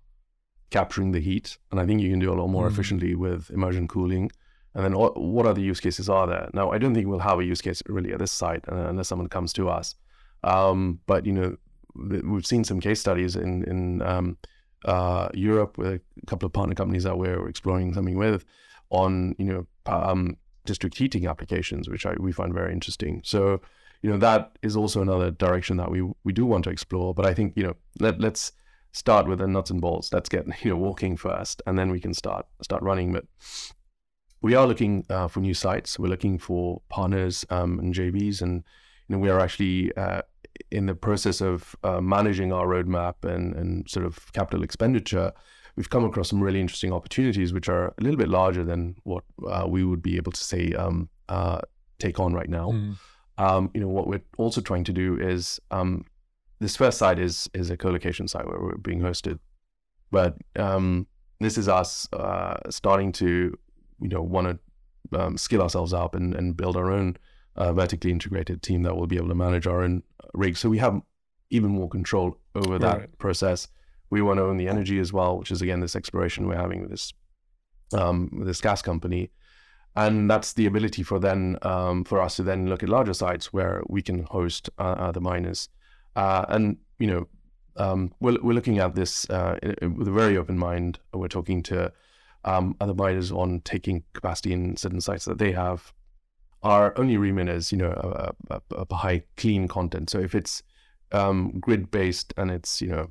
capturing 0.72 1.12
the 1.12 1.20
heat, 1.20 1.60
and 1.70 1.80
I 1.80 1.86
think 1.86 2.02
you 2.02 2.10
can 2.10 2.20
do 2.20 2.34
a 2.34 2.39
lot 2.41 2.48
more 2.48 2.68
mm. 2.68 2.72
efficiently 2.72 3.14
with 3.14 3.52
immersion 3.52 3.88
cooling. 3.88 4.32
And 4.76 4.84
then 4.84 4.94
what 4.98 5.46
other 5.46 5.62
use 5.62 5.80
cases 5.80 6.10
are 6.10 6.26
there? 6.26 6.50
Now, 6.54 6.72
I 6.72 6.80
don't 6.80 6.96
think 6.96 7.08
we'll 7.08 7.20
have 7.20 7.40
a 7.40 7.44
use 7.44 7.62
case 7.62 7.84
really 7.88 8.12
at 8.12 8.20
this 8.20 8.32
site 8.32 8.68
uh, 8.68 8.88
unless 8.90 9.08
someone 9.08 9.30
comes 9.30 9.54
to 9.54 9.70
us. 9.70 9.96
Um, 10.44 11.00
but 11.06 11.26
you 11.26 11.34
know, 11.34 11.58
we've 11.96 12.46
seen 12.46 12.64
some 12.64 12.80
case 12.80 13.00
studies 13.00 13.36
in 13.36 13.64
in 13.66 14.02
um, 14.02 14.38
uh, 14.86 15.30
Europe 15.34 15.78
with 15.78 15.88
a 15.88 16.02
couple 16.26 16.48
of 16.48 16.54
partner 16.54 16.76
companies 16.76 17.04
that 17.04 17.18
we're 17.18 17.48
exploring 17.48 17.94
something 17.94 18.18
with 18.18 18.46
on 18.90 19.36
you 19.38 19.46
know 19.46 19.68
um, 19.86 20.38
district 20.66 20.98
heating 20.98 21.28
applications, 21.28 21.88
which 21.88 22.06
I, 22.06 22.14
we 22.20 22.32
find 22.32 22.54
very 22.54 22.74
interesting. 22.74 23.22
So 23.24 23.62
you 24.02 24.10
know 24.10 24.18
that 24.18 24.58
is 24.62 24.76
also 24.76 25.02
another 25.02 25.32
direction 25.32 25.78
that 25.78 25.92
we 25.92 26.02
we 26.24 26.34
do 26.34 26.46
want 26.46 26.64
to 26.66 26.70
explore. 26.70 27.14
But 27.14 27.26
I 27.26 27.34
think 27.34 27.54
you 27.56 27.64
know 27.64 27.76
let 28.00 28.20
let's 28.20 28.52
start 28.92 29.28
with 29.28 29.40
the 29.40 29.48
nuts 29.48 29.70
and 29.70 29.82
bolts. 29.82 30.12
Let's 30.12 30.30
get 30.30 30.46
you 30.64 30.72
know 30.72 30.78
walking 30.78 31.16
first, 31.16 31.62
and 31.66 31.78
then 31.78 31.92
we 31.92 32.00
can 32.00 32.14
start 32.14 32.46
start 32.62 32.82
running. 32.82 33.14
But 33.14 33.26
we 34.44 34.54
are 34.54 34.68
looking 34.68 35.06
uh, 35.10 35.28
for 35.28 35.39
new 35.39 35.56
sites. 35.56 35.98
We're 35.98 36.10
looking 36.10 36.38
for 36.38 36.82
partners 36.89 37.46
um, 37.50 37.80
and 37.80 37.94
JVs, 37.94 38.41
and 38.41 38.64
you 39.08 39.16
know 39.16 39.20
we 39.20 39.30
are 39.30 39.39
actually 39.39 39.96
uh, 39.98 40.22
in 40.70 40.86
the 40.86 40.94
process 40.96 41.41
of 41.41 41.76
uh, 41.84 42.02
managing 42.02 42.52
our 42.54 42.68
roadmap 42.68 43.24
and, 43.24 43.56
and 43.56 43.89
sort 43.89 44.06
of 44.06 44.32
capital 44.34 44.64
expenditure, 44.64 45.32
we've 45.76 45.89
come 45.89 46.04
across 46.04 46.30
some 46.30 46.41
really 46.41 46.60
interesting 46.60 46.91
opportunities, 46.94 47.54
which 47.54 47.70
are 47.70 47.88
a 47.88 48.02
little 48.02 48.18
bit 48.18 48.28
larger 48.28 48.64
than 48.64 48.96
what 49.04 49.24
uh, 49.48 49.66
we 49.68 49.84
would 49.84 50.02
be 50.02 50.18
able 50.18 50.32
to 50.32 50.44
say 50.44 50.74
um, 50.74 51.10
uh, 51.30 51.60
take 52.00 52.20
on 52.20 52.34
right 52.34 52.50
now. 52.50 52.72
Mm. 52.72 52.96
Um, 53.38 53.72
you 53.74 53.82
know, 53.82 53.88
what 53.88 54.08
we're 54.08 54.22
also 54.38 54.62
trying 54.62 54.84
to 54.84 54.94
do 54.94 55.18
is 55.20 55.60
um, 55.72 56.06
this 56.60 56.76
first 56.76 57.00
site 57.00 57.18
is 57.18 57.50
is 57.54 57.70
a 57.70 57.78
co-location 57.78 58.28
site 58.28 58.46
where 58.46 58.60
we're 58.60 58.78
being 58.78 59.00
hosted, 59.00 59.39
but 60.12 60.36
um, 60.56 61.08
this 61.39 61.58
is 61.58 61.68
us 61.68 62.08
uh, 62.14 62.58
starting 62.70 63.12
to 63.14 63.58
you 64.04 64.10
know 64.10 64.22
want 64.22 64.47
to 64.47 65.20
um, 65.20 65.38
skill 65.38 65.62
ourselves 65.62 65.93
up 65.93 66.16
and, 66.16 66.36
and 66.36 66.56
build 66.56 66.78
our 66.78 66.91
own 66.91 67.18
uh, 67.56 67.74
vertically 67.74 68.12
integrated 68.12 68.62
team 68.62 68.84
that 68.84 68.95
will 68.95 69.08
be 69.08 69.18
able 69.18 69.30
to 69.30 69.36
manage 69.36 69.68
our 69.68 69.84
own 69.84 70.04
rigs. 70.34 70.60
So 70.60 70.70
we 70.70 70.80
have 70.80 71.01
even 71.49 71.72
more 71.72 71.89
control 71.89 72.38
over 72.56 72.80
that 72.80 72.97
right. 72.97 73.18
process. 73.18 73.68
We 74.10 74.22
want 74.22 74.38
to 74.38 74.43
own 74.43 74.58
the 74.58 74.68
energy 74.68 74.99
as 74.99 75.14
well, 75.14 75.38
which 75.38 75.51
is 75.51 75.62
again 75.62 75.80
this 75.80 75.95
exploration 75.95 76.47
we're 76.47 76.56
having 76.56 76.82
with 76.82 76.89
this 76.89 77.14
um, 77.93 78.30
with 78.38 78.47
this 78.47 78.62
gas 78.62 78.82
company, 78.82 79.32
and 79.95 80.30
that's 80.30 80.54
the 80.54 80.66
ability 80.66 81.04
for 81.04 81.20
then 81.20 81.58
um, 81.62 82.04
for 82.04 82.22
us 82.22 82.36
to 82.38 82.43
then 82.43 82.68
look 82.68 82.84
at 82.84 82.89
larger 82.89 83.14
sites 83.14 83.54
where 83.54 83.84
we 83.88 84.01
can 84.01 84.24
host 84.24 84.70
uh, 84.80 84.95
uh, 84.97 85.12
the 85.12 85.22
miners, 85.22 85.70
uh, 86.16 86.45
and 86.49 86.78
you 86.99 87.08
know 87.08 87.28
um, 87.78 88.14
we're 88.20 88.38
we're 88.41 88.54
looking 88.54 88.80
at 88.80 88.95
this 88.95 89.30
uh, 89.30 89.58
with 89.64 90.08
a 90.08 90.12
very 90.12 90.38
open 90.38 90.58
mind. 90.58 90.99
We're 91.14 91.28
talking 91.28 91.64
to 91.64 91.91
um, 92.46 92.76
other 92.82 92.94
miners 92.94 93.32
on 93.32 93.62
taking 93.62 94.04
capacity 94.14 94.54
in 94.54 94.76
certain 94.78 95.02
sites 95.02 95.26
that 95.26 95.38
they 95.38 95.52
have 95.52 95.94
our 96.64 96.98
only 96.98 97.18
remit 97.18 97.50
is 97.50 97.72
you 97.72 97.78
know 97.78 97.91
a, 98.50 98.56
a, 98.56 98.86
a 98.89 98.96
high 98.96 99.24
clean 99.38 99.68
content. 99.68 100.10
So 100.10 100.20
if 100.20 100.34
it's 100.34 100.64
um, 101.12 101.60
grid 101.60 101.91
based 101.91 102.34
and 102.38 102.50
it's 102.50 102.82
you 102.82 102.88
know 102.88 103.08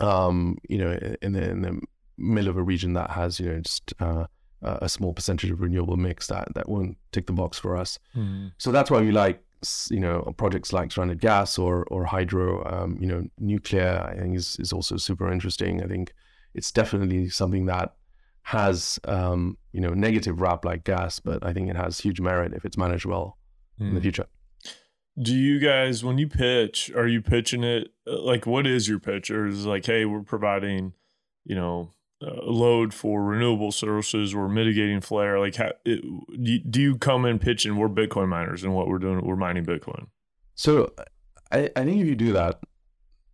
um, 0.00 0.58
you 0.68 0.78
know 0.78 0.92
in 1.22 1.32
the 1.32 1.50
in 1.50 1.62
the 1.62 1.80
middle 2.18 2.50
of 2.50 2.56
a 2.56 2.62
region 2.62 2.94
that 2.94 3.10
has 3.10 3.38
you 3.38 3.46
know 3.50 3.60
just 3.60 3.94
uh, 4.00 4.26
a 4.62 4.88
small 4.88 5.14
percentage 5.14 5.50
of 5.50 5.60
renewable 5.60 5.96
mix 5.96 6.26
that 6.26 6.52
that 6.54 6.68
won't 6.68 6.98
tick 7.12 7.26
the 7.26 7.32
box 7.32 7.58
for 7.58 7.76
us. 7.76 7.98
Mm. 8.16 8.52
So 8.58 8.72
that's 8.72 8.90
why 8.90 9.00
we 9.00 9.12
like 9.12 9.42
you 9.90 10.00
know 10.00 10.22
projects 10.36 10.72
like 10.72 10.90
stranded 10.90 11.20
gas 11.20 11.58
or 11.58 11.84
or 11.84 12.04
hydro. 12.04 12.64
Um, 12.64 12.98
you 13.00 13.06
know 13.06 13.24
nuclear 13.38 14.04
I 14.10 14.18
think 14.18 14.36
is 14.36 14.56
is 14.58 14.72
also 14.72 14.96
super 14.96 15.30
interesting. 15.30 15.82
I 15.82 15.86
think 15.86 16.12
it's 16.54 16.72
definitely 16.72 17.28
something 17.28 17.66
that 17.66 17.94
has 18.48 18.98
um, 19.04 19.58
you 19.72 19.80
know 19.80 19.92
negative 19.92 20.40
rap 20.40 20.64
like 20.64 20.82
gas, 20.82 21.20
but 21.20 21.44
I 21.44 21.52
think 21.52 21.68
it 21.68 21.76
has 21.76 22.00
huge 22.00 22.18
merit 22.18 22.54
if 22.54 22.64
it's 22.64 22.78
managed 22.78 23.04
well 23.04 23.36
mm. 23.78 23.88
in 23.88 23.94
the 23.94 24.00
hmm. 24.00 24.04
future. 24.04 24.26
Do 25.20 25.34
you 25.34 25.58
guys, 25.58 26.02
when 26.02 26.16
you 26.16 26.28
pitch, 26.28 26.90
are 26.96 27.06
you 27.06 27.20
pitching 27.20 27.62
it 27.62 27.88
uh, 28.06 28.22
like 28.22 28.46
what 28.46 28.66
is 28.66 28.88
your 28.88 29.00
pitch? 29.00 29.30
Or 29.30 29.46
is 29.46 29.66
it 29.66 29.68
like, 29.68 29.84
hey, 29.84 30.06
we're 30.06 30.22
providing, 30.22 30.94
you 31.44 31.56
know, 31.56 31.90
a 32.22 32.50
load 32.50 32.94
for 32.94 33.22
renewable 33.22 33.70
sources, 33.70 34.34
we're 34.34 34.48
mitigating 34.48 35.02
flare. 35.02 35.38
Like, 35.38 35.56
how, 35.56 35.72
it, 35.84 36.02
do 36.70 36.80
you 36.80 36.96
come 36.96 37.26
in 37.26 37.38
pitching 37.38 37.76
we're 37.76 37.88
Bitcoin 37.88 38.28
miners 38.28 38.64
and 38.64 38.74
what 38.74 38.88
we're 38.88 38.98
doing, 38.98 39.20
we're 39.24 39.36
mining 39.36 39.66
Bitcoin? 39.66 40.06
So, 40.54 40.94
I, 41.52 41.70
I 41.76 41.84
think 41.84 42.00
if 42.00 42.06
you 42.06 42.16
do 42.16 42.32
that, 42.32 42.60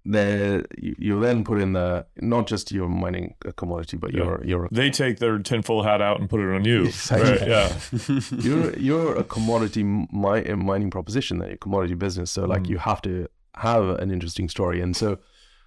the 0.05 0.67
you, 0.77 0.95
you 0.99 1.21
then 1.21 1.45
put 1.45 1.61
in 1.61 1.73
the 1.73 2.07
not 2.21 2.47
just 2.47 2.71
your 2.71 2.89
mining 2.89 3.35
commodity, 3.57 3.97
but 3.97 4.13
yeah. 4.13 4.25
your 4.25 4.45
your 4.45 4.69
they 4.71 4.91
take 4.91 5.19
their 5.19 5.39
tinfoil 5.39 5.83
hat 5.83 6.03
out 6.03 6.21
and 6.21 6.29
put 6.29 6.41
it 6.41 6.55
on 6.55 6.65
you. 6.65 6.85
Exactly. 6.95 7.31
Right? 7.31 7.49
Yeah, 7.49 8.21
you're 8.39 8.77
you're 8.79 9.17
a 9.17 9.25
commodity 9.25 9.83
mi- 9.83 10.55
mining 10.55 10.91
proposition, 10.91 11.39
that 11.39 11.53
a 11.53 11.57
commodity 11.57 11.95
business. 11.95 12.31
So 12.31 12.45
like 12.45 12.65
mm. 12.65 12.71
you 12.71 12.79
have 12.79 13.01
to 13.03 13.29
have 13.57 13.85
an 14.01 14.11
interesting 14.11 14.49
story, 14.49 14.81
and 14.81 14.95
so 14.95 15.19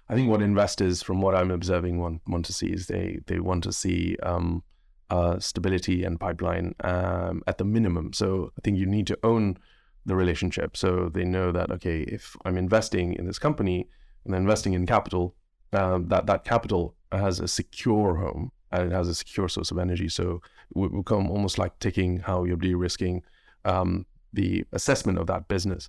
I 0.08 0.14
think 0.14 0.30
what 0.30 0.40
investors, 0.40 1.02
from 1.02 1.20
what 1.20 1.34
I'm 1.34 1.50
observing, 1.50 1.98
want 1.98 2.22
want 2.26 2.46
to 2.46 2.52
see 2.52 2.68
is 2.68 2.86
they 2.86 3.18
they 3.26 3.40
want 3.40 3.64
to 3.64 3.72
see 3.72 4.16
um, 4.22 4.62
uh, 5.10 5.40
stability 5.40 6.04
and 6.04 6.20
pipeline 6.20 6.76
um, 6.84 7.42
at 7.48 7.58
the 7.58 7.64
minimum. 7.64 8.12
So 8.12 8.52
I 8.56 8.60
think 8.62 8.78
you 8.78 8.86
need 8.86 9.08
to 9.08 9.18
own 9.24 9.58
the 10.06 10.14
relationship, 10.14 10.76
so 10.76 11.10
they 11.12 11.24
know 11.24 11.50
that 11.50 11.72
okay, 11.72 12.02
if 12.02 12.36
I'm 12.44 12.56
investing 12.56 13.14
in 13.14 13.26
this 13.26 13.40
company 13.40 13.88
investing 14.34 14.74
in 14.74 14.86
capital, 14.86 15.34
um, 15.72 16.08
that 16.08 16.26
that 16.26 16.44
capital 16.44 16.94
has 17.12 17.40
a 17.40 17.48
secure 17.48 18.16
home 18.16 18.50
and 18.70 18.92
it 18.92 18.94
has 18.94 19.08
a 19.08 19.14
secure 19.14 19.48
source 19.48 19.70
of 19.70 19.78
energy. 19.78 20.08
So 20.08 20.42
we 20.74 20.88
become 20.88 21.30
almost 21.30 21.58
like 21.58 21.78
taking 21.78 22.18
how 22.18 22.44
you're 22.44 22.56
de-risking 22.56 23.22
um, 23.64 24.06
the 24.32 24.64
assessment 24.72 25.18
of 25.18 25.26
that 25.26 25.48
business. 25.48 25.88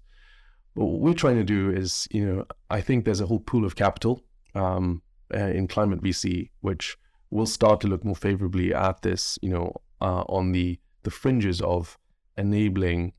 But 0.76 0.86
what 0.86 1.02
we're 1.02 1.14
trying 1.14 1.36
to 1.36 1.44
do 1.44 1.72
is, 1.72 2.08
you 2.12 2.26
know, 2.26 2.46
I 2.70 2.82
think 2.82 3.06
there's 3.06 3.22
a 3.22 3.26
whole 3.26 3.40
pool 3.40 3.66
of 3.66 3.76
capital 3.76 4.24
um, 4.56 5.02
uh, 5.34 5.38
in 5.40 5.68
climate 5.68 6.02
VC, 6.02 6.50
which 6.62 6.98
will 7.32 7.46
start 7.46 7.82
to 7.82 7.88
look 7.88 8.04
more 8.04 8.16
favorably 8.16 8.74
at 8.74 9.02
this, 9.02 9.38
you 9.42 9.50
know, 9.50 9.74
uh, 10.02 10.24
on 10.30 10.52
the 10.52 10.80
the 11.04 11.12
fringes 11.12 11.62
of 11.62 11.98
enabling, 12.38 13.14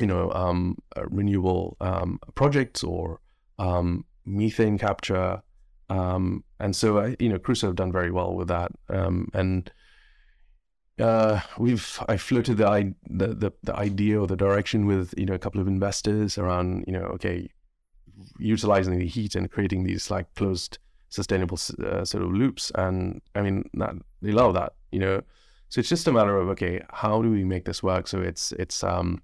you 0.00 0.06
know, 0.06 0.30
um, 0.32 0.76
uh, 0.96 1.02
renewable 1.06 1.76
um, 1.80 2.18
projects 2.34 2.82
or 2.82 3.20
um, 3.58 4.04
methane 4.26 4.78
capture. 4.78 5.42
Um, 5.88 6.44
and 6.58 6.74
so, 6.74 6.98
I, 6.98 7.16
you 7.18 7.28
know, 7.28 7.38
Crusoe 7.38 7.68
have 7.68 7.76
done 7.76 7.92
very 7.92 8.10
well 8.10 8.34
with 8.34 8.48
that. 8.48 8.72
Um, 8.88 9.28
and 9.32 9.70
uh, 10.98 11.40
we've 11.58 12.02
I 12.08 12.16
floated 12.16 12.56
the, 12.56 12.94
the, 13.08 13.28
the 13.28 13.52
the 13.62 13.76
idea 13.76 14.20
or 14.20 14.26
the 14.26 14.36
direction 14.36 14.86
with 14.86 15.12
you 15.16 15.26
know 15.26 15.34
a 15.34 15.38
couple 15.38 15.60
of 15.60 15.68
investors 15.68 16.38
around 16.38 16.84
you 16.86 16.92
know 16.92 17.04
okay, 17.04 17.50
utilizing 18.38 18.98
the 18.98 19.06
heat 19.06 19.34
and 19.34 19.50
creating 19.50 19.84
these 19.84 20.10
like 20.10 20.34
closed 20.34 20.78
sustainable 21.08 21.58
uh, 21.84 22.04
sort 22.04 22.24
of 22.24 22.32
loops. 22.32 22.72
And 22.74 23.20
I 23.34 23.42
mean, 23.42 23.68
that, 23.74 23.94
they 24.22 24.32
love 24.32 24.54
that. 24.54 24.72
You 24.90 25.00
know, 25.00 25.22
so 25.68 25.80
it's 25.80 25.88
just 25.88 26.08
a 26.08 26.12
matter 26.12 26.36
of 26.38 26.48
okay, 26.50 26.82
how 26.90 27.22
do 27.22 27.30
we 27.30 27.44
make 27.44 27.64
this 27.66 27.82
work? 27.82 28.08
So 28.08 28.20
it's 28.20 28.52
it's 28.52 28.82
um, 28.82 29.22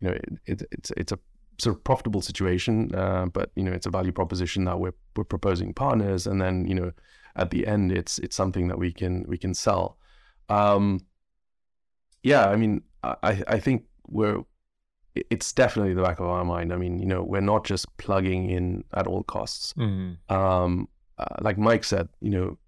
you 0.00 0.08
know, 0.08 0.14
it, 0.14 0.32
it, 0.46 0.62
it's 0.72 0.90
it's 0.96 1.12
a 1.12 1.18
sort 1.58 1.76
of 1.76 1.84
profitable 1.84 2.20
situation, 2.20 2.94
uh, 2.94 3.26
but 3.26 3.50
you 3.56 3.62
know 3.62 3.72
it's 3.72 3.86
a 3.86 3.90
value 3.90 4.12
proposition 4.12 4.64
that 4.64 4.78
we're 4.78 4.94
we're 5.16 5.24
proposing 5.24 5.72
partners, 5.74 6.26
and 6.26 6.40
then 6.40 6.66
you 6.66 6.74
know 6.74 6.92
at 7.36 7.50
the 7.50 7.66
end 7.66 7.92
it's 7.92 8.18
it's 8.18 8.36
something 8.36 8.68
that 8.68 8.78
we 8.78 8.92
can 8.92 9.24
we 9.28 9.38
can 9.38 9.54
sell. 9.54 9.98
Um, 10.48 11.00
yeah, 12.22 12.48
I 12.48 12.56
mean 12.56 12.82
I 13.02 13.42
I 13.48 13.58
think 13.58 13.84
we're 14.08 14.42
it's 15.14 15.52
definitely 15.52 15.94
the 15.94 16.02
back 16.02 16.20
of 16.20 16.26
our 16.26 16.44
mind. 16.44 16.72
I 16.72 16.76
mean 16.76 16.98
you 16.98 17.06
know 17.06 17.22
we're 17.22 17.40
not 17.40 17.64
just 17.64 17.96
plugging 17.96 18.50
in 18.50 18.84
at 18.92 19.06
all 19.06 19.22
costs. 19.22 19.72
Mm-hmm. 19.74 20.34
Um, 20.34 20.88
uh, 21.18 21.36
like 21.40 21.58
Mike 21.58 21.84
said, 21.84 22.08
you 22.20 22.30
know 22.30 22.58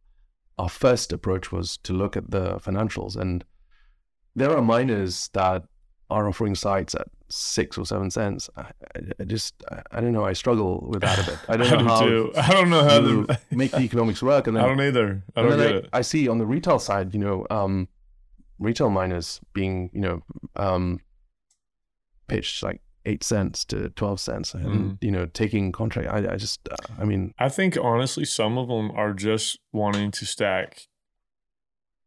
our 0.58 0.68
first 0.68 1.12
approach 1.12 1.52
was 1.52 1.76
to 1.78 1.92
look 1.92 2.16
at 2.16 2.30
the 2.30 2.56
financials 2.56 3.16
and 3.16 3.44
there 4.34 4.56
are 4.56 4.62
miners 4.62 5.30
that 5.32 5.64
are 6.10 6.28
offering 6.28 6.54
sites 6.54 6.94
at 6.94 7.06
six 7.28 7.76
or 7.76 7.84
seven 7.84 8.10
cents. 8.10 8.48
I, 8.56 8.70
I 9.20 9.24
just, 9.24 9.54
I, 9.92 10.00
don't 10.00 10.12
know. 10.12 10.24
I 10.24 10.32
struggle 10.32 10.86
with 10.88 11.02
that 11.02 11.18
a 11.18 11.30
bit. 11.30 11.38
I 11.48 11.56
don't 11.58 11.84
know 11.86 12.00
do 12.00 12.32
how. 12.34 12.42
I 12.42 12.52
don't 12.54 12.70
know 12.70 12.82
how 12.84 13.00
to 13.00 13.38
make 13.50 13.72
the 13.72 13.80
economics 13.80 14.22
work. 14.22 14.46
And 14.46 14.56
then, 14.56 14.64
I 14.64 14.68
don't 14.68 14.80
either. 14.80 15.22
I 15.36 15.42
don't 15.42 15.58
get 15.58 15.60
I, 15.60 15.70
it. 15.76 15.88
I 15.92 16.00
see 16.00 16.28
on 16.28 16.38
the 16.38 16.46
retail 16.46 16.78
side, 16.78 17.12
you 17.12 17.20
know, 17.20 17.46
um, 17.50 17.88
retail 18.58 18.88
miners 18.90 19.40
being, 19.52 19.90
you 19.92 20.00
know, 20.00 20.22
um, 20.56 21.00
pitched 22.26 22.62
like 22.62 22.80
eight 23.04 23.22
cents 23.24 23.64
to 23.66 23.88
twelve 23.90 24.20
cents, 24.20 24.54
and 24.54 24.64
Mhm. 24.66 24.98
you 25.02 25.10
know 25.10 25.26
taking 25.26 25.72
contract. 25.72 26.08
I, 26.08 26.34
I 26.34 26.36
just 26.36 26.66
uh, 26.70 26.76
I 26.98 27.04
mean 27.04 27.32
I 27.38 27.48
think 27.48 27.76
honestly, 27.80 28.24
some 28.24 28.58
of 28.58 28.68
them 28.68 28.90
are 28.92 29.12
just 29.14 29.58
wanting 29.72 30.10
to 30.12 30.26
stack 30.26 30.82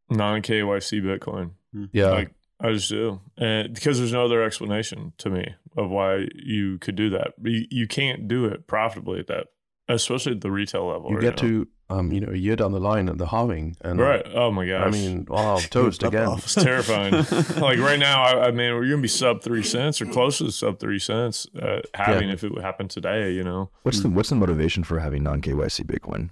non 0.09 0.41
KYC 0.41 1.01
Bitcoin. 1.01 1.51
yeah 1.91 2.09
Like 2.11 2.31
I 2.63 2.73
just 2.73 2.89
do, 2.89 3.19
and 3.37 3.73
because 3.73 3.97
there's 3.97 4.13
no 4.13 4.25
other 4.25 4.43
explanation 4.43 5.13
to 5.17 5.29
me 5.29 5.55
of 5.77 5.89
why 5.89 6.27
you 6.35 6.77
could 6.79 6.95
do 6.95 7.09
that. 7.11 7.33
You, 7.41 7.65
you 7.71 7.87
can't 7.87 8.27
do 8.27 8.45
it 8.45 8.67
profitably 8.67 9.19
at 9.19 9.27
that, 9.27 9.47
especially 9.87 10.33
at 10.33 10.41
the 10.41 10.51
retail 10.51 10.85
level. 10.87 11.09
you 11.09 11.15
right 11.15 11.21
get 11.23 11.35
now. 11.43 11.49
to 11.49 11.67
um 11.89 12.11
you 12.13 12.21
know 12.21 12.31
a 12.31 12.37
year 12.37 12.55
down 12.55 12.71
the 12.71 12.79
line 12.79 13.09
at 13.09 13.17
the 13.17 13.25
halving 13.27 13.75
and 13.81 13.99
right. 13.99 14.25
Oh 14.33 14.49
my 14.51 14.65
gosh. 14.65 14.87
I 14.87 14.91
mean 14.91 15.25
wow 15.27 15.57
toast 15.57 16.03
Rip 16.03 16.13
again. 16.13 16.27
off. 16.27 16.43
It's 16.45 16.55
terrifying. 16.55 17.11
like 17.61 17.79
right 17.79 17.99
now, 17.99 18.23
I, 18.23 18.47
I 18.47 18.51
mean, 18.51 18.73
we're 18.75 18.85
gonna 18.89 19.01
be 19.01 19.07
sub 19.09 19.41
three 19.41 19.63
cents 19.63 19.99
or 20.01 20.05
close 20.05 20.37
to 20.37 20.51
sub 20.51 20.79
three 20.79 20.99
cents. 20.99 21.47
Uh, 21.59 21.81
halving 21.93 22.29
if 22.29 22.43
it 22.45 22.53
would 22.53 22.61
happen 22.63 22.87
today, 22.87 23.31
you 23.33 23.43
know, 23.43 23.71
What's 23.83 23.99
the 24.01 24.09
what's 24.09 24.29
the 24.29 24.35
motivation 24.35 24.83
for 24.85 24.99
having 24.99 25.23
non 25.23 25.41
KYC 25.41 25.85
Bitcoin? 25.85 26.29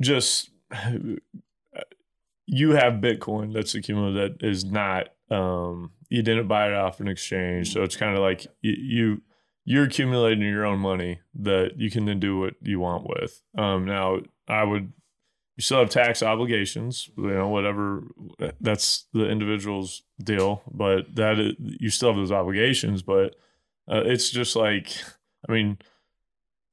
just 0.00 0.50
you 2.46 2.72
have 2.72 2.94
Bitcoin 2.94 3.52
that's 3.52 3.74
accumulated 3.74 4.40
that 4.40 4.46
is 4.46 4.64
not 4.64 5.08
um 5.30 5.90
you 6.08 6.22
didn't 6.22 6.48
buy 6.48 6.68
it 6.68 6.74
off 6.74 7.00
an 7.00 7.08
exchange, 7.08 7.72
so 7.72 7.82
it's 7.82 7.96
kind 7.96 8.14
of 8.14 8.22
like 8.22 8.46
you, 8.60 8.72
you 8.72 9.22
you're 9.64 9.84
accumulating 9.84 10.42
your 10.42 10.66
own 10.66 10.78
money 10.78 11.20
that 11.34 11.72
you 11.76 11.90
can 11.90 12.04
then 12.04 12.20
do 12.20 12.38
what 12.38 12.54
you 12.60 12.78
want 12.78 13.06
with. 13.08 13.40
Um, 13.56 13.86
now 13.86 14.18
I 14.46 14.64
would 14.64 14.92
you 15.56 15.62
still 15.62 15.78
have 15.78 15.90
tax 15.90 16.22
obligations, 16.22 17.08
you 17.16 17.30
know, 17.30 17.48
whatever 17.48 18.02
that's 18.60 19.06
the 19.12 19.28
individual's 19.28 20.02
deal, 20.22 20.62
but 20.70 21.14
that 21.14 21.38
is, 21.38 21.52
you 21.58 21.90
still 21.90 22.10
have 22.10 22.16
those 22.18 22.32
obligations, 22.32 23.02
but 23.02 23.36
uh, 23.90 24.02
it's 24.04 24.30
just 24.30 24.56
like 24.56 24.88
I 25.48 25.52
mean. 25.52 25.78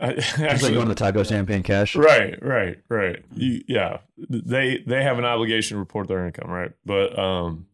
I, 0.02 0.10
It's 0.12 0.38
like 0.38 0.52
actually, 0.52 0.74
going 0.74 0.88
to 0.88 0.94
the 0.94 0.96
taco 0.96 1.24
Champagne 1.24 1.64
cash. 1.64 1.96
Right, 1.96 2.42
right, 2.42 2.80
right. 2.90 3.24
You, 3.36 3.62
yeah, 3.68 4.00
they 4.18 4.84
they 4.86 5.04
have 5.04 5.20
an 5.20 5.26
obligation 5.26 5.76
to 5.76 5.80
report 5.80 6.08
their 6.08 6.26
income, 6.26 6.50
right? 6.50 6.72
But 6.86 7.18
um, 7.18 7.68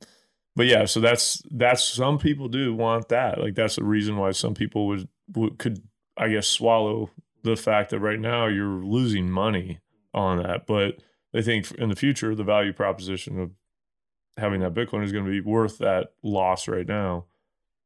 but 0.55 0.65
yeah, 0.65 0.85
so 0.85 0.99
that's 0.99 1.41
that's 1.51 1.83
some 1.83 2.17
people 2.17 2.49
do 2.49 2.75
want 2.75 3.09
that. 3.09 3.39
Like 3.39 3.55
that's 3.55 3.77
the 3.77 3.83
reason 3.83 4.17
why 4.17 4.31
some 4.31 4.53
people 4.53 4.87
would, 4.87 5.07
would 5.35 5.57
could 5.57 5.83
I 6.17 6.29
guess 6.29 6.47
swallow 6.47 7.11
the 7.43 7.55
fact 7.55 7.91
that 7.91 7.99
right 7.99 8.19
now 8.19 8.47
you're 8.47 8.83
losing 8.83 9.29
money 9.29 9.79
on 10.13 10.43
that, 10.43 10.67
but 10.67 10.99
they 11.31 11.41
think 11.41 11.71
in 11.71 11.89
the 11.89 11.95
future 11.95 12.35
the 12.35 12.43
value 12.43 12.73
proposition 12.73 13.39
of 13.39 13.51
having 14.37 14.59
that 14.61 14.73
Bitcoin 14.73 15.03
is 15.03 15.11
going 15.11 15.25
to 15.25 15.31
be 15.31 15.41
worth 15.41 15.77
that 15.77 16.11
loss 16.23 16.67
right 16.67 16.87
now 16.87 17.25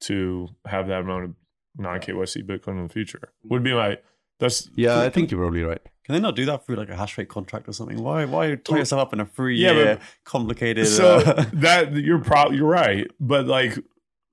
to 0.02 0.50
have 0.66 0.88
that 0.88 1.02
amount 1.02 1.26
of 1.26 1.36
non 1.78 2.00
KYC 2.00 2.44
Bitcoin 2.44 2.80
in 2.80 2.88
the 2.88 2.94
future. 2.94 3.34
Would 3.44 3.64
be 3.64 3.74
my 3.74 3.98
that's 4.42 4.70
Yeah, 4.76 5.00
I 5.00 5.10
think 5.10 5.32
you're 5.32 5.40
probably 5.40 5.64
right. 5.64 5.82
Can 6.04 6.16
they 6.16 6.20
not 6.20 6.36
do 6.36 6.46
that 6.46 6.66
through 6.66 6.76
like 6.76 6.90
a 6.90 6.96
hash 6.98 7.18
rate 7.18 7.30
contract 7.30 7.70
or 7.70 7.74
something? 7.74 8.02
Why 8.04 8.26
why 8.26 8.56
tie 8.56 8.78
yourself 8.80 9.02
up 9.02 9.14
in 9.14 9.22
a 9.22 9.26
three 9.26 9.58
Yeah, 9.58 9.72
year 9.72 9.96
but- 9.96 10.02
complicated 10.26 10.88
so 10.88 11.20
uh, 11.20 11.46
that 11.54 11.94
you're 11.96 12.20
probably 12.20 12.58
you're 12.58 12.68
right 12.68 13.08
but 13.20 13.46
like 13.48 13.78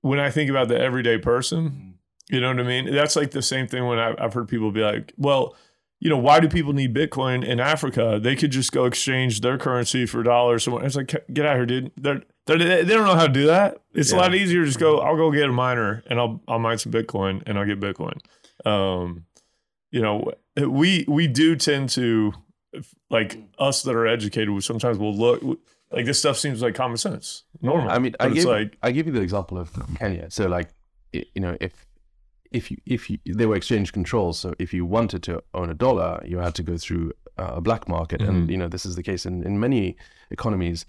when 0.01 0.19
i 0.19 0.29
think 0.29 0.49
about 0.49 0.67
the 0.67 0.79
everyday 0.79 1.17
person 1.17 1.93
you 2.29 2.39
know 2.41 2.49
what 2.49 2.59
i 2.59 2.63
mean? 2.63 2.93
That's 2.93 3.15
like 3.15 3.31
the 3.31 3.41
same 3.41 3.65
thing 3.67 3.85
when 3.87 3.97
I've, 3.99 4.15
I've 4.19 4.33
heard 4.33 4.47
people 4.49 4.71
be 4.71 4.81
like 4.81 5.13
well 5.17 5.55
you 6.01 6.09
know 6.09 6.17
why 6.17 6.39
do 6.39 6.47
people 6.47 6.73
need 6.73 6.93
bitcoin 6.95 7.45
in 7.45 7.59
africa? 7.59 8.19
They 8.21 8.35
could 8.35 8.51
just 8.51 8.71
go 8.71 8.85
exchange 8.85 9.41
their 9.41 9.57
currency 9.57 10.05
for 10.05 10.23
dollars 10.23 10.63
so 10.63 10.77
it's 10.79 10.95
like 10.95 11.07
get 11.33 11.45
out 11.45 11.53
of 11.53 11.57
here 11.59 11.65
dude. 11.65 11.91
They're, 11.97 12.21
they're, 12.45 12.57
they 12.83 12.93
don't 12.95 13.05
know 13.05 13.15
how 13.15 13.27
to 13.27 13.33
do 13.33 13.45
that. 13.47 13.77
It's 13.93 14.11
a 14.11 14.15
lot 14.15 14.33
easier 14.33 14.61
to 14.61 14.65
just 14.67 14.79
go 14.79 14.99
i'll 14.99 15.17
go 15.17 15.31
get 15.31 15.49
a 15.49 15.53
miner 15.53 16.03
and 16.07 16.19
i'll 16.19 16.41
i'll 16.47 16.59
mine 16.59 16.77
some 16.79 16.91
bitcoin 16.91 17.43
and 17.45 17.57
i'll 17.59 17.65
get 17.65 17.79
bitcoin. 17.79 18.17
Um 18.65 19.25
you 19.91 20.01
know 20.01 20.31
we 20.67 21.05
we 21.07 21.27
do 21.27 21.55
tend 21.55 21.89
to 21.89 22.33
like 23.09 23.37
us 23.57 23.83
that 23.83 23.95
are 23.95 24.07
educated 24.07 24.49
we 24.49 24.61
sometimes 24.61 24.97
will 24.97 25.15
look 25.15 25.41
like 25.91 26.05
this 26.05 26.19
stuff 26.19 26.37
seems 26.37 26.61
like 26.61 26.75
common 26.75 26.97
sense 26.97 27.43
normal 27.61 27.89
I 27.89 27.97
mean, 27.99 28.15
I 28.19 28.29
give 28.29 28.45
like 28.45 28.77
I 28.83 28.91
give 28.91 29.07
you 29.07 29.13
the 29.13 29.21
example 29.21 29.57
of 29.57 29.71
Kenya. 29.97 30.29
So 30.29 30.47
like, 30.47 30.69
you 31.11 31.41
know, 31.41 31.57
if 31.59 31.73
if 32.51 32.69
you 32.71 32.77
if 32.85 33.09
you 33.09 33.17
they 33.25 33.45
were 33.45 33.55
exchange 33.55 33.91
controls, 33.91 34.39
so 34.39 34.53
if 34.59 34.73
you 34.73 34.85
wanted 34.85 35.23
to 35.23 35.43
own 35.53 35.69
a 35.69 35.73
dollar, 35.73 36.21
you 36.25 36.37
had 36.37 36.53
to 36.55 36.63
go 36.63 36.77
through 36.77 37.13
a 37.37 37.61
black 37.61 37.87
market, 37.87 38.21
and 38.21 38.47
Mhm. 38.47 38.51
you 38.51 38.57
know 38.57 38.67
this 38.67 38.85
is 38.85 38.95
the 38.95 39.03
case 39.03 39.25
in 39.25 39.43
in 39.43 39.59
many 39.59 39.95
economies. 40.31 40.85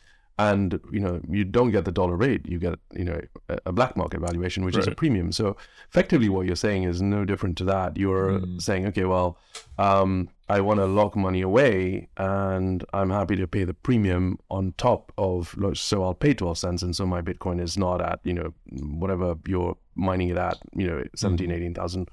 And 0.48 0.80
you 0.90 1.00
know 1.00 1.20
you 1.28 1.44
don't 1.44 1.70
get 1.70 1.84
the 1.84 1.92
dollar 1.92 2.16
rate; 2.16 2.42
you 2.46 2.58
get 2.58 2.78
you 3.00 3.04
know 3.04 3.20
a, 3.66 3.72
black 3.72 3.96
market 3.96 4.20
valuation, 4.20 4.64
which 4.64 4.76
is 4.76 4.86
a 4.92 4.94
premium. 5.02 5.32
So 5.32 5.56
effectively, 5.90 6.28
what 6.28 6.46
you're 6.46 6.56
saying 6.56 6.84
is 6.84 7.02
no 7.02 7.24
different 7.24 7.58
to 7.58 7.64
that. 7.64 7.96
You're 7.96 8.30
Mm. 8.40 8.62
saying, 8.62 8.86
okay, 8.86 9.04
well, 9.04 9.36
um, 9.78 10.28
I 10.48 10.60
want 10.60 10.78
to 10.80 10.86
lock 10.86 11.16
money 11.16 11.42
away, 11.42 12.08
and 12.16 12.84
I'm 12.92 13.10
happy 13.10 13.36
to 13.36 13.46
pay 13.46 13.64
the 13.64 13.74
premium 13.74 14.38
on 14.50 14.72
top 14.76 15.12
of. 15.18 15.54
So 15.74 16.04
I'll 16.04 16.14
pay 16.14 16.32
twelve 16.34 16.58
cents, 16.58 16.82
and 16.82 16.94
so 16.94 17.04
my 17.06 17.20
Bitcoin 17.22 17.60
is 17.60 17.76
not 17.76 18.00
at 18.00 18.20
you 18.24 18.34
know 18.34 18.54
whatever 19.02 19.34
you're 19.46 19.76
mining 19.96 20.28
it 20.30 20.38
at, 20.38 20.56
you 20.74 20.86
know, 20.86 21.02
17, 21.14 21.50
18,000. 21.50 22.08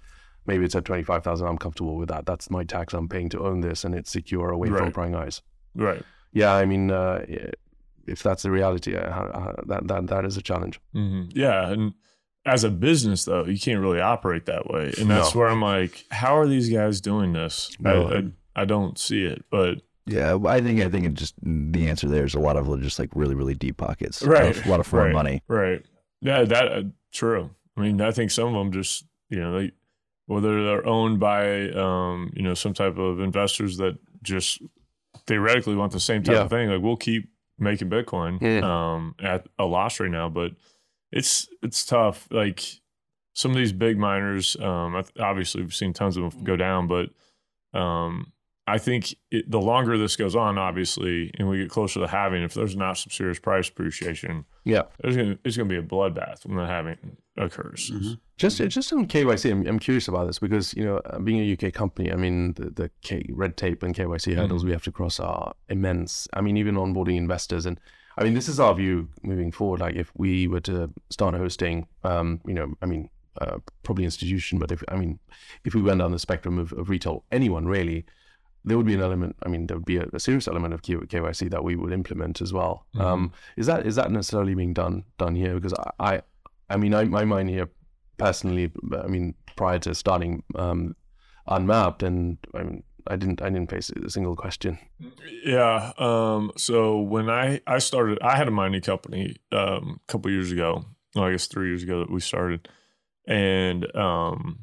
Maybe 0.46 0.66
it's 0.66 0.76
at 0.76 0.84
twenty 0.86 1.04
five 1.04 1.24
thousand. 1.24 1.48
I'm 1.48 1.58
comfortable 1.58 1.96
with 1.96 2.10
that. 2.10 2.26
That's 2.26 2.50
my 2.50 2.64
tax 2.64 2.94
I'm 2.94 3.08
paying 3.08 3.30
to 3.30 3.40
own 3.46 3.62
this, 3.62 3.86
and 3.86 3.94
it's 3.96 4.12
secure 4.12 4.50
away 4.50 4.70
from 4.80 4.92
prying 4.92 5.16
eyes. 5.16 5.42
right 5.76 6.02
Yeah, 6.34 6.54
I 6.54 6.66
mean, 6.66 6.92
uh, 6.92 7.26
if 8.08 8.24
that's 8.24 8.44
the 8.44 8.52
reality, 8.52 8.96
uh, 8.96 9.12
how- 9.12 9.32
how- 9.34 9.64
that 9.68 9.88
that 9.88 10.08
that 10.08 10.26
is 10.26 10.38
a 10.38 10.42
challenge. 10.42 10.80
hmm 10.94 11.24
yeah 11.34 11.70
and 11.70 11.94
as 12.46 12.64
a 12.64 12.70
business 12.70 13.26
though 13.26 13.46
you 13.46 13.60
can't 13.60 13.82
really 13.82 14.00
operate 14.00 14.46
that 14.46 14.68
way 14.72 14.94
and 15.00 15.10
that's 15.10 15.34
No. 15.36 15.40
where 15.42 15.50
i'm 15.50 15.62
like 15.62 16.06
how 16.12 16.38
are 16.38 16.48
these 16.48 16.70
guys 16.70 17.02
doing 17.02 17.34
this 17.34 17.72
No. 17.80 18.08
I, 18.08 18.18
I, 18.18 18.62
I 18.62 18.66
don't 18.66 18.98
see 18.98 19.24
it 19.26 19.44
but 19.52 19.82
Yeah, 20.06 20.38
I 20.48 20.62
think 20.62 20.80
I 20.82 20.90
think 20.90 21.06
it 21.06 21.14
just 21.16 21.36
the 21.44 21.90
answer 21.90 22.08
there 22.08 22.24
is 22.24 22.36
a 22.36 22.40
lot 22.40 22.56
of 22.56 22.82
just 22.82 23.00
like 23.00 23.10
really 23.14 23.36
really 23.36 23.54
deep 23.56 23.76
pockets. 23.78 24.24
Right, 24.24 24.56
a 24.66 24.70
lot 24.70 24.80
of 24.80 24.88
foreign 24.88 25.08
right. 25.08 25.14
money. 25.24 25.44
Right. 25.50 25.82
Yeah, 26.22 26.44
that 26.46 26.72
uh, 26.72 26.84
true. 27.12 27.50
I 27.76 27.82
mean, 27.82 28.00
I 28.00 28.12
think 28.12 28.32
some 28.32 28.48
of 28.48 28.54
them 28.54 28.72
just 28.72 29.04
you 29.30 29.40
know 29.42 29.60
they 29.60 29.72
whether 30.28 30.64
they're 30.64 30.88
owned 30.88 31.20
by 31.20 31.70
um 31.72 32.32
you 32.38 32.42
know 32.44 32.54
some 32.54 32.74
type 32.74 32.98
of 32.98 33.20
investors 33.20 33.76
that 33.78 33.98
just 34.24 34.62
theoretically 35.26 35.76
want 35.76 35.92
the 35.92 36.00
same 36.00 36.24
type 36.24 36.36
Yeah. 36.36 36.44
of 36.44 36.50
thing. 36.50 36.70
Like 36.70 36.82
we'll 36.82 36.96
keep 36.96 37.30
making 37.60 37.90
Bitcoin 37.90 38.42
Yeah. 38.42 38.62
um 38.94 39.16
at 39.20 39.48
a 39.60 39.66
loss 39.66 40.00
right 40.00 40.12
now, 40.12 40.30
but 40.30 40.52
it's 41.12 41.48
it's 41.62 41.86
tough. 41.86 42.28
Like 42.32 42.64
some 43.34 43.52
of 43.52 43.58
these 43.58 43.72
big 43.74 43.98
miners, 43.98 44.56
um, 44.60 45.02
obviously 45.20 45.62
we've 45.62 45.76
seen 45.76 45.94
tons 45.94 46.18
of 46.18 46.32
them 46.34 46.44
go 46.44 46.56
down, 46.56 46.88
but 46.88 47.10
um. 47.78 48.32
I 48.70 48.80
think 48.80 49.16
it, 49.32 49.50
the 49.50 49.62
longer 49.62 49.98
this 49.98 50.18
goes 50.18 50.36
on, 50.36 50.58
obviously, 50.58 51.32
and 51.40 51.48
we 51.48 51.60
get 51.60 51.70
closer 51.70 52.02
to 52.02 52.08
halving, 52.08 52.44
if 52.44 52.54
there's 52.54 52.76
not 52.76 52.98
some 52.98 53.12
serious 53.12 53.40
price 53.40 53.70
appreciation, 53.70 54.44
Yeah. 54.66 54.82
there's 55.00 55.16
gonna 55.16 55.38
it's 55.46 55.56
gonna 55.56 55.70
be 55.70 55.78
a 55.78 55.82
bloodbath 55.82 56.46
when 56.46 56.58
the 56.58 56.66
halving 56.66 57.16
occurs. 57.38 57.90
Just 58.38 58.58
just 58.58 58.94
on 58.94 59.08
KYC, 59.08 59.52
I'm, 59.52 59.66
I'm 59.66 59.80
curious 59.80 60.08
about 60.08 60.28
this 60.28 60.38
because 60.38 60.74
you 60.76 60.86
know, 60.86 60.98
uh, 60.98 61.18
being 61.18 61.40
a 61.40 61.54
UK 61.54 61.74
company, 61.74 62.12
I 62.12 62.16
mean, 62.16 62.54
the, 62.54 62.70
the 62.70 62.92
K, 63.02 63.26
red 63.32 63.58
tape 63.58 63.82
and 63.82 63.96
KYC 63.96 64.36
hurdles 64.36 64.64
we 64.64 64.72
have 64.72 64.84
to 64.84 64.92
cross 64.92 65.20
are 65.20 65.54
immense. 65.70 66.28
I 66.34 66.42
mean, 66.42 66.56
even 66.56 66.76
onboarding 66.76 67.18
investors, 67.18 67.66
and 67.66 67.80
I 68.16 68.24
mean, 68.24 68.36
this 68.36 68.48
is 68.48 68.60
our 68.60 68.76
view 68.76 69.10
moving 69.24 69.52
forward. 69.52 69.80
Like, 69.80 69.96
if 69.96 70.12
we 70.16 70.48
were 70.48 70.60
to 70.62 70.94
start 71.10 71.34
hosting, 71.34 71.88
um, 72.04 72.40
you 72.46 72.54
know, 72.54 72.74
I 72.84 72.86
mean, 72.86 73.10
uh, 73.42 73.58
probably 73.82 74.06
institution, 74.06 74.60
but 74.60 74.72
if 74.72 74.84
I 74.88 74.98
mean, 74.98 75.18
if 75.66 75.74
we 75.74 75.82
went 75.82 76.00
down 76.00 76.12
the 76.12 76.20
spectrum 76.20 76.60
of, 76.60 76.74
of 76.74 76.90
retail, 76.90 77.24
anyone 77.32 77.68
really, 77.68 78.06
there 78.66 78.78
would 78.78 78.86
be 78.86 78.94
an 78.94 79.02
element. 79.02 79.36
I 79.42 79.50
mean, 79.50 79.66
there 79.66 79.78
would 79.78 79.86
be 79.86 79.98
a, 79.98 80.06
a 80.14 80.20
serious 80.20 80.48
element 80.48 80.76
of 80.76 80.84
KYC 80.84 81.50
that 81.50 81.64
we 81.64 81.76
would 81.76 81.92
implement 81.92 82.42
as 82.42 82.54
well. 82.54 82.86
Um, 83.00 83.34
is 83.56 83.66
that 83.66 83.88
is 83.88 83.96
that 83.96 84.12
necessarily 84.12 84.54
being 84.54 84.74
done 84.74 85.06
done 85.18 85.36
here? 85.36 85.56
Because 85.56 85.74
I, 85.74 86.18
I, 86.18 86.22
I 86.70 86.78
mean, 86.78 86.94
I, 86.94 87.06
my 87.06 87.26
mind 87.26 87.50
here 87.50 87.70
personally, 88.18 88.72
I 89.04 89.08
mean, 89.08 89.36
prior 89.56 89.80
to 89.80 89.96
starting 89.96 90.44
um, 90.56 90.96
Unmapped, 91.48 92.04
and 92.04 92.38
I 92.54 92.64
mean, 92.64 92.84
I 93.08 93.16
didn't, 93.16 93.42
I 93.42 93.50
didn't 93.50 93.70
face 93.70 93.90
a 93.90 94.10
single 94.10 94.36
question. 94.36 94.78
Yeah. 95.46 95.94
Um. 95.98 96.52
So 96.58 97.00
when 97.00 97.30
I 97.30 97.62
I 97.66 97.80
started, 97.80 98.20
I 98.22 98.36
had 98.36 98.48
a 98.50 98.52
mining 98.52 98.82
company 98.82 99.38
um 99.54 100.02
a 100.04 100.12
couple 100.12 100.30
years 100.30 100.52
ago. 100.52 100.84
Well, 101.16 101.26
I 101.26 101.32
guess 101.32 101.48
three 101.48 101.70
years 101.70 101.84
ago 101.84 102.00
that 102.00 102.12
we 102.12 102.20
started, 102.20 102.68
and 103.26 103.96
um, 103.96 104.60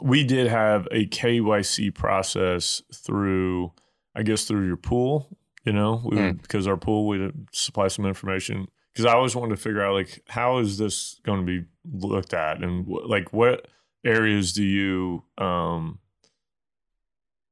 we 0.00 0.24
did 0.24 0.48
have 0.48 0.86
a 0.90 1.06
KYC 1.06 1.94
process 1.94 2.82
through, 2.92 3.72
I 4.16 4.22
guess 4.24 4.44
through 4.44 4.66
your 4.66 4.76
pool. 4.76 5.38
You 5.64 5.72
know, 5.72 6.02
we 6.04 6.16
would, 6.26 6.42
because 6.42 6.66
our 6.66 6.76
pool 6.76 7.06
we 7.06 7.20
would 7.20 7.48
supply 7.52 7.88
some 7.88 8.04
information. 8.04 8.66
Because 8.94 9.06
I 9.06 9.14
always 9.14 9.34
wanted 9.34 9.56
to 9.56 9.60
figure 9.60 9.82
out 9.82 9.94
like 9.94 10.22
how 10.28 10.58
is 10.58 10.78
this 10.78 11.20
going 11.24 11.44
to 11.44 11.46
be 11.46 11.66
looked 11.92 12.32
at, 12.32 12.62
and 12.62 12.86
wh- 12.86 13.08
like 13.08 13.32
what 13.32 13.66
areas 14.04 14.52
do 14.52 14.62
you 14.62 15.24
um 15.38 15.98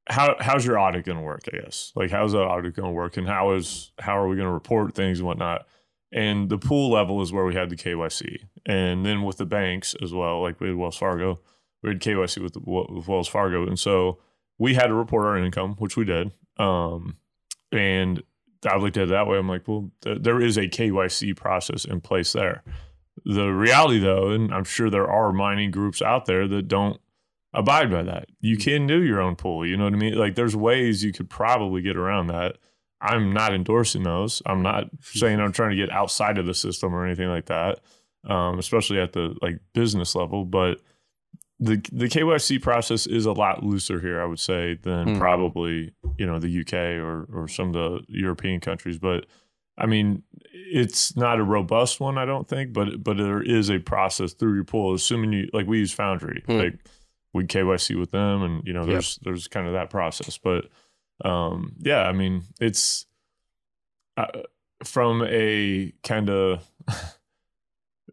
how 0.09 0.37
how's 0.41 0.67
your 0.67 0.79
audit 0.79 1.05
going 1.05 1.19
to 1.19 1.25
work? 1.25 1.43
I 1.53 1.59
guess 1.59 1.93
like 1.97 2.11
how's 2.11 2.33
the 2.33 2.41
audit 2.41 2.77
going 2.77 2.89
to 2.89 2.93
work, 2.93 3.17
and 3.17 3.27
how 3.27 3.53
is 3.53 3.93
how 3.99 4.19
are 4.19 4.29
we 4.29 4.37
going 4.37 4.49
to 4.49 4.53
report 4.53 4.95
things 4.95 5.19
and 5.19 5.27
whatnot? 5.27 5.67
And 6.13 6.51
the 6.51 6.59
pool 6.59 6.91
level 6.91 7.23
is 7.23 7.33
where 7.33 7.45
we 7.45 7.55
had 7.55 7.71
the 7.71 7.77
KYC. 7.77 8.41
And 8.67 9.05
then 9.05 9.23
with 9.23 9.39
the 9.39 9.47
banks 9.47 9.95
as 10.03 10.13
well, 10.13 10.43
like 10.43 10.61
we 10.61 10.69
had 10.69 10.77
Wells 10.77 10.99
Fargo, 10.99 11.41
we 11.83 11.91
had 11.91 12.01
KYC 12.01 12.43
with, 12.43 12.53
the, 12.53 12.61
with 12.61 13.09
Wells 13.09 13.29
Fargo. 13.29 13.67
And 13.67 13.79
so 13.79 14.19
we 14.59 14.75
had 14.75 14.89
to 14.89 14.95
report 14.95 15.25
our 15.25 15.39
income, 15.39 15.75
which 15.79 15.97
we 15.97 16.05
did. 16.05 16.33
Um, 16.59 17.17
and 17.73 18.23
I 18.67 18.77
looked 18.77 18.97
at 18.97 19.05
it 19.05 19.11
that 19.11 19.27
way. 19.27 19.39
I'm 19.39 19.49
like, 19.49 19.67
well, 19.67 19.91
th- 20.03 20.19
there 20.23 20.41
is 20.41 20.57
a 20.57 20.69
KYC 20.69 21.37
process 21.37 21.85
in 21.85 22.01
place 22.01 22.33
there. 22.33 22.63
The 23.25 23.49
reality, 23.49 23.99
though, 23.99 24.31
and 24.31 24.53
I'm 24.53 24.65
sure 24.65 24.89
there 24.89 25.11
are 25.11 25.33
mining 25.33 25.71
groups 25.71 26.01
out 26.01 26.27
there 26.27 26.49
that 26.49 26.69
don't 26.69 27.01
abide 27.53 27.91
by 27.91 28.03
that. 28.05 28.29
You 28.41 28.57
can 28.57 28.87
do 28.87 29.03
your 29.03 29.21
own 29.21 29.37
pool. 29.37 29.67
You 29.67 29.77
know 29.77 29.85
what 29.85 29.93
I 29.93 29.97
mean? 29.97 30.15
Like, 30.15 30.35
there's 30.35 30.57
ways 30.57 31.05
you 31.05 31.13
could 31.13 31.29
probably 31.29 31.83
get 31.83 31.97
around 31.97 32.29
that. 32.29 32.57
I'm 33.01 33.33
not 33.33 33.53
endorsing 33.53 34.05
those. 34.05 34.43
I'm 34.47 34.63
not 34.63 34.85
saying 35.01 35.41
I'm 35.41 35.53
trying 35.53 35.71
to 35.71 35.77
get 35.77 35.91
outside 35.91 36.39
of 36.39 36.47
the 36.47 36.55
system 36.55 36.95
or 36.95 37.05
anything 37.05 37.29
like 37.29 37.47
that, 37.47 37.81
um, 38.25 38.59
especially 38.59 39.01
at 39.01 39.13
the 39.13 39.35
like 39.43 39.59
business 39.75 40.15
level. 40.15 40.45
But 40.45 40.81
the 41.61 41.77
the 41.93 42.07
KYC 42.09 42.61
process 42.61 43.07
is 43.07 43.25
a 43.27 43.33
lot 43.33 43.63
looser 43.63 44.01
here, 44.01 44.21
I 44.21 44.25
would 44.27 44.41
say, 44.41 44.75
than 44.83 45.07
Mm. 45.17 45.19
probably 45.19 45.93
you 46.19 46.27
know 46.27 46.39
the 46.39 46.61
UK 46.61 46.75
or 47.03 47.27
or 47.33 47.49
some 47.49 47.69
of 47.69 47.73
the 47.75 48.01
European 48.09 48.61
countries. 48.61 48.99
But 48.99 49.27
I 49.79 49.87
mean, 49.87 50.23
it's 50.53 51.17
not 51.17 51.39
a 51.39 51.45
robust 51.45 51.99
one, 52.01 52.19
I 52.19 52.25
don't 52.25 52.49
think. 52.49 52.73
But 52.73 53.03
but 53.05 53.17
there 53.17 53.43
is 53.43 53.71
a 53.71 53.79
process 53.79 54.33
through 54.33 54.55
your 54.55 54.65
pool, 54.65 54.95
assuming 54.95 55.33
you 55.33 55.49
like 55.53 55.67
we 55.67 55.79
use 55.79 55.93
Foundry, 55.93 56.43
Mm. 56.49 56.59
like 56.65 56.79
we 57.33 57.45
KYC 57.45 57.99
with 57.99 58.11
them, 58.11 58.43
and 58.43 58.67
you 58.67 58.73
know 58.73 58.81
Yep. 58.83 58.89
there's 58.91 59.19
there's 59.23 59.49
kind 59.49 59.67
of 59.67 59.73
that 59.75 59.89
process. 59.91 60.37
But 60.39 60.69
um, 61.25 61.75
yeah, 61.79 62.03
I 62.03 62.13
mean, 62.13 62.43
it's 62.61 63.07
uh, 64.17 64.27
from 64.85 65.23
a 65.27 65.93
kind 66.03 66.29
of 66.29 66.69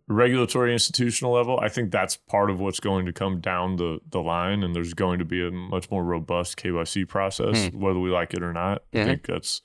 regulatory 0.08 0.74
institutional 0.74 1.34
level. 1.34 1.60
I 1.60 1.70
think 1.70 1.92
that's 1.92 2.18
part 2.18 2.50
of 2.50 2.60
what's 2.60 2.80
going 2.80 3.06
to 3.06 3.14
come 3.14 3.40
down 3.40 3.76
the 3.78 4.00
the 4.10 4.22
line, 4.22 4.64
and 4.64 4.76
there's 4.76 4.94
going 4.94 5.20
to 5.20 5.26
be 5.26 5.46
a 5.46 5.52
much 5.52 5.90
more 5.92 6.04
robust 6.04 6.58
KYC 6.58 7.08
process, 7.08 7.72
whether 7.74 8.00
we 8.00 8.10
like 8.10 8.34
it 8.34 8.44
or 8.44 8.54
not. 8.54 8.84
I 8.94 8.98
Mhm. 8.98 9.06
think 9.06 9.26
that's 9.26 9.62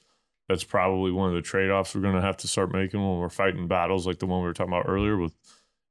that's 0.49 0.65
probably 0.65 1.11
one 1.11 1.31
of 1.31 1.35
the 1.35 1.41
trade 1.43 1.71
offs 1.71 1.95
we're 1.95 2.03
going 2.03 2.17
to 2.17 2.21
have 2.21 2.37
to 2.39 2.49
start 2.49 2.71
making 2.73 3.01
when 3.01 3.19
we're 3.19 3.31
fighting 3.31 3.67
battles 3.67 4.07
like 4.07 4.19
the 4.19 4.27
one 4.27 4.43
we 4.43 4.47
were 4.47 4.53
talking 4.53 4.73
about 4.73 4.85
earlier 4.89 5.17
with 5.17 5.35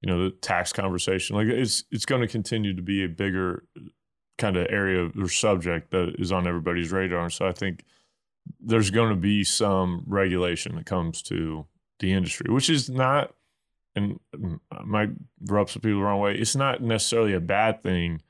you 0.02 0.08
know 0.08 0.24
the 0.26 0.32
tax 0.32 0.72
conversation. 0.74 1.36
Like 1.36 1.48
it's 1.48 1.84
it's 1.92 2.06
going 2.06 2.22
to 2.22 2.28
continue 2.28 2.76
to 2.76 2.82
be 2.82 3.04
a 3.04 3.10
bigger 3.10 3.64
kind 4.38 4.58
of 4.58 4.68
area 4.70 5.10
or 5.20 5.30
subject 5.30 5.92
that 5.92 6.16
is 6.20 6.32
on 6.32 6.48
everybody's 6.48 6.92
radar. 6.92 7.24
And 7.24 7.32
so 7.34 7.48
I 7.48 7.52
think 7.52 7.84
there's 8.60 8.90
going 8.92 9.10
to 9.10 9.16
be 9.16 9.44
some 9.44 10.04
regulation 10.08 10.76
that 10.76 10.86
comes 10.86 11.22
to 11.24 11.66
the 12.00 12.12
industry, 12.12 12.52
which 12.52 12.70
is 12.70 12.90
not, 12.90 13.34
and 13.96 14.20
I 14.72 14.84
might 14.84 15.10
rub 15.46 15.70
some 15.70 15.82
people 15.82 16.00
the 16.00 16.06
wrong 16.06 16.20
way. 16.20 16.36
It's 16.36 16.56
not 16.56 16.82
necessarily 16.82 17.34
a 17.34 17.40
bad 17.40 17.84
thing 17.84 18.22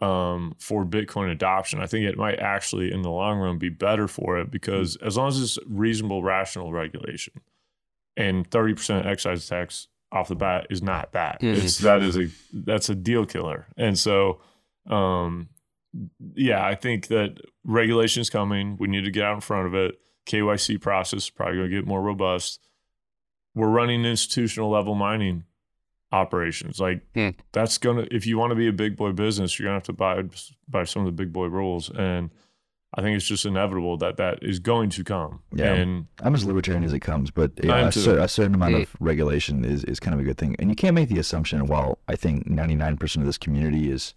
um, 0.00 0.54
for 0.58 0.84
Bitcoin 0.84 1.30
adoption. 1.30 1.80
I 1.80 1.86
think 1.86 2.06
it 2.06 2.16
might 2.18 2.38
actually, 2.38 2.92
in 2.92 3.02
the 3.02 3.10
long 3.10 3.38
run, 3.38 3.58
be 3.58 3.68
better 3.68 4.08
for 4.08 4.38
it 4.38 4.50
because 4.50 4.96
as 4.96 5.16
long 5.16 5.28
as 5.28 5.40
it's 5.40 5.58
reasonable, 5.66 6.22
rational 6.22 6.72
regulation, 6.72 7.34
and 8.16 8.50
thirty 8.50 8.74
percent 8.74 9.06
excise 9.06 9.46
tax 9.48 9.88
off 10.12 10.28
the 10.28 10.34
bat 10.36 10.66
is 10.70 10.82
not 10.82 11.12
that. 11.12 11.40
Mhm. 11.40 11.56
It's 11.64 11.78
that 11.78 12.02
is 12.02 12.16
a 12.16 12.28
that's 12.52 12.88
a 12.88 12.94
deal 12.94 13.26
killer, 13.26 13.66
and 13.76 13.98
so 13.98 14.40
um 14.88 15.48
yeah 16.34 16.64
i 16.64 16.74
think 16.76 17.08
that 17.08 17.40
regulation 17.64 18.20
is 18.20 18.30
coming 18.30 18.76
we 18.78 18.86
need 18.86 19.04
to 19.04 19.10
get 19.10 19.24
out 19.24 19.34
in 19.34 19.40
front 19.40 19.66
of 19.66 19.74
it 19.74 19.98
kyc 20.26 20.80
process 20.80 21.24
is 21.24 21.30
probably 21.30 21.56
going 21.56 21.70
to 21.70 21.74
get 21.76 21.86
more 21.86 22.00
robust 22.02 22.60
we're 23.56 23.68
running 23.68 24.04
institutional 24.04 24.70
level 24.70 24.94
mining 24.94 25.42
operations 26.12 26.78
like 26.80 27.00
Hmm. 27.14 27.30
that's 27.52 27.78
going 27.78 27.96
to 27.96 28.14
if 28.14 28.26
you 28.26 28.38
want 28.38 28.52
to 28.52 28.54
be 28.54 28.68
a 28.68 28.72
big 28.72 28.96
boy 28.96 29.10
business 29.12 29.58
you're 29.58 29.66
going 29.66 29.74
to 29.74 29.78
have 29.80 29.86
to 29.86 29.92
buy 29.92 30.22
by 30.68 30.84
some 30.84 31.02
of 31.02 31.06
the 31.06 31.12
big 31.12 31.32
boy 31.32 31.46
rules 31.46 31.90
and 31.90 32.30
i 32.94 33.02
think 33.02 33.16
it's 33.16 33.26
just 33.26 33.44
inevitable 33.44 33.96
that 33.96 34.16
that 34.16 34.38
is 34.40 34.60
going 34.60 34.88
to 34.90 35.02
come 35.02 35.40
Yeah. 35.52 35.74
and 35.74 36.06
I'm 36.22 36.34
as 36.34 36.44
libertarian 36.44 36.84
as 36.84 36.92
it 36.92 37.00
comes, 37.00 37.30
but 37.32 37.50
yeah, 37.62 37.88
a, 37.88 37.92
cer- 37.92 38.18
a 38.20 38.28
certain 38.28 38.54
amount 38.54 38.76
of 38.76 38.96
regulation 39.00 39.64
is, 39.64 39.82
is 39.84 39.98
kind 40.00 40.14
of 40.14 40.20
a 40.20 40.24
good 40.24 40.38
thing. 40.38 40.54
And 40.58 40.70
you 40.70 40.76
can't 40.76 40.94
make 40.94 41.08
the 41.10 41.18
assumption, 41.18 41.66
while 41.66 41.98
I 42.08 42.16
think 42.16 42.48
99% 42.48 43.16
of 43.16 43.26
this 43.26 43.36
community 43.36 43.90
is 43.90 44.14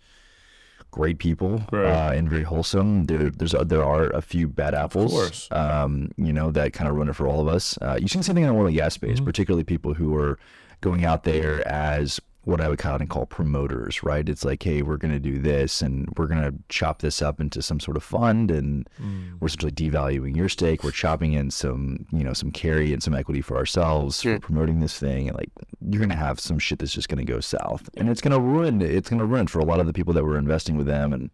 great 0.91 1.19
people 1.19 1.61
Right. 1.71 1.85
uh, 1.85 2.11
and 2.13 2.29
very 2.29 2.43
wholesome, 2.43 3.05
there, 3.05 3.29
there's 3.29 3.53
a, 3.53 3.63
there 3.63 3.83
are 3.83 4.05
a 4.09 4.21
few 4.21 4.47
bad 4.47 4.73
apples, 4.73 5.47
um, 5.51 6.11
you 6.17 6.33
know, 6.33 6.51
that 6.51 6.73
kind 6.73 6.89
of 6.89 6.95
run 6.95 7.09
it 7.09 7.15
for 7.15 7.27
all 7.27 7.39
of 7.39 7.47
us. 7.47 7.77
Uh, 7.81 7.97
you 8.01 8.07
see 8.07 8.21
something 8.21 8.43
in 8.43 8.51
the 8.51 8.57
oil 8.59 8.65
and 8.67 8.75
gas 8.75 8.93
space, 8.95 9.19
Mhm. 9.19 9.25
particularly 9.25 9.63
people 9.63 9.93
who 9.93 10.15
are 10.15 10.39
going 10.81 11.05
out 11.05 11.23
there 11.25 11.65
as 11.67 12.19
what 12.49 12.61
I 12.61 12.67
would 12.67 12.79
kind 12.79 13.01
of 13.01 13.09
call 13.09 13.25
promoters, 13.25 14.03
right? 14.03 14.27
It's 14.27 14.43
like, 14.43 14.63
hey, 14.63 14.81
we're 14.81 14.97
going 14.97 15.13
to 15.13 15.19
do 15.19 15.39
this 15.39 15.81
and 15.81 16.09
we're 16.17 16.27
going 16.27 16.41
to 16.41 16.53
chop 16.69 16.99
this 16.99 17.21
up 17.21 17.39
into 17.39 17.61
some 17.61 17.79
sort 17.79 17.97
of 17.97 18.03
fund 18.03 18.51
and 18.51 18.87
mm. 19.01 19.39
we're 19.39 19.47
essentially 19.47 19.71
devaluing 19.71 20.35
your 20.35 20.49
stake. 20.49 20.83
We're 20.83 20.91
chopping 20.91 21.33
in 21.33 21.51
some, 21.51 22.05
you 22.11 22.23
know, 22.23 22.33
some 22.33 22.51
carry 22.51 22.93
and 22.93 23.01
some 23.01 23.13
equity 23.13 23.41
for 23.41 23.57
ourselves 23.57 24.21
Sure. 24.21 24.35
for 24.35 24.41
promoting 24.41 24.79
this 24.79 24.99
thing. 24.99 25.27
And 25.27 25.37
like, 25.37 25.51
you're 25.81 26.01
gonna 26.01 26.15
have 26.15 26.39
some 26.39 26.59
shit 26.59 26.79
that's 26.79 26.93
just 26.93 27.09
gonna 27.09 27.23
go 27.23 27.39
south, 27.39 27.89
and 27.95 28.09
it's 28.09 28.21
gonna 28.21 28.39
ruin. 28.39 28.81
It's 28.81 29.09
gonna 29.09 29.25
ruin 29.25 29.47
for 29.47 29.59
a 29.59 29.65
lot 29.65 29.79
of 29.79 29.87
the 29.87 29.93
people 29.93 30.13
that 30.13 30.23
were 30.23 30.37
investing 30.37 30.75
with 30.75 30.87
them 30.87 31.13
and 31.13 31.29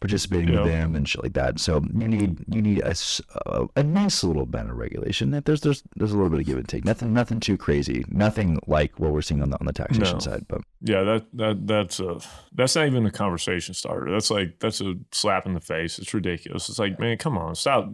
participating 0.00 0.48
Yeah. 0.52 0.62
with 0.62 0.70
them 0.72 0.94
and 0.94 1.08
shit 1.08 1.22
like 1.22 1.32
that. 1.34 1.58
So 1.60 1.82
you 1.94 2.08
need 2.08 2.44
you 2.52 2.62
need 2.62 2.80
a 2.80 2.94
a 3.76 3.82
nice 3.82 4.22
little 4.24 4.46
bit 4.46 4.62
of 4.66 4.76
regulation. 4.76 5.30
That 5.30 5.44
There's 5.44 5.60
there's 5.62 5.82
there's 5.96 6.12
a 6.12 6.16
little 6.16 6.30
bit 6.30 6.40
of 6.40 6.46
give 6.46 6.58
and 6.58 6.68
take. 6.68 6.84
Nothing 6.84 7.12
nothing 7.12 7.40
too 7.40 7.56
crazy. 7.56 8.04
Nothing 8.08 8.58
like 8.66 8.98
what 9.00 9.12
we're 9.12 9.22
seeing 9.22 9.42
on 9.42 9.50
the 9.50 9.58
on 9.60 9.66
the 9.66 9.72
taxation 9.72 10.14
No. 10.14 10.18
side. 10.18 10.46
But 10.48 10.62
Yeah, 10.80 11.02
that 11.02 11.26
that 11.34 11.66
that's 11.66 12.00
a 12.00 12.20
that's 12.52 12.76
not 12.76 12.86
even 12.86 13.06
a 13.06 13.10
conversation 13.10 13.74
starter. 13.74 14.10
That's 14.10 14.30
like 14.30 14.58
that's 14.60 14.80
a 14.80 14.94
slap 15.12 15.46
in 15.46 15.54
the 15.54 15.60
face. 15.60 15.98
It's 15.98 16.12
ridiculous. 16.14 16.68
It's 16.68 16.78
like, 16.78 16.98
man, 17.00 17.16
come 17.18 17.38
on, 17.38 17.54
stop. 17.54 17.90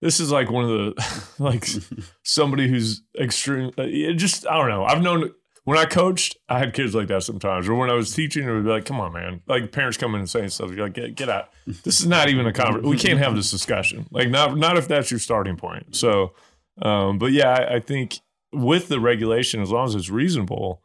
This 0.00 0.20
is 0.20 0.30
like 0.30 0.50
one 0.50 0.64
of 0.64 0.70
the 0.70 1.32
like 1.38 1.66
somebody 2.22 2.68
who's 2.68 3.02
extreme. 3.20 3.70
uh, 3.78 3.82
it 3.86 4.14
just 4.14 4.46
I 4.46 4.56
don't 4.56 4.68
know. 4.68 4.84
I've 4.84 5.02
known 5.02 5.32
when 5.68 5.76
I 5.76 5.84
coached, 5.84 6.38
I 6.48 6.58
had 6.58 6.72
kids 6.72 6.94
like 6.94 7.08
that 7.08 7.22
sometimes, 7.24 7.68
or 7.68 7.74
when 7.74 7.90
I 7.90 7.92
was 7.92 8.14
teaching, 8.14 8.48
it 8.48 8.50
would 8.50 8.64
be 8.64 8.70
like, 8.70 8.86
come 8.86 9.00
on, 9.00 9.12
man. 9.12 9.42
Like 9.46 9.70
parents 9.70 9.98
come 9.98 10.14
in 10.14 10.20
and 10.20 10.30
saying 10.30 10.48
stuff. 10.48 10.70
You're 10.70 10.86
like, 10.86 10.94
get 10.94 11.14
get 11.14 11.28
out. 11.28 11.50
This 11.66 12.00
is 12.00 12.06
not 12.06 12.30
even 12.30 12.46
a 12.46 12.54
conversation. 12.54 12.88
We 12.88 12.96
can't 12.96 13.18
have 13.18 13.36
this 13.36 13.50
discussion. 13.50 14.06
Like 14.10 14.30
not 14.30 14.56
not 14.56 14.78
if 14.78 14.88
that's 14.88 15.10
your 15.10 15.20
starting 15.20 15.56
point. 15.56 15.94
So, 15.94 16.32
um, 16.80 17.18
but 17.18 17.32
yeah, 17.32 17.50
I, 17.50 17.74
I 17.74 17.80
think 17.80 18.20
with 18.50 18.88
the 18.88 18.98
regulation, 18.98 19.60
as 19.60 19.70
long 19.70 19.86
as 19.86 19.94
it's 19.94 20.08
reasonable 20.08 20.82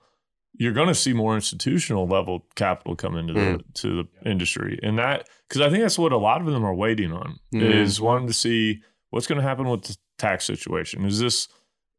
you're 0.56 0.74
going 0.74 0.88
to 0.88 0.94
see 0.94 1.14
more 1.14 1.34
institutional 1.34 2.06
level 2.08 2.46
capital 2.56 2.96
come 2.96 3.18
into 3.18 3.34
the 3.34 3.64
to 3.74 4.04
the 4.04 4.30
industry, 4.30 4.80
and 4.84 5.00
that 5.00 5.28
because 5.48 5.62
I 5.62 5.70
think 5.70 5.82
that's 5.82 5.98
what 5.98 6.12
a 6.12 6.18
lot 6.18 6.42
of 6.42 6.48
them 6.48 6.64
are 6.64 6.76
waiting 6.76 7.12
on 7.12 7.40
Mm. 7.54 7.62
is 7.64 8.00
wanting 8.00 8.28
to 8.28 8.34
see 8.34 8.82
what's 9.10 9.26
going 9.26 9.42
to 9.42 9.48
happen 9.48 9.68
with 9.68 9.84
the 9.84 9.98
tax 10.20 10.46
situation. 10.46 11.06
Is 11.06 11.20
this 11.20 11.48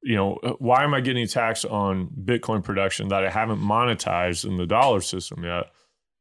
you 0.05 0.17
know 0.17 0.35
why 0.59 0.85
am 0.85 0.93
I 0.95 1.01
getting 1.01 1.27
taxed 1.27 1.65
on 1.65 2.09
Bitcoin 2.25 2.63
production 2.63 3.09
that 3.09 3.25
I 3.25 3.31
haven't 3.31 3.61
monetized 3.61 4.45
in 4.45 4.59
the 4.59 4.67
dollar 4.67 5.01
system 5.01 5.45
yet? 5.45 5.65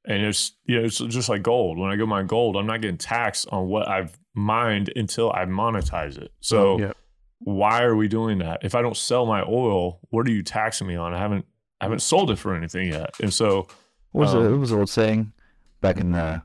And 0.05 0.23
it's 0.23 0.53
you 0.65 0.79
know 0.79 0.85
it's 0.85 0.97
just 0.97 1.29
like 1.29 1.43
gold. 1.43 1.77
When 1.77 1.91
I 1.91 1.95
go 1.97 2.05
mine 2.05 2.27
gold, 2.27 2.55
I'm 2.55 2.65
not 2.65 2.81
getting 2.81 2.97
taxed 2.97 3.47
on 3.51 3.67
what 3.67 3.87
I've 3.87 4.17
mined 4.33 4.91
until 4.95 5.31
I 5.31 5.45
monetize 5.45 6.17
it. 6.17 6.31
So 6.39 6.79
yeah. 6.79 6.93
why 7.39 7.83
are 7.83 7.95
we 7.95 8.07
doing 8.07 8.39
that? 8.39 8.63
If 8.63 8.73
I 8.73 8.81
don't 8.81 8.97
sell 8.97 9.25
my 9.25 9.43
oil, 9.43 9.99
what 10.09 10.27
are 10.27 10.31
you 10.31 10.43
taxing 10.43 10.87
me 10.87 10.95
on? 10.95 11.13
I 11.13 11.19
haven't 11.19 11.45
I 11.81 11.85
haven't 11.85 12.01
sold 12.01 12.31
it 12.31 12.37
for 12.37 12.55
anything 12.55 12.87
yet. 12.87 13.15
And 13.21 13.33
so 13.33 13.67
what 14.11 14.21
was 14.21 14.33
Um, 14.33 14.45
it? 14.45 14.51
What 14.51 14.59
was 14.61 14.69
the 14.69 14.77
old 14.77 14.89
saying 14.89 15.33
back 15.81 15.97
in 15.97 16.15
uh, 16.15 16.39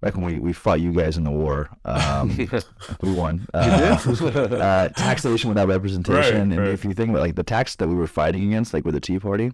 back 0.00 0.14
when 0.14 0.24
we, 0.24 0.38
we 0.38 0.52
fought 0.52 0.80
you 0.80 0.92
guys 0.92 1.16
in 1.16 1.24
the 1.24 1.30
war? 1.30 1.68
Um, 1.84 2.36
we 3.00 3.12
won. 3.12 3.46
Uh, 3.52 3.98
uh, 4.04 4.88
taxation 4.90 5.48
without 5.48 5.68
representation. 5.68 6.16
Right, 6.16 6.34
and 6.34 6.58
right. 6.58 6.68
if 6.68 6.84
you 6.84 6.94
think 6.94 7.10
about 7.10 7.20
like 7.20 7.34
the 7.34 7.42
tax 7.42 7.76
that 7.76 7.88
we 7.88 7.94
were 7.94 8.06
fighting 8.06 8.46
against, 8.48 8.74
like 8.74 8.84
with 8.84 8.94
the 8.94 9.00
Tea 9.00 9.18
Party, 9.18 9.52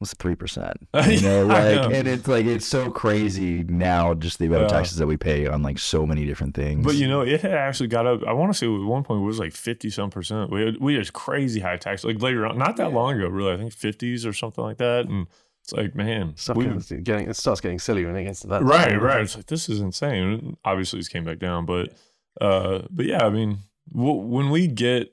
was 0.00 0.12
three 0.14 0.34
percent. 0.34 0.88
You 1.06 1.20
know, 1.20 1.46
like, 1.46 1.74
know. 1.76 1.90
and 1.90 2.08
it's 2.08 2.26
like 2.26 2.46
it's 2.46 2.66
so 2.66 2.90
crazy 2.90 3.62
now, 3.62 4.14
just 4.14 4.38
the 4.38 4.46
amount 4.46 4.64
of 4.64 4.70
taxes 4.70 4.98
that 4.98 5.06
we 5.06 5.16
pay 5.16 5.46
on 5.46 5.62
like 5.62 5.78
so 5.78 6.04
many 6.04 6.26
different 6.26 6.54
things. 6.54 6.84
but 6.84 6.96
you 6.96 7.08
know, 7.08 7.20
it 7.22 7.42
had 7.42 7.52
actually 7.52 7.88
got 7.88 8.06
up 8.06 8.22
I 8.26 8.32
want 8.32 8.52
to 8.52 8.58
say 8.58 8.66
at 8.66 8.80
one 8.80 9.04
point 9.04 9.22
it 9.22 9.24
was 9.24 9.38
like 9.38 9.52
fifty 9.52 9.90
some 9.90 10.10
percent. 10.10 10.50
We 10.50 10.64
had 10.64 10.78
we 10.78 10.94
had 10.94 11.12
crazy 11.12 11.60
high 11.60 11.76
tax 11.76 12.04
like 12.04 12.20
later 12.20 12.46
on 12.46 12.58
not 12.58 12.76
that 12.76 12.92
long 12.92 13.16
ago, 13.16 13.28
really. 13.28 13.52
I 13.52 13.56
think 13.56 13.72
fifties 13.72 14.26
or 14.26 14.32
something 14.32 14.64
like 14.64 14.78
that. 14.78 15.06
And 15.06 15.26
it's 15.66 15.72
like, 15.72 15.94
man, 15.96 16.34
Stuff 16.36 16.56
we- 16.56 16.66
gets- 16.66 16.90
getting, 16.92 17.28
it 17.28 17.34
starts 17.36 17.60
getting 17.60 17.78
silly 17.80 18.04
when 18.04 18.14
it 18.16 18.24
gets 18.24 18.40
to 18.40 18.46
that. 18.48 18.62
right, 18.62 19.00
right. 19.00 19.22
It's 19.22 19.36
like 19.36 19.46
this 19.46 19.68
is 19.68 19.80
insane. 19.80 20.56
Obviously, 20.64 21.00
it's 21.00 21.08
came 21.08 21.24
back 21.24 21.38
down, 21.40 21.66
but 21.66 21.92
uh, 22.40 22.82
but 22.90 23.06
yeah, 23.06 23.24
I 23.26 23.30
mean, 23.30 23.58
w- 23.92 24.20
when 24.20 24.50
we 24.50 24.68
get 24.68 25.12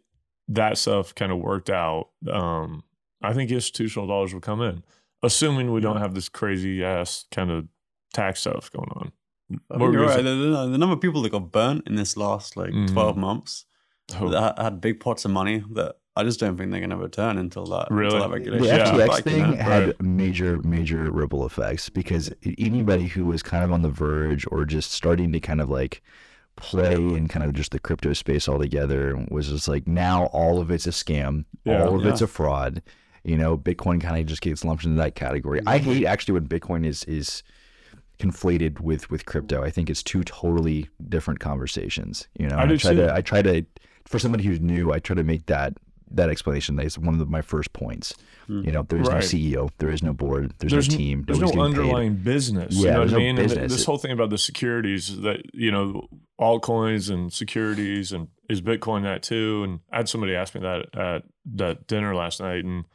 that 0.49 0.77
stuff 0.77 1.15
kind 1.15 1.31
of 1.31 1.39
worked 1.39 1.69
out, 1.71 2.09
um, 2.31 2.83
I 3.21 3.33
think 3.33 3.49
institutional 3.49 4.07
dollars 4.07 4.33
will 4.33 4.41
come 4.41 4.61
in, 4.61 4.83
assuming 5.23 5.71
we 5.71 5.81
don't 5.81 5.97
have 5.97 6.13
this 6.13 6.29
crazy 6.29 6.83
ass 6.83 7.25
kind 7.31 7.49
of 7.49 7.67
tax 8.13 8.41
stuff 8.41 8.69
going 8.71 8.89
on. 8.91 9.11
I 9.71 9.77
were 9.77 9.91
you're 9.91 10.05
right. 10.05 10.17
The, 10.23 10.35
the- 10.35 10.67
the 10.67 10.77
number 10.77 10.93
of 10.93 11.01
people 11.01 11.21
that 11.23 11.31
got 11.31 11.51
burnt 11.51 11.87
in 11.87 11.95
this 11.95 12.15
last 12.17 12.55
like 12.57 12.71
Mhm. 12.71 12.91
12 12.93 13.17
months 13.17 13.65
Oh, 14.19 14.29
that 14.29 14.59
had 14.59 14.81
big 14.81 14.99
pots 14.99 15.23
of 15.25 15.31
money 15.31 15.63
that 15.71 15.95
I 16.15 16.23
just 16.23 16.39
don't 16.39 16.55
think 16.57 16.69
they're 16.69 16.79
going 16.79 16.91
to 16.91 16.97
return 16.97 17.37
until 17.39 17.65
that, 17.67 17.87
Really? 17.89 18.15
until 18.15 18.29
that 18.29 18.43
The 18.43 18.51
regulation. 18.51 18.65
Yeah. 18.77 18.85
FTX 18.91 19.07
Like, 19.07 19.25
you 19.25 19.31
thing 19.31 19.51
know? 19.51 19.57
had 19.57 19.85
Right. 19.87 20.01
major, 20.01 20.59
major 20.63 21.11
ripple 21.11 21.45
effects 21.45 21.89
because 21.89 22.31
anybody 22.59 23.07
who 23.07 23.25
was 23.25 23.41
kind 23.41 23.63
of 23.63 23.71
on 23.71 23.81
the 23.81 23.89
verge 23.89 24.45
or 24.51 24.63
just 24.65 24.91
starting 24.91 25.31
to 25.31 25.39
kind 25.39 25.59
of 25.59 25.69
like 25.71 26.03
play 26.55 26.93
in 26.93 27.27
kind 27.27 27.43
of 27.43 27.53
just 27.53 27.71
the 27.71 27.79
crypto 27.79 28.13
space 28.13 28.47
altogether 28.47 29.25
was 29.31 29.49
just 29.49 29.67
like 29.67 29.87
now 29.87 30.25
all 30.27 30.59
of 30.59 30.69
it's 30.69 30.85
a 30.85 30.91
scam, 30.91 31.45
Yeah. 31.65 31.83
all 31.83 31.99
of 31.99 32.05
it's 32.05 32.21
a 32.21 32.27
fraud. 32.27 32.83
You 33.23 33.37
know, 33.37 33.57
Bitcoin 33.57 33.99
kind 33.99 34.19
of 34.19 34.27
just 34.27 34.41
gets 34.41 34.63
lumped 34.63 34.83
into 34.83 34.97
that 34.97 35.15
category. 35.15 35.61
I 35.65 35.79
hate 35.79 36.05
actually 36.05 36.33
when 36.35 36.47
Bitcoin 36.47 36.85
is 36.85 37.03
is 37.05 37.41
conflated 38.19 38.79
with 38.81 39.09
with 39.09 39.25
crypto. 39.25 39.63
I 39.63 39.69
think 39.71 39.89
it's 39.89 40.03
two 40.03 40.23
totally 40.23 40.89
different 41.09 41.39
conversations. 41.39 42.27
You 42.37 42.47
know, 42.49 42.57
I 42.57 42.61
And 42.63 42.69
do 42.69 42.77
try 42.77 42.91
too. 42.93 42.97
to 43.01 43.13
I 43.15 43.21
try 43.21 43.41
to 43.41 43.65
for 44.05 44.19
somebody 44.19 44.43
who's 44.43 44.59
new, 44.59 44.91
I 44.93 44.99
try 44.99 45.15
to 45.15 45.23
make 45.23 45.45
that 45.47 45.73
that 46.13 46.29
explanation. 46.29 46.79
is 46.79 46.97
one 46.97 47.19
of 47.19 47.29
my 47.29 47.41
first 47.41 47.73
points. 47.73 48.13
You 48.47 48.55
mm-hmm. 48.55 48.71
know, 48.71 48.83
there 48.83 48.99
is 48.99 49.07
Right. 49.07 49.15
no 49.15 49.19
CEO, 49.21 49.69
there 49.77 49.89
is 49.89 50.03
no 50.03 50.13
board, 50.13 50.53
there's, 50.59 50.71
there's 50.71 50.89
no 50.89 50.97
team. 50.97 51.23
There's 51.25 51.39
no 51.39 51.47
getting 51.47 51.61
paid. 51.61 51.65
underlying 51.65 52.15
business. 52.15 52.75
Yeah, 52.75 52.81
you 52.81 52.91
know 52.91 52.99
what 52.99 53.09
I 53.09 53.11
no 53.11 53.17
mean? 53.17 53.37
And 53.37 53.47
business. 53.49 53.71
this 53.71 53.85
whole 53.85 53.97
thing 53.97 54.11
about 54.11 54.29
the 54.29 54.37
securities 54.37 55.21
that 55.21 55.41
you 55.53 55.71
know, 55.71 56.07
altcoins 56.39 57.09
and 57.09 57.31
securities 57.31 58.11
and 58.11 58.27
is 58.49 58.61
Bitcoin 58.61 59.03
that 59.03 59.23
too? 59.23 59.63
And 59.63 59.79
I 59.91 59.97
had 59.97 60.09
somebody 60.09 60.35
ask 60.35 60.53
me 60.55 60.61
that 60.61 60.95
at 60.95 61.23
that 61.53 61.87
dinner 61.87 62.13
last 62.15 62.39
night, 62.41 62.63
and 62.65 62.85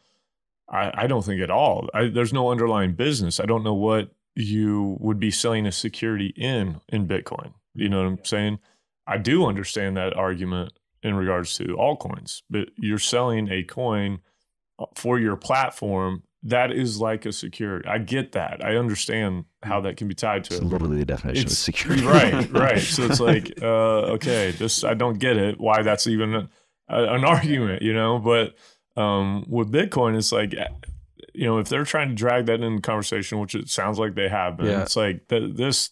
I, 0.68 0.92
I 0.94 1.06
don't 1.06 1.24
think 1.24 1.40
at 1.40 1.50
all. 1.50 1.88
I, 1.94 2.08
there's 2.08 2.32
no 2.32 2.50
underlying 2.50 2.94
business. 2.94 3.40
I 3.40 3.46
don't 3.46 3.64
know 3.64 3.74
what 3.74 4.10
you 4.34 4.96
would 5.00 5.18
be 5.18 5.30
selling 5.30 5.66
a 5.66 5.72
security 5.72 6.32
in 6.36 6.80
in 6.88 7.08
Bitcoin. 7.08 7.54
You 7.74 7.88
know 7.88 7.98
what 7.98 8.06
I'm 8.06 8.24
saying? 8.24 8.58
I 9.06 9.18
do 9.18 9.46
understand 9.46 9.96
that 9.96 10.14
argument 10.14 10.72
in 11.02 11.14
regards 11.14 11.56
to 11.58 11.64
altcoins, 11.64 12.42
but 12.50 12.68
you're 12.76 12.98
selling 12.98 13.50
a 13.50 13.62
coin 13.62 14.18
for 14.94 15.18
your 15.18 15.36
platform 15.36 16.22
that 16.44 16.70
is 16.70 17.00
like 17.00 17.26
a 17.26 17.32
security. 17.32 17.88
I 17.88 17.98
get 17.98 18.32
that. 18.32 18.64
I 18.64 18.76
understand 18.76 19.44
how 19.64 19.80
that 19.80 19.96
can 19.96 20.06
be 20.06 20.14
tied 20.14 20.44
to 20.44 20.54
It's 20.54 20.62
it. 20.62 20.66
literally 20.66 20.98
the 20.98 21.04
definition 21.04 21.46
of 21.46 21.52
security. 21.52 22.04
right, 22.06 22.50
right. 22.52 22.78
So 22.80 23.02
it's 23.04 23.18
like, 23.18 23.58
uh, 23.60 24.12
okay, 24.14 24.52
this 24.52 24.84
I 24.84 24.94
don't 24.94 25.18
get 25.18 25.36
it. 25.36 25.58
Why 25.58 25.82
that's 25.82 26.06
even 26.06 26.34
a, 26.34 26.48
an 26.88 27.24
argument, 27.24 27.82
you 27.82 27.92
know? 27.92 28.20
But 28.20 28.54
um, 29.00 29.46
with 29.48 29.72
Bitcoin, 29.72 30.16
it's 30.16 30.30
like, 30.30 30.54
you 31.34 31.44
know, 31.44 31.58
if 31.58 31.68
they're 31.68 31.84
trying 31.84 32.08
to 32.10 32.14
drag 32.14 32.46
that 32.46 32.60
in 32.60 32.76
the 32.76 32.82
conversation, 32.82 33.40
which 33.40 33.56
it 33.56 33.68
sounds 33.68 33.98
like 33.98 34.14
they 34.14 34.28
have 34.28 34.56
been, 34.58 34.66
Yeah. 34.66 34.82
it's 34.82 34.94
like 34.96 35.26
th- 35.28 35.54
this. 35.56 35.90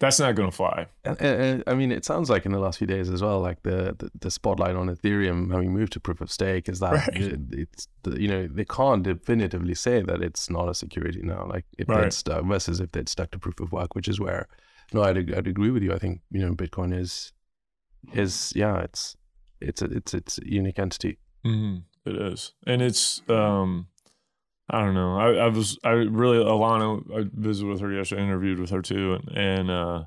That's 0.00 0.18
not 0.18 0.34
going 0.34 0.50
to 0.50 0.56
fly. 0.56 0.86
And, 1.04 1.20
and, 1.20 1.64
I 1.66 1.74
mean, 1.74 1.92
it 1.92 2.06
sounds 2.06 2.30
like 2.30 2.46
in 2.46 2.52
the 2.52 2.58
last 2.58 2.78
few 2.78 2.86
days 2.86 3.10
as 3.10 3.22
well, 3.22 3.38
like 3.38 3.62
the, 3.62 3.94
the, 3.98 4.10
the 4.18 4.30
spotlight 4.30 4.74
on 4.74 4.88
Ethereum 4.88 5.52
having 5.52 5.72
moved 5.74 5.92
to 5.92 6.00
proof 6.00 6.22
of 6.22 6.32
stake 6.32 6.68
is 6.70 6.80
that 6.80 6.92
Right. 6.92 7.16
it, 7.16 7.40
it's 7.52 7.86
you 8.16 8.26
know 8.26 8.48
they 8.48 8.64
can't 8.64 9.02
definitively 9.02 9.74
say 9.74 10.00
that 10.02 10.22
it's 10.22 10.48
not 10.48 10.70
a 10.70 10.74
security 10.74 11.20
now. 11.22 11.46
Like 11.46 11.66
if 11.78 11.86
Right. 11.86 12.04
they'd 12.04 12.12
stuck 12.14 12.44
versus 12.46 12.80
if 12.80 12.92
they'd 12.92 13.10
stuck 13.10 13.30
to 13.32 13.38
proof 13.38 13.60
of 13.60 13.72
work, 13.72 13.94
which 13.94 14.08
is 14.08 14.18
where 14.18 14.48
no, 14.94 15.02
I'd 15.02 15.32
I'd 15.34 15.46
agree 15.46 15.70
with 15.70 15.82
you. 15.82 15.92
I 15.92 15.98
think 15.98 16.22
you 16.30 16.40
know 16.40 16.54
Bitcoin 16.54 16.98
is 16.98 17.32
is 18.14 18.52
yeah, 18.56 18.80
it's 18.80 19.16
it's 19.60 19.82
a, 19.82 19.84
it's 19.84 20.14
it's 20.14 20.38
a 20.38 20.50
unique 20.50 20.78
entity. 20.78 21.18
Mm, 21.46 21.82
it 22.06 22.16
is, 22.16 22.52
and 22.66 22.80
it's 22.80 23.20
um, 23.28 23.88
I 24.72 24.84
don't 24.84 24.94
know. 24.94 25.18
I, 25.18 25.46
I 25.46 25.48
was 25.48 25.78
I 25.84 25.90
really 25.90 26.38
Alana. 26.38 27.02
I 27.14 27.28
visited 27.32 27.68
with 27.68 27.80
her 27.80 27.92
yesterday, 27.92 28.22
interviewed 28.22 28.60
with 28.60 28.70
her 28.70 28.82
too, 28.82 29.14
and, 29.14 29.36
and 29.36 29.70
uh, 29.70 30.04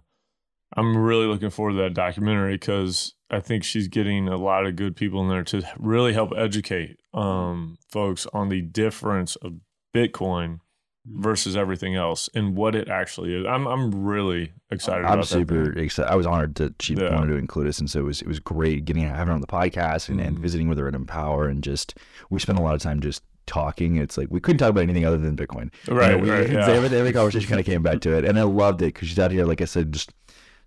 I'm 0.76 0.96
really 0.98 1.26
looking 1.26 1.50
forward 1.50 1.74
to 1.74 1.78
that 1.84 1.94
documentary 1.94 2.54
because 2.56 3.14
I 3.30 3.40
think 3.42 3.64
she's 3.64 3.88
getting 3.88 4.28
a 4.28 4.38
lot 4.38 4.66
of 4.66 4.76
good 4.76 4.96
people 4.96 5.22
in 5.22 5.30
there 5.30 5.44
to 5.44 5.64
really 5.78 6.14
help 6.14 6.32
educate 6.38 6.98
um 7.14 7.78
folks 7.92 8.26
on 8.34 8.50
the 8.50 8.62
difference 8.62 9.36
of 9.38 9.54
Bitcoin 9.94 10.60
versus 11.06 11.58
everything 11.58 11.96
else 11.96 12.30
and 12.34 12.56
what 12.56 12.74
it 12.76 12.88
actually 12.90 13.36
is. 13.36 13.46
I'm 13.46 13.68
I'm 13.68 14.04
really 14.06 14.54
excited. 14.72 15.06
I'm 15.06 15.22
super 15.24 15.66
That 15.74 15.78
excited. 15.78 16.10
I 16.12 16.16
was 16.16 16.26
honored 16.26 16.56
that 16.56 16.82
she 16.82 16.94
Yeah. 16.94 17.14
wanted 17.14 17.34
to 17.34 17.38
include 17.38 17.68
us, 17.68 17.80
and 17.80 17.90
so 17.90 18.00
it 18.00 18.04
was 18.04 18.22
it 18.22 18.28
was 18.28 18.40
great 18.40 18.86
getting 18.86 19.04
having 19.04 19.28
her 19.28 19.34
on 19.34 19.42
the 19.42 19.48
podcast 19.48 20.08
and, 20.10 20.22
and 20.22 20.38
Mhm. 20.38 20.42
visiting 20.42 20.70
with 20.70 20.78
her 20.78 20.88
at 20.88 20.96
Empower, 20.96 21.48
and 21.50 21.62
just 21.64 21.98
we 22.30 22.40
spent 22.40 22.58
a 22.58 22.62
lot 22.62 22.76
of 22.76 22.82
time 22.82 23.02
just 23.02 23.22
talking. 23.46 23.96
It's 23.98 24.18
like 24.18 24.28
we 24.30 24.40
couldn't 24.40 24.60
talk 24.60 24.70
about 24.70 24.82
anything 24.84 25.06
other 25.06 25.18
than 25.18 25.36
Bitcoin. 25.36 25.72
You 25.88 25.94
know, 25.94 26.00
Right, 26.00 26.22
we- 26.22 26.30
right, 26.30 26.50
yeah. 26.50 26.68
Every, 26.68 26.98
every 26.98 27.14
conversation 27.14 27.50
kind 27.50 27.60
of 27.60 27.66
came 27.66 27.82
back 27.84 28.02
to 28.02 28.18
it, 28.18 28.26
and 28.26 28.38
I 28.40 28.44
loved 28.44 28.82
it 28.82 28.94
because 28.94 29.08
she's 29.10 29.20
out 29.20 29.32
here, 29.32 29.46
like 29.46 29.62
I 29.62 29.66
said, 29.66 29.92
just 29.92 30.12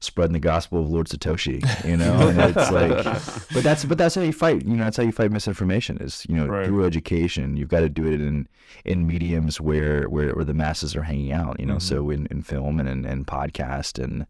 spreading 0.01 0.35
the 0.35 0.39
gospel 0.39 0.81
of 0.83 0.91
Lord 0.91 1.07
Satoshi. 1.09 1.62
You 1.89 1.97
know, 1.97 2.29
and 2.29 2.39
it's 2.57 2.70
like, 2.70 2.91
but 3.55 3.62
that's 3.64 3.85
but 3.85 3.97
that's 3.99 4.14
how 4.14 4.22
you 4.22 4.33
fight. 4.33 4.64
You 4.64 4.77
know, 4.77 4.85
that's 4.85 4.97
how 4.99 5.03
you 5.03 5.12
fight 5.12 5.33
misinformation. 5.33 5.97
Is 6.01 6.27
you 6.29 6.37
know 6.37 6.47
Right. 6.47 6.66
through 6.66 6.85
education. 6.85 7.57
You've 7.57 7.68
got 7.70 7.81
to 7.81 7.89
do 7.89 8.07
it 8.07 8.20
in 8.20 8.47
in 8.85 9.07
mediums 9.07 9.61
where 9.61 10.05
where, 10.09 10.35
where 10.35 10.45
the 10.45 10.55
masses 10.55 10.95
are 10.95 11.03
hanging 11.03 11.33
out. 11.33 11.59
You 11.59 11.66
know, 11.66 11.77
Mhm. 11.77 11.83
so 11.83 12.11
in, 12.11 12.27
in 12.31 12.43
film 12.43 12.79
and 12.81 12.89
in, 12.89 13.05
in 13.05 13.24
podcast 13.24 14.03
and. 14.03 14.27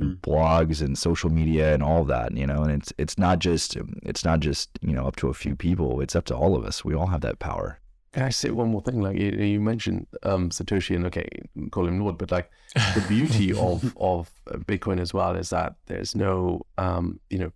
And 0.00 0.22
blogs 0.22 0.80
and 0.80 0.96
social 0.96 1.28
media 1.28 1.74
and 1.74 1.82
all 1.82 2.02
of 2.02 2.06
that, 2.06 2.30
you 2.36 2.46
know, 2.46 2.62
and 2.62 2.70
it's 2.70 2.92
it's 2.98 3.18
not 3.18 3.40
just 3.40 3.76
it's 4.04 4.24
not 4.24 4.38
just 4.38 4.70
you 4.80 4.92
know 4.92 5.08
up 5.08 5.16
to 5.16 5.26
a 5.26 5.34
few 5.34 5.56
people. 5.56 6.00
It's 6.00 6.14
up 6.14 6.24
to 6.26 6.36
all 6.36 6.54
of 6.54 6.64
us. 6.64 6.84
We 6.84 6.94
all 6.94 7.08
have 7.08 7.20
that 7.22 7.40
power. 7.40 7.80
Can 8.12 8.22
I 8.22 8.30
say 8.30 8.50
one 8.50 8.68
more 8.70 8.80
thing? 8.80 9.00
Like 9.02 9.18
you, 9.18 9.30
you 9.32 9.60
mentioned 9.60 10.06
um, 10.22 10.48
Satoshi, 10.50 10.96
and 10.96 11.06
okay, 11.06 11.28
call 11.70 11.86
him 11.86 12.00
Lord, 12.00 12.16
but 12.18 12.30
like 12.30 12.50
the 12.74 13.04
beauty 13.08 13.52
of 13.58 13.94
of 13.98 14.30
Bitcoin 14.66 14.98
as 15.00 15.12
well 15.12 15.36
is 15.36 15.50
that 15.50 15.74
there's 15.86 16.14
no 16.14 16.62
um, 16.78 17.20
you 17.30 17.38
know 17.38 17.52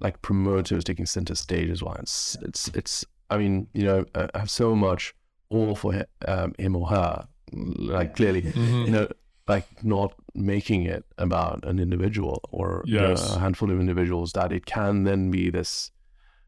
like 0.00 0.20
promoters 0.22 0.82
taking 0.84 1.06
center 1.06 1.34
stage 1.34 1.70
as 1.70 1.82
well. 1.82 1.96
It's 2.00 2.36
it's 2.42 2.68
it's. 2.74 3.04
I 3.30 3.38
mean, 3.38 3.68
you 3.72 3.84
know, 3.84 4.04
I 4.14 4.28
have 4.38 4.50
so 4.50 4.74
much 4.74 5.14
all 5.48 5.74
for 5.74 5.92
hi- 5.94 6.06
um, 6.28 6.54
him 6.58 6.76
or 6.76 6.88
her. 6.88 7.26
Like 7.52 8.16
clearly, 8.16 8.42
Mhm. 8.42 8.86
you 8.86 8.90
know, 8.90 9.08
like 9.46 9.66
not 9.84 10.12
making 10.34 10.82
it 10.82 11.04
about 11.18 11.64
an 11.64 11.78
individual 11.78 12.40
or 12.50 12.82
you 12.84 12.94
know, 13.00 13.12
a 13.36 13.38
handful 13.38 13.70
of 13.70 13.78
individuals. 13.78 14.32
That 14.32 14.52
it 14.52 14.66
can 14.66 15.04
then 15.04 15.30
be 15.30 15.50
this, 15.50 15.92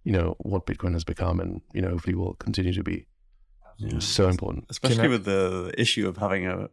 you 0.05 0.13
know, 0.13 0.35
what 0.41 0.67
Bitcoin 0.67 0.95
has 0.95 1.05
become, 1.05 1.39
and 1.39 1.61
you 1.73 1.81
know, 1.81 1.91
hopefully 1.91 2.17
will 2.17 2.35
continue 2.35 2.73
to 2.73 2.83
be. 2.83 3.07
Yeah. 3.79 3.99
So 3.99 4.29
important. 4.29 4.65
especially 4.71 4.97
Can 4.97 5.05
I- 5.07 5.09
with 5.09 5.25
the 5.25 5.73
issue 5.79 6.09
of 6.09 6.17
having 6.17 6.47
a 6.47 6.69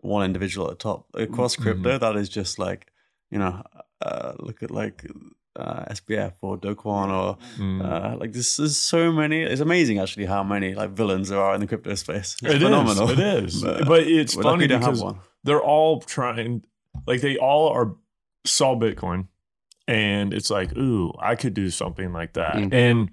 one 0.00 0.24
individual 0.24 0.66
at 0.70 0.78
the 0.78 0.82
top 0.82 1.06
across 1.14 1.56
crypto. 1.56 1.98
that 1.98 2.16
is 2.16 2.28
just 2.28 2.58
like 2.58 2.86
you 3.30 3.38
know, 3.38 3.62
uh, 4.02 4.32
look 4.40 4.62
at 4.62 4.70
like 4.70 5.06
uh, 5.56 5.84
SBF 5.90 6.32
or 6.42 6.56
Do 6.58 6.74
Kwon 6.74 7.08
or 7.10 7.38
Mm. 7.58 7.80
uh, 7.82 8.16
like 8.18 8.32
this. 8.32 8.56
There's 8.56 8.76
so 8.76 9.10
many. 9.12 9.42
It's 9.42 9.60
amazing 9.60 9.98
actually 10.00 10.26
how 10.26 10.42
many 10.42 10.74
like 10.74 10.90
villains 10.90 11.28
there 11.30 11.40
are 11.40 11.54
in 11.54 11.60
the 11.60 11.66
crypto 11.66 11.94
space. 11.94 12.36
It's 12.42 12.54
It 12.54 12.56
is. 12.56 12.62
phenomenal. 12.62 13.10
It 13.10 13.18
is. 13.18 13.62
But 13.92 14.02
it's 14.06 14.34
funny 14.34 14.66
to 14.68 14.74
have 14.78 14.82
because 14.82 15.02
one. 15.02 15.18
they're 15.44 15.62
all 15.62 16.00
trying 16.00 16.64
like 17.06 17.20
they 17.22 17.36
all 17.38 17.68
are 17.68 17.94
saw 18.44 18.74
bitcoin 18.78 19.28
and 19.88 20.34
it's 20.34 20.50
like 20.50 20.76
ooh 20.76 21.12
i 21.20 21.34
could 21.34 21.54
do 21.54 21.70
something 21.70 22.12
like 22.12 22.32
that 22.34 22.54
Mhm. 22.56 22.72
and 22.74 23.10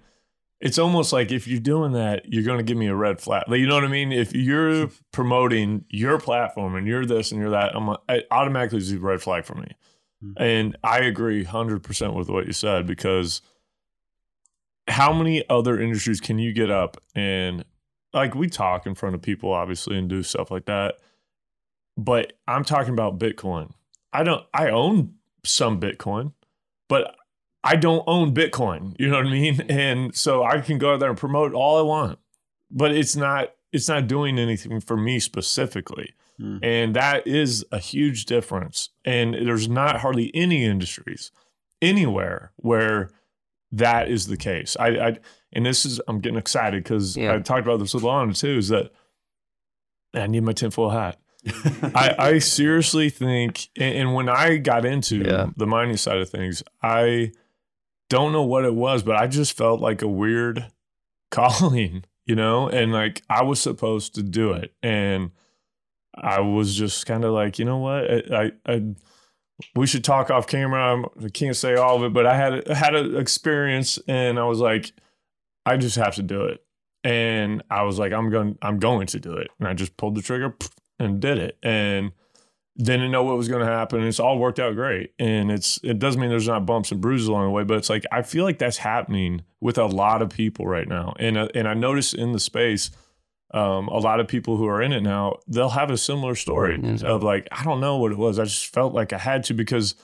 it's 0.62 0.78
almost 0.78 1.14
like 1.14 1.32
if 1.32 1.47
you're 1.47 1.60
doing 1.60 1.93
that 1.93 2.26
you're 2.32 2.43
going 2.43 2.57
to 2.57 2.64
give 2.64 2.78
me 2.78 2.88
a 2.88 2.95
red 2.95 3.22
flag. 3.22 3.43
Like, 3.47 3.60
you 3.60 3.68
know 3.68 3.76
what 3.76 3.86
i 3.86 3.88
mean? 3.88 4.12
If 4.12 4.36
you're 4.36 4.89
promoting 5.14 5.86
your 5.89 6.20
platform 6.20 6.76
and 6.76 6.86
you're 6.88 7.05
this 7.05 7.32
and 7.32 7.39
you're 7.41 7.51
that 7.51 7.76
i'm 7.76 7.88
like, 7.88 7.99
it 8.10 8.28
automatically 8.32 8.80
is 8.80 8.91
a 8.91 8.99
red 8.99 9.22
flag 9.22 9.45
for 9.45 9.55
me. 9.55 9.72
Mhm. 10.24 10.34
and 10.38 10.78
i 10.84 10.99
agree 10.99 11.45
100% 11.45 12.14
with 12.14 12.30
what 12.30 12.45
you 12.45 12.51
said 12.53 12.86
because 12.86 13.41
how 14.88 15.14
many 15.14 15.47
other 15.49 15.80
industries 15.80 16.20
can 16.20 16.39
you 16.39 16.51
get 16.51 16.70
up 16.70 16.97
and 17.16 17.64
like 18.14 18.36
we 18.36 18.49
talk 18.49 18.86
in 18.86 18.95
front 18.95 19.16
of 19.16 19.22
people 19.22 19.51
obviously 19.53 19.97
and 19.97 20.10
do 20.10 20.24
stuff 20.24 20.49
like 20.51 20.66
that 20.66 20.95
but 21.95 22.34
i'm 22.47 22.64
talking 22.66 22.91
about 22.93 23.18
bitcoin. 23.20 23.72
I 24.12 24.24
don't 24.24 24.45
i 24.53 24.70
own 24.70 25.14
some 25.45 25.80
bitcoin 25.80 26.34
but 26.89 27.16
i 27.64 27.76
don't 27.76 28.03
own 28.07 28.34
bitcoin 28.34 28.95
you 28.99 29.07
know 29.07 29.18
what 29.18 29.28
i 29.28 29.30
mean 29.32 29.60
and 29.70 30.16
so 30.16 30.43
i 30.43 30.60
can 30.62 30.78
go 30.78 30.93
out 30.93 30.99
there 30.99 31.10
and 31.10 31.18
promote 31.18 31.53
all 31.53 31.78
i 31.78 31.82
want 31.82 32.18
but 32.72 32.91
it's 32.91 33.16
not 33.16 33.53
it's 33.72 33.88
not 33.89 34.07
doing 34.07 34.39
anything 34.39 34.80
for 34.80 34.97
me 34.97 35.20
specifically 35.20 36.14
Mm. 36.39 36.60
and 36.64 36.95
that 36.95 37.28
is 37.28 37.66
a 37.74 37.80
huge 37.80 38.24
difference 38.26 38.91
and 39.03 39.34
there's 39.34 39.68
not 39.68 39.99
hardly 39.99 40.32
any 40.34 40.64
industries 40.64 41.34
anywhere 41.82 42.53
where 42.55 43.10
that 43.74 44.07
is 44.10 44.28
the 44.28 44.38
case 44.38 44.78
i, 44.80 44.88
I 44.88 45.18
and 45.51 45.66
this 45.66 45.86
is 45.86 45.99
i'm 46.07 46.22
getting 46.22 46.38
excited 46.39 46.82
because 46.82 47.18
Yeah. 47.18 47.34
i 47.34 47.39
talked 47.39 47.68
about 47.68 47.80
this 47.80 47.93
with 47.93 48.03
lana 48.03 48.34
too 48.34 48.57
is 48.57 48.70
that 48.70 48.91
i 50.14 50.28
need 50.28 50.43
my 50.43 50.53
tinfoil 50.53 50.91
hat 50.91 51.20
I, 51.93 52.16
I 52.20 52.39
seriously 52.39 53.10
think, 53.10 53.68
and, 53.78 53.95
and 53.95 54.14
when 54.14 54.28
I 54.30 54.57
got 54.57 54.86
into 54.86 55.18
Yeah. 55.18 55.47
the 55.57 55.66
mining 55.68 55.95
side 55.97 56.18
of 56.20 56.30
things, 56.30 56.64
I 56.84 57.32
don't 58.10 58.32
know 58.32 58.43
what 58.43 58.66
it 58.66 58.76
was, 58.76 59.03
but 59.03 59.16
I 59.16 59.28
just 59.28 59.55
felt 59.57 59.80
like 59.80 60.01
a 60.01 60.07
weird 60.07 60.68
calling, 61.32 62.03
you 62.26 62.36
know, 62.36 62.68
and 62.68 62.91
like 62.91 63.22
I 63.30 63.43
was 63.43 63.60
supposed 63.62 64.16
to 64.16 64.24
do 64.24 64.53
it, 64.53 64.74
and 64.84 65.32
I 66.16 66.41
was 66.41 66.76
just 66.76 67.05
kind 67.05 67.24
of 67.24 67.34
like, 67.34 67.60
you 67.60 67.66
know 67.66 67.78
what, 67.78 68.12
I, 68.12 68.22
I, 68.43 68.51
I 68.66 68.84
we 69.76 69.88
should 69.88 70.03
talk 70.03 70.30
off 70.32 70.47
camera. 70.47 71.03
I 71.24 71.30
can't 71.30 71.55
say 71.55 71.76
all 71.76 71.97
of 71.97 72.03
it, 72.03 72.14
but 72.14 72.26
I 72.26 72.36
had 72.36 72.68
had 72.68 72.95
an 72.95 73.16
experience, 73.18 73.99
and 74.07 74.39
I 74.39 74.43
was 74.45 74.60
like, 74.60 74.91
I 75.66 75.78
just 75.78 75.97
have 75.97 76.16
to 76.16 76.24
do 76.24 76.45
it. 76.45 76.64
And 77.03 77.64
I 77.70 77.84
was 77.84 77.99
like, 77.99 78.12
I'm 78.12 78.30
going, 78.30 78.57
I'm 78.62 78.80
going 78.80 79.07
to 79.07 79.20
do 79.20 79.34
it. 79.34 79.49
And 79.60 79.68
I 79.68 79.74
just 79.74 79.95
pulled 79.97 80.16
the 80.16 80.22
trigger 80.22 80.55
and 80.99 81.20
did 81.20 81.38
it. 81.38 81.57
And 81.64 82.12
didn't 82.78 83.12
know 83.12 83.24
what 83.24 83.36
was 83.38 83.48
going 83.50 83.66
to 83.66 83.72
happen. 83.72 84.02
It's 84.04 84.20
all 84.20 84.38
worked 84.40 84.60
out 84.60 84.76
great. 84.76 85.14
And 85.20 85.52
it's, 85.52 85.80
it 85.84 86.00
doesn't 86.00 86.20
mean 86.22 86.30
there's 86.30 86.48
not 86.48 86.66
bumps 86.66 86.92
and 86.92 87.02
bruises 87.02 87.28
along 87.28 87.46
the 87.46 87.50
way, 87.52 87.64
but 87.64 87.78
it's 87.78 87.90
like, 87.90 88.06
I 88.12 88.22
feel 88.22 88.46
like 88.46 88.58
that's 88.58 88.78
happening 88.78 89.42
with 89.60 89.78
a 89.78 89.86
lot 89.86 90.22
of 90.22 90.30
people 90.30 90.66
right 90.66 90.88
now. 90.88 91.14
And, 91.20 91.38
uh, 91.38 91.50
and 91.54 91.68
I 91.68 91.74
noticed 91.74 92.14
in 92.14 92.32
the 92.32 92.40
space, 92.40 92.92
um, 93.52 93.88
a 93.90 93.98
lot 93.98 94.20
of 94.20 94.28
people 94.28 94.56
who 94.58 94.68
are 94.68 94.82
in 94.82 94.94
it 94.94 95.02
now, 95.02 95.38
they'll 95.48 95.70
have 95.70 95.90
a 95.92 95.98
similar 95.98 96.36
story 96.36 96.78
Mm-hmm. 96.78 97.06
of 97.06 97.24
like, 97.24 97.48
I 97.52 97.64
don't 97.64 97.82
know 97.82 97.98
what 97.98 98.12
it 98.12 98.18
was. 98.18 98.40
I 98.40 98.46
just 98.46 98.68
felt 98.68 98.94
like 98.94 99.12
I 99.12 99.18
had 99.18 99.44
to 99.46 99.54
because 99.54 99.96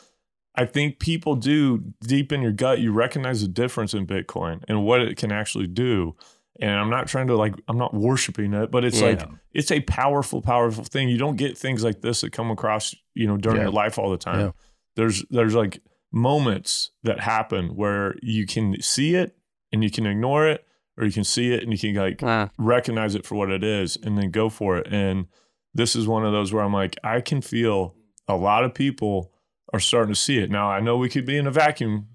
I 0.55 0.65
think 0.65 0.99
people 0.99 1.35
do 1.35 1.83
deep 2.01 2.31
in 2.33 2.41
your 2.41 2.51
gut, 2.51 2.79
you 2.79 2.91
recognize 2.91 3.41
the 3.41 3.47
difference 3.47 3.93
in 3.93 4.07
Bitcoin 4.07 4.63
and 4.67 4.83
what 4.83 5.01
it 5.01 5.15
can 5.17 5.31
actually 5.31 5.67
do. 5.67 6.15
And 6.61 6.71
I'm 6.71 6.89
not 6.89 7.07
trying 7.07 7.27
to 7.27 7.35
like, 7.35 7.53
I'm 7.67 7.77
not 7.77 7.93
worshiping 7.93 8.53
it, 8.53 8.71
but 8.71 8.85
it's 8.85 9.01
Yeah. 9.01 9.07
like, 9.07 9.29
it's 9.53 9.71
a 9.71 9.81
powerful, 9.81 10.41
powerful 10.41 10.83
thing. 10.85 11.09
You 11.09 11.17
don't 11.17 11.35
get 11.35 11.57
things 11.57 11.83
like 11.83 12.01
this 12.01 12.21
that 12.21 12.31
come 12.31 12.49
across, 12.49 12.95
you 13.13 13.27
know, 13.27 13.35
during 13.37 13.57
Yeah. 13.57 13.63
your 13.63 13.71
life 13.73 13.99
all 13.99 14.09
the 14.09 14.17
time. 14.17 14.39
Yeah. 14.39 14.51
There's, 14.95 15.25
there's 15.29 15.53
like 15.53 15.81
moments 16.13 16.91
that 17.03 17.19
happen 17.19 17.75
where 17.75 18.15
you 18.21 18.45
can 18.47 18.81
see 18.81 19.15
it 19.15 19.35
and 19.73 19.83
you 19.83 19.91
can 19.91 20.05
ignore 20.05 20.47
it, 20.47 20.65
or 20.97 21.05
you 21.05 21.11
can 21.11 21.25
see 21.25 21.51
it 21.51 21.61
and 21.63 21.73
you 21.73 21.77
can 21.77 21.93
like 21.93 22.23
Ah, 22.23 22.49
recognize 22.57 23.15
it 23.15 23.25
for 23.25 23.35
what 23.35 23.51
it 23.51 23.63
is 23.63 23.97
and 24.01 24.17
then 24.17 24.31
go 24.31 24.47
for 24.49 24.77
it. 24.77 24.87
And 24.89 25.25
this 25.73 25.93
is 25.93 26.07
one 26.07 26.25
of 26.25 26.31
those 26.31 26.53
where 26.53 26.63
I'm 26.63 26.71
like, 26.71 26.95
I 27.03 27.19
can 27.19 27.41
feel 27.41 27.95
a 28.29 28.35
lot 28.37 28.63
of 28.63 28.73
people 28.73 29.33
are 29.73 29.79
starting 29.81 30.13
to 30.13 30.19
see 30.19 30.37
it. 30.37 30.49
Now, 30.49 30.69
I 30.69 30.79
know 30.79 30.95
we 30.95 31.09
could 31.09 31.25
be 31.25 31.35
in 31.35 31.47
a 31.47 31.51
vacuum 31.51 32.07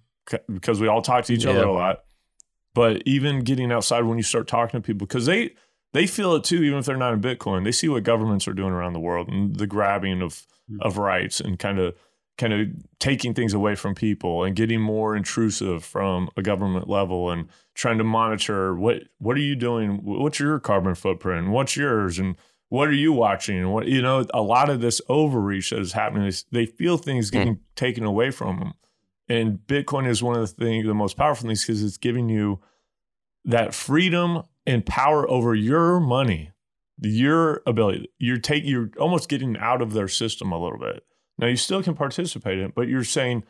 because 0.51 0.80
we 0.80 0.88
all 0.88 1.03
talk 1.03 1.24
to 1.26 1.34
each 1.34 1.45
other 1.45 1.64
a 1.64 1.72
lot, 1.72 1.99
but 2.75 3.03
even 3.07 3.41
getting 3.41 3.73
outside 3.73 4.03
when 4.03 4.16
you 4.16 4.23
start 4.23 4.47
talking 4.47 4.81
to 4.81 4.87
people, 4.87 5.07
because 5.07 5.27
they, 5.27 5.55
they 5.93 6.07
feel 6.07 6.35
it 6.35 6.45
too, 6.45 6.62
even 6.62 6.79
if 6.79 6.85
they're 6.85 6.97
not 6.97 7.12
in 7.12 7.21
Bitcoin. 7.21 7.64
They 7.64 7.73
see 7.73 7.89
what 7.89 8.05
governments 8.05 8.47
are 8.47 8.53
doing 8.53 8.73
around 8.73 8.93
the 8.93 9.01
world 9.01 9.29
and 9.29 9.57
the 9.57 9.66
grabbing 9.66 10.23
of 10.23 10.47
mm-hmm. 10.71 10.83
of 10.83 10.99
rights 10.99 11.41
and 11.41 11.59
kind 11.59 11.79
of 11.79 11.95
kind 12.39 12.53
of 12.53 12.68
taking 12.99 13.35
things 13.35 13.53
away 13.53 13.75
from 13.75 13.95
people 13.95 14.45
and 14.45 14.57
getting 14.57 14.81
more 14.81 15.14
intrusive 15.14 15.85
from 15.85 16.31
a 16.37 16.43
government 16.43 16.89
level 16.89 17.31
and 17.31 17.49
trying 17.75 17.99
to 17.99 18.05
monitor 18.05 18.75
what 18.75 19.03
what 19.18 19.37
are 19.37 19.41
you 19.41 19.57
doing? 19.57 20.01
What's 20.03 20.39
your 20.39 20.59
carbon 20.59 20.95
footprint? 20.95 21.51
What's 21.51 21.77
yours? 21.77 22.18
And 22.18 22.37
what 22.68 22.89
are 22.89 22.93
you 22.93 23.12
watching? 23.12 23.59
And 23.59 23.73
what 23.73 23.89
you 23.89 24.01
know 24.01 24.27
a 24.33 24.43
lot 24.43 24.71
of 24.71 24.81
this 24.81 25.01
overreach 25.09 25.71
that 25.71 25.81
is 25.81 25.93
happening 25.93 26.27
is 26.27 26.45
they 26.53 26.66
feel 26.66 26.97
things 26.97 27.31
hmm. 27.31 27.37
getting 27.37 27.61
taken 27.75 28.05
away 28.05 28.31
from 28.31 28.59
them 28.61 28.75
and 29.31 29.59
bitcoin 29.66 30.07
is 30.07 30.22
one 30.22 30.35
of 30.37 30.41
the 30.43 30.64
things 30.64 30.85
the 30.87 30.93
most 30.95 31.16
powerful 31.16 31.47
things 31.47 31.64
because 31.64 31.83
it's 31.83 31.97
giving 31.97 32.28
you 32.28 32.61
that 33.45 33.72
freedom 33.74 34.43
and 34.66 34.85
power 34.85 35.28
over 35.31 35.55
your 35.55 35.99
money 36.01 36.51
your 37.03 37.62
ability 37.66 38.11
you're 38.18 38.37
taking 38.39 38.68
you're 38.68 38.91
almost 38.99 39.28
getting 39.31 39.57
out 39.57 39.81
of 39.81 39.93
their 39.95 40.09
system 40.09 40.53
a 40.53 40.61
little 40.62 40.78
bit 40.78 41.03
now 41.39 41.47
you 41.47 41.57
still 41.57 41.83
can 41.83 41.95
participate 41.95 42.59
in 42.59 42.66
it 42.66 42.74
but 42.74 42.89
you're 42.89 43.05
saying 43.05 43.43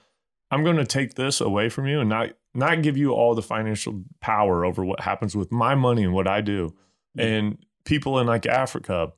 i'm 0.52 0.62
going 0.62 0.76
to 0.76 0.84
take 0.86 1.14
this 1.14 1.40
away 1.40 1.68
from 1.68 1.86
you 1.88 1.98
and 2.00 2.08
not 2.08 2.28
not 2.54 2.82
give 2.82 2.96
you 2.96 3.10
all 3.12 3.34
the 3.34 3.42
financial 3.42 4.02
power 4.20 4.64
over 4.64 4.84
what 4.84 5.00
happens 5.00 5.34
with 5.34 5.50
my 5.50 5.74
money 5.74 6.04
and 6.04 6.12
what 6.12 6.28
i 6.28 6.40
do 6.40 6.72
and 7.18 7.58
people 7.84 8.20
in 8.20 8.26
like 8.28 8.46
africa 8.46 9.12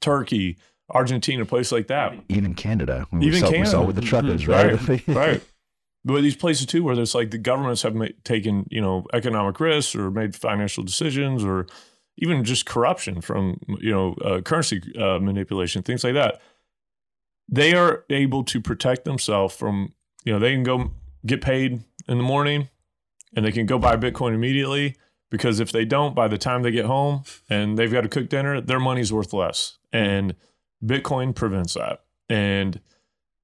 turkey 0.00 0.58
argentina 0.90 1.44
places 1.46 1.72
like 1.72 1.86
that 1.88 2.14
Even 2.28 2.54
Canada. 2.54 3.06
We 3.10 3.26
Even 3.26 3.40
saw, 3.40 3.50
We 3.50 3.64
saw 3.64 3.70
Canada. 3.72 3.86
with 3.86 3.96
the 3.96 4.02
truckers, 4.02 4.44
Mhm. 4.44 4.48
right? 4.48 5.16
right. 5.16 5.42
But 6.06 6.22
these 6.22 6.36
places 6.36 6.66
too, 6.66 6.84
where 6.84 6.94
there's 6.94 7.16
like 7.16 7.32
the 7.32 7.38
governments 7.38 7.82
have 7.82 7.96
ma- 7.96 8.06
taken, 8.22 8.66
you 8.70 8.80
know, 8.80 9.04
economic 9.12 9.58
risks 9.58 9.96
or 9.96 10.08
made 10.08 10.36
financial 10.36 10.84
decisions, 10.84 11.42
or 11.42 11.66
even 12.16 12.44
just 12.44 12.64
corruption 12.64 13.20
from, 13.20 13.58
you 13.80 13.90
know, 13.90 14.14
uh, 14.24 14.40
currency 14.40 14.80
uh, 14.96 15.18
manipulation, 15.18 15.82
things 15.82 16.04
like 16.04 16.14
that. 16.14 16.40
They 17.48 17.74
are 17.74 18.04
able 18.08 18.44
to 18.44 18.60
protect 18.60 19.04
themselves 19.04 19.56
from, 19.56 19.94
you 20.24 20.32
know, 20.32 20.38
they 20.38 20.52
can 20.52 20.62
go 20.62 20.92
get 21.26 21.40
paid 21.40 21.82
in 22.08 22.18
the 22.18 22.24
morning, 22.24 22.68
and 23.34 23.44
they 23.44 23.52
can 23.52 23.66
go 23.66 23.76
buy 23.76 23.96
Bitcoin 23.96 24.32
immediately 24.32 24.94
because 25.28 25.58
if 25.58 25.72
they 25.72 25.84
don't, 25.84 26.14
by 26.14 26.28
the 26.28 26.38
time 26.38 26.62
they 26.62 26.70
get 26.70 26.84
home 26.84 27.24
and 27.50 27.76
they've 27.76 27.92
got 27.92 28.02
to 28.02 28.08
cook 28.08 28.28
dinner, 28.28 28.60
their 28.60 28.78
money's 28.78 29.12
worth 29.12 29.32
less, 29.32 29.78
and 29.92 30.36
Bitcoin 30.84 31.34
prevents 31.34 31.74
that. 31.74 32.04
And 32.28 32.80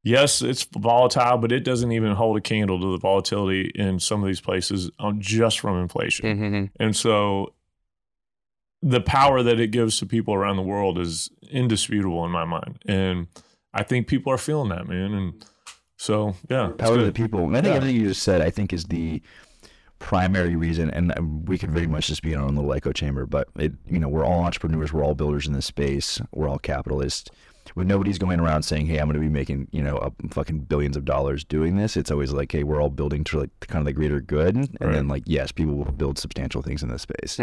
yes, 0.02 0.42
it's 0.42 0.64
volatile, 0.64 1.38
but 1.38 1.52
it 1.52 1.60
doesn't 1.64 1.92
even 1.92 2.12
hold 2.12 2.36
a 2.36 2.40
candle 2.40 2.80
to 2.80 2.92
the 2.92 2.98
volatility 2.98 3.70
in 3.74 3.98
some 4.00 4.22
of 4.22 4.26
these 4.26 4.40
places 4.40 4.90
on 4.98 5.20
just 5.20 5.60
from 5.60 5.80
inflation. 5.80 6.38
mhm. 6.38 6.70
And 6.80 6.94
so 6.96 7.54
the 8.82 9.00
power 9.00 9.42
that 9.42 9.60
it 9.60 9.68
gives 9.70 9.98
to 9.98 10.06
people 10.06 10.34
around 10.34 10.56
the 10.56 10.62
world 10.62 10.98
is 10.98 11.30
indisputable 11.50 12.24
in 12.24 12.30
my 12.32 12.44
mind. 12.44 12.82
And 12.86 13.28
I 13.72 13.84
think 13.84 14.08
people 14.08 14.32
are 14.32 14.38
feeling 14.38 14.70
that, 14.70 14.88
man. 14.88 15.14
And 15.14 15.44
so, 15.96 16.34
yeah. 16.50 16.70
Power 16.78 16.98
to 16.98 17.04
the 17.04 17.12
people. 17.12 17.44
And 17.44 17.56
I 17.56 17.60
think 17.60 17.70
Yeah. 17.72 17.76
everything 17.76 18.00
you 18.00 18.08
just 18.08 18.24
said, 18.24 18.40
I 18.42 18.50
think, 18.50 18.72
is 18.72 18.84
the 18.86 19.22
primary 20.00 20.56
reason. 20.56 20.90
And 20.90 21.16
um, 21.16 21.44
we 21.44 21.58
could 21.58 21.70
very 21.70 21.86
much 21.86 22.08
just 22.08 22.22
be 22.22 22.32
in 22.32 22.40
our 22.40 22.46
own 22.46 22.56
little 22.56 22.72
echo 22.72 22.90
chamber. 22.90 23.24
But 23.24 23.46
it, 23.56 23.72
you 23.88 24.00
know, 24.00 24.08
we're 24.08 24.24
all 24.24 24.42
entrepreneurs. 24.42 24.92
We're 24.92 25.04
all 25.04 25.14
builders 25.14 25.46
in 25.46 25.52
this 25.52 25.66
space. 25.66 26.20
We're 26.32 26.48
all 26.48 26.58
capitalists. 26.58 27.30
When 27.74 27.86
nobody's 27.86 28.18
going 28.18 28.40
around 28.40 28.64
saying, 28.64 28.86
"Hey, 28.86 28.98
I'm 28.98 29.06
going 29.06 29.14
to 29.14 29.20
be 29.20 29.28
making 29.28 29.68
you 29.72 29.82
know 29.82 29.96
a 29.98 30.10
fucking 30.30 30.60
billions 30.60 30.96
of 30.96 31.04
dollars 31.04 31.44
doing 31.44 31.76
this," 31.76 31.96
it's 31.96 32.10
always 32.10 32.32
like, 32.32 32.52
"Hey, 32.52 32.64
we're 32.64 32.80
all 32.82 32.90
building 32.90 33.24
to 33.24 33.40
like 33.40 33.50
kind 33.60 33.80
of 33.80 33.86
the 33.86 33.92
greater 33.92 34.20
good." 34.20 34.56
And 34.56 34.68
Right. 34.80 34.92
then 34.92 35.08
like, 35.08 35.22
yes, 35.26 35.52
people 35.52 35.74
will 35.76 35.84
build 35.92 36.18
substantial 36.18 36.60
things 36.62 36.82
in 36.82 36.88
this 36.90 37.02
space. 37.02 37.38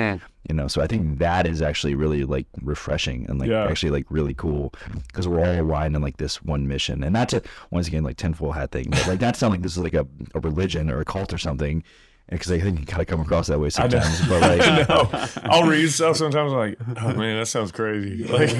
You 0.49 0.55
know 0.55 0.67
so 0.67 0.81
i 0.81 0.87
think 0.87 1.19
that 1.19 1.45
is 1.45 1.61
actually 1.61 1.93
really 1.95 2.23
like 2.23 2.47
refreshing 2.63 3.25
and 3.29 3.39
like 3.39 3.49
Yeah. 3.49 3.65
actually 3.67 3.91
like 3.91 4.05
really 4.09 4.33
cool 4.33 4.73
because 5.07 5.27
we're 5.27 5.39
all 5.41 5.61
aligned 5.61 5.95
in 5.95 6.01
like 6.01 6.17
this 6.17 6.41
one 6.41 6.65
mission 6.67 7.03
and 7.03 7.13
not 7.13 7.29
to 7.29 7.41
once 7.71 7.87
again 7.87 8.03
like 8.03 8.17
tinfoil 8.17 8.53
hat 8.53 8.71
thing 8.71 8.87
but 8.89 9.05
like 9.05 9.21
not 9.21 9.35
sound 9.35 9.51
like 9.51 9.61
this 9.61 9.73
is 9.73 9.83
like 9.83 9.93
a, 9.93 10.07
a 10.33 10.39
religion 10.39 10.89
or 10.89 11.01
a 11.01 11.05
cult 11.05 11.33
or 11.33 11.37
something 11.37 11.83
because 12.29 12.51
i 12.51 12.59
think 12.59 12.79
you 12.79 12.85
kind 12.85 13.01
of 13.01 13.07
come 13.07 13.21
across 13.21 13.47
that 13.47 13.59
way 13.59 13.67
I 13.67 13.69
sometimes 13.69 14.27
but 14.27 14.41
like 14.49 14.61
I 14.61 14.83
know. 14.83 15.09
I'll 15.51 15.67
read 15.67 15.89
stuff 15.91 16.17
sometimes. 16.17 16.51
I'm 16.51 16.57
like, 16.57 16.77
oh 17.01 17.13
man, 17.13 17.39
that 17.39 17.47
sounds 17.47 17.71
crazy. 17.71 18.23
Like, 18.29 18.51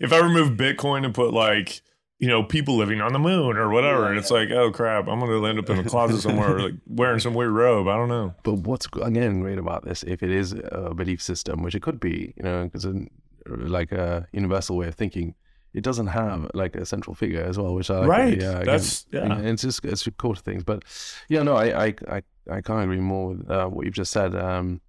if 0.00 0.12
I 0.12 0.18
remove 0.18 0.56
Bitcoin 0.56 1.04
and 1.04 1.14
put 1.14 1.32
like, 1.32 1.82
you 2.18 2.28
know, 2.28 2.42
people 2.42 2.76
living 2.76 3.00
on 3.00 3.12
the 3.12 3.18
moon 3.18 3.56
or 3.56 3.70
whatever, 3.70 4.08
and 4.08 4.18
it's 4.18 4.30
like, 4.30 4.50
oh 4.50 4.70
crap, 4.70 5.08
I'm 5.08 5.20
gonna 5.20 5.46
end 5.46 5.58
up 5.58 5.68
in 5.70 5.78
a 5.78 5.84
closet 5.84 6.20
somewhere, 6.20 6.58
like 6.58 6.74
wearing 6.86 7.20
some 7.20 7.34
weird 7.34 7.52
robe. 7.52 7.88
I 7.88 7.96
don't 7.96 8.08
know. 8.08 8.34
But 8.42 8.54
what's 8.54 8.86
g- 8.86 9.00
again 9.00 9.40
great 9.40 9.58
about 9.58 9.84
this, 9.84 10.02
if 10.04 10.22
it 10.22 10.30
is 10.30 10.52
a 10.52 10.92
belief 10.94 11.22
system, 11.22 11.62
which 11.62 11.74
it 11.74 11.82
could 11.82 11.98
be, 12.00 12.34
you 12.36 12.42
know, 12.42 12.64
because 12.64 12.86
like 13.46 13.92
a 13.92 14.26
universal 14.32 14.76
way 14.76 14.88
of 14.88 14.94
thinking, 14.94 15.34
it 15.72 15.82
doesn't 15.82 16.08
have 16.08 16.50
like 16.54 16.74
a 16.74 16.84
central 16.84 17.14
figure 17.14 17.42
as 17.42 17.58
well, 17.58 17.74
which 17.74 17.90
I 17.90 18.00
like. 18.00 18.08
Right. 18.08 18.40
Yeah, 18.40 18.50
again, 18.60 18.66
That's 18.66 19.06
yeah. 19.12 19.38
it's 19.38 19.62
just 19.62 19.84
it's 19.84 20.02
to 20.04 20.34
things. 20.36 20.64
But 20.64 20.84
yeah, 21.28 21.42
no, 21.42 21.54
I 21.54 21.86
I 21.86 21.94
I, 22.08 22.22
I 22.50 22.60
can't 22.60 22.82
agree 22.82 23.00
more 23.00 23.28
with 23.28 23.50
uh, 23.50 23.66
what 23.68 23.84
you've 23.84 23.94
just 23.94 24.12
said. 24.12 24.34
Um, 24.34 24.80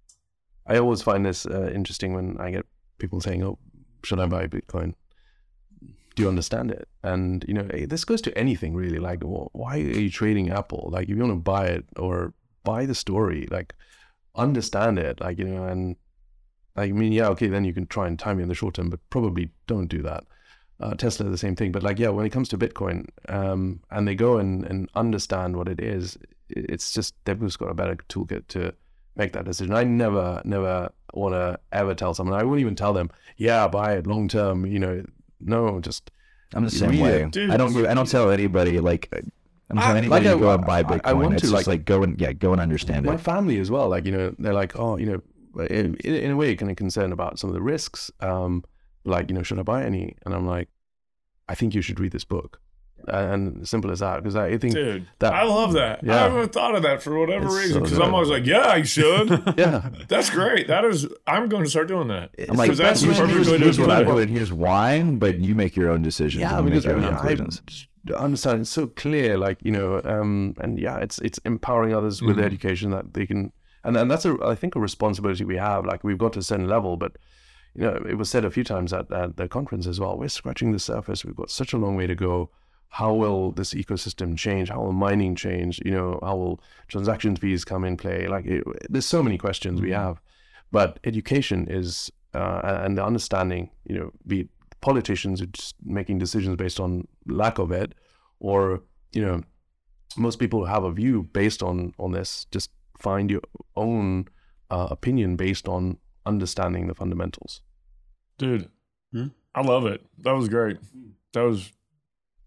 I 0.66 0.78
always 0.78 1.02
find 1.02 1.24
this 1.24 1.46
uh, 1.46 1.70
interesting 1.74 2.14
when 2.14 2.36
I 2.38 2.50
get 2.50 2.66
people 2.98 3.20
saying, 3.20 3.42
"Oh, 3.44 3.58
should 4.04 4.20
I 4.20 4.26
buy 4.26 4.46
Bitcoin?" 4.46 4.94
Do 6.14 6.22
you 6.22 6.28
understand 6.28 6.70
it? 6.70 6.88
And 7.02 7.44
you 7.48 7.54
know, 7.54 7.66
eh, 7.72 7.86
this 7.88 8.04
goes 8.04 8.20
to 8.22 8.36
anything 8.36 8.74
really. 8.74 8.98
Like, 8.98 9.22
wh- 9.22 9.54
why 9.54 9.76
are 9.76 10.00
you 10.00 10.10
trading 10.10 10.50
Apple? 10.50 10.90
Like, 10.92 11.04
if 11.04 11.10
you 11.10 11.18
want 11.18 11.32
to 11.32 11.36
buy 11.36 11.66
it 11.68 11.86
or 11.96 12.34
buy 12.64 12.86
the 12.86 12.94
story, 12.94 13.48
like, 13.50 13.74
understand 14.34 14.98
it. 14.98 15.20
Like, 15.20 15.38
you 15.38 15.46
know, 15.46 15.64
and 15.64 15.96
like, 16.76 16.90
I 16.90 16.92
mean, 16.92 17.12
yeah, 17.12 17.28
okay, 17.28 17.48
then 17.48 17.64
you 17.64 17.72
can 17.72 17.86
try 17.86 18.06
and 18.06 18.18
time 18.18 18.38
it 18.38 18.42
in 18.42 18.48
the 18.48 18.54
short 18.54 18.74
term, 18.74 18.90
but 18.90 19.00
probably 19.10 19.50
don't 19.66 19.88
do 19.88 20.02
that. 20.02 20.24
Uh, 20.80 20.94
Tesla, 20.94 21.28
the 21.28 21.38
same 21.38 21.54
thing. 21.54 21.70
But 21.70 21.82
like, 21.84 21.98
yeah, 22.00 22.08
when 22.08 22.26
it 22.26 22.30
comes 22.30 22.48
to 22.48 22.58
Bitcoin, 22.58 23.06
um, 23.28 23.80
and 23.90 24.06
they 24.08 24.14
go 24.16 24.38
and, 24.38 24.64
and 24.64 24.88
understand 24.96 25.56
what 25.56 25.68
it 25.68 25.80
is, 25.80 26.18
it's 26.48 26.92
just 26.92 27.14
they've 27.24 27.38
just 27.40 27.58
got 27.60 27.70
a 27.70 27.74
better 27.74 27.94
toolkit 28.08 28.48
to 28.48 28.74
make 29.14 29.32
that 29.32 29.44
decision. 29.44 29.74
I 29.74 29.84
never, 29.84 30.42
never 30.44 30.90
want 31.14 31.34
to 31.34 31.60
ever 31.70 31.94
tell 31.94 32.14
someone. 32.14 32.38
I 32.38 32.42
wouldn't 32.42 32.60
even 32.60 32.74
tell 32.74 32.92
them, 32.92 33.10
yeah, 33.36 33.68
buy 33.68 33.92
it 33.94 34.06
long 34.08 34.26
term. 34.26 34.66
You 34.66 34.80
know, 34.80 35.04
no, 35.40 35.78
just 35.80 36.10
i'm 36.54 36.64
the 36.64 36.70
same 36.70 36.90
Read 36.90 37.00
way 37.00 37.22
it. 37.22 37.30
Dude. 37.30 37.48
i 37.50 37.56
don't 37.56 37.74
i 37.86 37.94
don't 37.94 38.06
tell 38.10 38.30
anybody 38.30 38.78
like 38.78 39.08
i'm 39.70 39.78
I- 39.78 39.82
telling 39.82 39.96
anybody 39.98 40.26
like 40.26 40.34
to 40.34 40.38
go 40.38 40.50
I- 40.50 40.54
and 40.56 40.66
buy 40.66 40.78
I- 40.80 40.82
bitcoin 40.82 41.00
I 41.04 41.12
want 41.14 41.32
it's 41.32 41.40
to, 41.40 41.46
just 41.46 41.54
like- 41.54 41.66
like 41.66 41.84
go 41.86 42.02
and 42.02 42.20
yeah 42.20 42.32
go 42.34 42.52
and 42.52 42.60
understand 42.60 43.06
my 43.06 43.12
it 43.12 43.16
My 43.16 43.22
family 43.22 43.58
as 43.58 43.70
well. 43.70 43.88
Like 43.88 44.04
you 44.04 44.12
know, 44.12 44.34
they're 44.38 44.52
like, 44.52 44.78
oh, 44.78 44.96
you 44.98 45.06
know, 45.06 45.64
in, 45.70 45.94
in 45.96 46.30
a 46.30 46.36
way, 46.36 46.54
kind 46.56 46.70
of 46.70 46.76
concerned 46.76 47.12
about 47.12 47.38
some 47.38 47.48
of 47.48 47.54
the 47.54 47.62
risks. 47.62 48.10
Um, 48.20 48.64
like 49.04 49.28
you 49.30 49.34
know, 49.34 49.42
should 49.42 49.58
I 49.58 49.62
buy 49.62 49.84
any? 49.84 50.16
And 50.24 50.34
I'm 50.34 50.46
like, 50.46 50.68
I 51.48 51.54
think 51.54 51.74
you 51.74 51.82
should 51.82 52.00
read 52.00 52.12
this 52.12 52.24
book. 52.24 52.60
And 53.08 53.66
simple 53.66 53.90
as 53.90 53.98
that, 53.98 54.22
because 54.22 54.36
I 54.36 54.56
think, 54.58 54.74
Dude, 54.74 55.08
that- 55.18 55.32
I 55.34 55.42
love 55.42 55.72
that. 55.72 56.04
Yeah. 56.04 56.14
I 56.14 56.18
haven't 56.28 56.52
thought 56.52 56.76
of 56.76 56.84
that 56.84 57.02
for 57.02 57.18
whatever 57.18 57.46
It's 57.46 57.56
reason 57.56 57.82
because 57.82 57.98
good. 57.98 58.06
I'm 58.06 58.14
always 58.14 58.28
like, 58.30 58.46
yeah, 58.46 58.76
you 58.76 58.84
should. 58.84 59.28
yeah, 59.58 59.88
That's 60.06 60.30
great. 60.30 60.68
That 60.68 60.84
is, 60.84 61.08
I'm 61.26 61.48
going 61.48 61.64
to 61.64 61.70
start 61.70 61.88
doing 61.88 62.06
that. 62.08 62.30
I'm 62.48 62.54
like, 62.56 62.70
that's 62.74 63.00
here's, 63.00 63.16
the 63.16 63.22
perfect 63.24 63.34
here's, 63.34 63.50
way 63.50 63.58
to 63.58 63.64
here's 63.64 63.80
what 63.80 63.90
I 63.90 64.04
do 64.04 64.18
and 64.18 64.30
here's 64.30 64.52
why, 64.52 65.02
but 65.02 65.40
you 65.40 65.56
make 65.56 65.74
your 65.74 65.90
own 65.90 66.02
decisions. 66.02 66.40
yeah, 66.42 66.60
because 66.60 66.84
make 66.84 66.94
I, 66.94 66.96
your 66.96 67.00
mean, 67.10 67.18
own 67.40 67.50
I 68.14 68.22
understand 68.22 68.60
it's 68.60 68.70
so 68.70 68.86
clear. 68.86 69.36
Like 69.36 69.58
you 69.64 69.72
know, 69.72 70.00
um, 70.04 70.54
and 70.60 70.78
yeah, 70.78 70.98
it's 70.98 71.18
it's 71.20 71.38
empowering 71.44 71.94
others 71.94 72.22
with 72.22 72.36
Mhm. 72.36 72.44
education 72.44 72.90
that 72.90 73.14
they 73.14 73.26
can 73.26 73.52
and 73.84 73.96
and 73.96 74.10
that's 74.10 74.24
a 74.24 74.36
I 74.44 74.54
think 74.54 74.74
a 74.76 74.80
responsibility 74.80 75.44
we 75.44 75.56
have. 75.56 75.84
Like 75.86 76.02
we've 76.04 76.18
got 76.18 76.32
to 76.34 76.40
a 76.40 76.42
certain 76.42 76.68
level, 76.68 76.96
but 76.96 77.16
you 77.74 77.82
know, 77.82 78.02
it 78.08 78.18
was 78.18 78.30
said 78.30 78.44
a 78.44 78.50
few 78.50 78.64
times 78.64 78.92
at, 78.92 79.10
at 79.12 79.36
the 79.36 79.48
conference 79.48 79.86
as 79.86 79.98
well. 79.98 80.18
We're 80.18 80.28
scratching 80.28 80.72
the 80.72 80.78
surface. 80.78 81.24
We've 81.24 81.36
got 81.36 81.50
such 81.50 81.72
a 81.72 81.78
long 81.78 81.96
way 81.96 82.06
to 82.06 82.14
go. 82.14 82.50
How 82.88 83.14
will 83.14 83.52
this 83.52 83.72
ecosystem 83.72 84.36
change? 84.36 84.68
How 84.68 84.82
will 84.82 84.92
mining 84.92 85.34
change? 85.34 85.80
You 85.84 85.92
know, 85.92 86.18
how 86.22 86.36
will 86.36 86.60
transaction 86.88 87.36
fees 87.36 87.64
come 87.64 87.84
in 87.84 87.96
play? 87.96 88.28
Like, 88.28 88.44
it, 88.44 88.64
there's 88.90 89.06
so 89.06 89.22
many 89.22 89.38
questions 89.38 89.80
we 89.80 89.92
have, 89.92 90.20
but 90.70 91.00
education 91.04 91.66
is 91.70 92.12
uh, 92.34 92.60
and 92.84 92.98
the 92.98 93.04
understanding. 93.04 93.70
You 93.86 93.98
know, 93.98 94.12
be 94.26 94.40
it 94.40 94.48
politicians 94.82 95.40
who 95.40 95.46
just 95.46 95.76
making 95.82 96.18
decisions 96.18 96.56
based 96.56 96.78
on 96.78 97.08
lack 97.26 97.58
of 97.58 97.72
it, 97.72 97.94
or 98.40 98.82
you 99.12 99.22
know, 99.22 99.42
most 100.16 100.38
people 100.38 100.66
have 100.66 100.84
a 100.84 100.92
view 100.92 101.22
based 101.32 101.62
on 101.62 101.94
on 101.98 102.12
this. 102.12 102.46
Just 102.50 102.70
find 102.98 103.30
your 103.30 103.40
own 103.74 104.26
uh, 104.70 104.88
opinion 104.90 105.36
based 105.36 105.66
on 105.66 105.96
understanding 106.26 106.86
the 106.86 106.94
fundamentals. 106.94 107.60
Dude, 108.38 108.68
Hmm? 109.12 109.26
I 109.54 109.60
love 109.62 109.84
it. 109.86 110.00
That 110.18 110.32
was 110.32 110.48
great. 110.48 110.78
That 111.34 111.42
was 111.42 111.70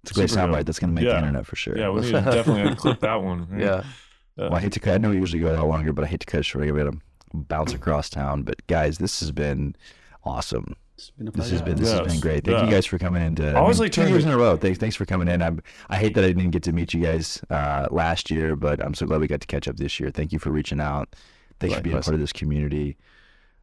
It's 0.03 0.11
a 0.11 0.13
great 0.15 0.29
soundbite. 0.29 0.65
That's 0.65 0.79
going 0.79 0.89
to 0.89 0.95
make 0.95 1.05
Yeah. 1.05 1.13
the 1.13 1.19
internet 1.27 1.45
for 1.45 1.55
sure. 1.55 1.77
yeah. 1.77 1.89
We 1.89 2.01
need 2.01 2.11
to 2.11 2.21
definitely 2.21 2.75
clip 2.75 2.99
that 3.01 3.21
one. 3.21 3.47
Yeah. 3.59 3.83
Well, 4.37 4.53
I 4.55 4.59
hate 4.59 4.73
to 4.73 4.79
cut. 4.81 4.95
I 4.95 4.97
know 4.97 5.11
we 5.11 5.17
usually 5.17 5.41
go 5.41 5.55
out 5.55 5.65
longer, 5.67 5.93
but 5.93 6.03
I 6.03 6.07
hate 6.07 6.19
to 6.19 6.25
cut 6.25 6.41
it 6.41 6.43
short. 6.43 6.67
I'm 6.67 6.75
going 6.75 6.91
to 6.91 6.97
bounce 7.33 7.73
across 7.73 8.09
town. 8.09 8.43
But 8.43 8.65
guys, 8.67 8.97
this 8.97 9.19
has 9.21 9.31
been 9.31 9.75
awesome. 10.25 10.75
Been 11.17 11.27
a 11.29 11.31
This 11.31 11.51
has 11.51 11.61
been 11.61 11.75
this 11.77 11.91
has 11.91 12.01
been 12.07 12.19
great. 12.19 12.43
Thank 12.43 12.57
Yeah. 12.57 12.65
you 12.65 12.71
guys 12.71 12.85
for 12.85 12.97
coming 12.97 13.21
in. 13.21 13.35
To, 13.35 13.51
I 13.51 13.53
always 13.55 13.77
mean, 13.79 13.85
like 13.85 13.91
two 13.93 14.07
years 14.09 14.23
to- 14.23 14.29
in 14.29 14.35
a 14.35 14.37
row. 14.37 14.57
Thanks, 14.57 14.77
thanks 14.79 14.95
for 14.95 15.05
coming 15.05 15.27
in. 15.29 15.41
I'm, 15.41 15.61
I 15.89 15.97
hate 15.97 16.15
that 16.15 16.23
I 16.23 16.27
didn't 16.27 16.51
get 16.51 16.63
to 16.63 16.73
meet 16.73 16.93
you 16.93 17.01
guys 17.01 17.41
uh, 17.49 17.87
last 17.91 18.29
year, 18.31 18.55
but 18.57 18.83
I'm 18.83 18.93
so 18.93 19.05
glad 19.05 19.21
we 19.21 19.27
got 19.27 19.39
to 19.41 19.47
catch 19.47 19.67
up 19.69 19.77
this 19.77 19.99
year. 19.99 20.09
Thank 20.11 20.33
you 20.33 20.39
for 20.39 20.51
reaching 20.51 20.79
out. 20.81 21.15
Thanks 21.59 21.75
for 21.77 21.81
being 21.81 21.95
a 21.97 22.01
part 22.01 22.13
of 22.13 22.19
this 22.19 22.33
community. 22.33 22.97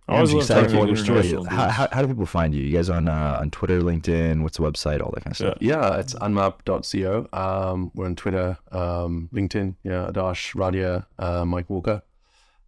I 0.09 0.17
always 0.17 0.31
I'm 0.31 0.37
love 0.37 0.43
excited 0.43 0.71
talking 0.71 0.97
for 0.97 1.11
your 1.11 1.23
story. 1.23 1.45
How, 1.49 1.69
how, 1.69 1.89
how 1.93 2.03
do 2.03 2.09
people 2.09 2.27
find 2.27 2.55
you? 2.55 2.63
You 2.63 2.77
guys 2.77 2.91
on 2.91 3.09
uh, 3.09 3.39
on 3.41 3.51
Twitter, 3.51 3.81
LinkedIn? 3.81 4.43
What's 4.43 4.57
the 4.57 4.65
website? 4.65 5.01
All 5.01 5.13
that 5.13 5.25
kind 5.25 5.33
of 5.33 5.37
stuff. 5.37 5.59
Yeah, 5.61 5.99
it's 5.99 6.15
unmap.co. 6.15 7.29
Um, 7.33 7.93
we're 7.95 8.07
on 8.07 8.17
Twitter, 8.17 8.59
um, 8.73 9.29
LinkedIn. 9.33 9.77
Yeah, 9.85 10.11
Adarsh, 10.11 10.55
Radia, 10.57 11.07
uh, 11.19 11.45
Mike 11.45 11.71
Walker. 11.71 12.03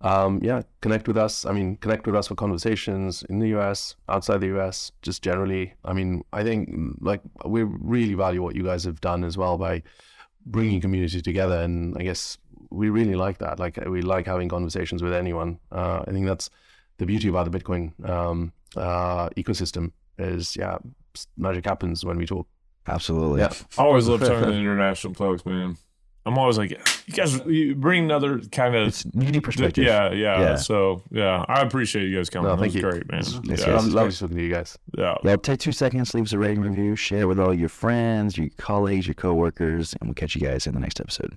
Um, 0.01 0.39
yeah, 0.43 0.63
connect 0.83 1.09
with 1.09 1.17
us. 1.17 1.47
I 1.47 1.53
mean, 1.53 1.77
connect 1.77 2.07
with 2.07 2.15
us 2.15 2.29
for 2.29 2.35
conversations 2.35 3.25
in 3.31 3.39
the 3.39 3.49
US, 3.59 3.97
outside 4.09 4.41
the 4.41 4.59
US, 4.59 4.93
just 5.03 5.23
generally. 5.23 5.75
I 5.85 5.93
mean, 5.93 6.25
I 6.33 6.45
think 6.45 6.71
mm, 6.71 6.95
like 7.01 7.23
we 7.45 7.63
really 7.63 8.15
value 8.15 8.43
what 8.43 8.55
you 8.55 8.63
guys 8.63 8.85
have 8.85 9.01
done 9.01 9.25
as 9.25 9.37
well 9.37 9.59
by 9.59 9.83
bringing 10.47 10.81
community 10.81 11.23
together. 11.23 11.59
And 11.59 11.97
I 11.99 12.03
guess 12.03 12.39
we 12.71 12.91
really 12.91 13.15
like 13.15 13.39
that. 13.39 13.59
Like 13.59 13.79
we 13.89 14.03
like 14.03 14.27
having 14.27 14.49
conversations 14.49 15.03
with 15.03 15.15
anyone. 15.15 15.59
Uh, 15.73 16.05
I 16.07 16.13
think 16.13 16.27
that's 16.27 16.51
the 16.99 17.07
beauty 17.07 17.29
about 17.29 17.51
the 17.51 17.59
Bitcoin 17.59 17.93
um, 18.09 18.53
uh, 18.77 19.29
ecosystem 19.31 19.93
is, 20.19 20.57
yeah, 20.57 20.79
magic 21.37 21.65
happens 21.65 22.05
when 22.05 22.17
we 22.17 22.27
talk. 22.27 22.47
Absolutely. 22.87 23.41
Yeah. 23.41 23.53
I 23.79 23.83
always 23.83 24.07
love 24.09 24.21
talking 24.21 24.51
to 24.51 24.53
international 24.53 25.15
folks, 25.15 25.45
man. 25.47 25.77
I'm 26.27 26.39
always 26.39 26.57
like, 26.57 26.71
you 26.71 27.13
guys 27.15 27.39
you 27.45 27.75
bring 27.75 28.05
another 28.05 28.39
kind 28.39 28.75
of 28.75 28.89
It's 28.89 29.05
unique 29.15 29.43
perspective. 29.43 29.85
yeah, 29.85 30.11
yeah, 30.11 30.41
Yeah. 30.41 30.57
So 30.57 31.03
yeah, 31.11 31.45
I 31.49 31.61
appreciate 31.61 32.09
you 32.09 32.17
guys 32.17 32.31
coming. 32.31 32.49
No, 32.49 32.57
that 32.57 32.63
thank 32.63 32.73
was 32.73 32.77
you. 32.77 32.91
great, 32.91 33.11
man. 33.11 33.23
Thanks, 33.23 33.41
yeah, 33.45 33.57
guys. 33.57 33.67
Love, 33.67 33.93
love 33.93 34.19
talking 34.19 34.37
to 34.37 34.43
you 34.43 34.51
guys. 34.51 34.79
yeah. 34.97 35.17
Yeah, 35.23 35.37
take 35.37 35.61
two 35.61 35.73
seconds, 35.73 36.15
leave 36.15 36.25
us 36.25 36.33
a 36.33 36.39
rating 36.39 36.63
review, 36.63 36.97
share 36.97 37.29
with 37.29 37.39
all 37.39 37.53
your 37.53 37.69
friends, 37.69 38.39
your 38.39 38.49
colleagues, 38.57 39.07
your 39.07 39.15
coworkers, 39.15 39.93
and 40.01 40.09
we'll 40.09 40.15
catch 40.15 40.35
you 40.35 40.41
guys 40.41 40.67
in 40.67 40.73
the 40.73 40.81
next 40.81 40.99
episode. 40.99 41.37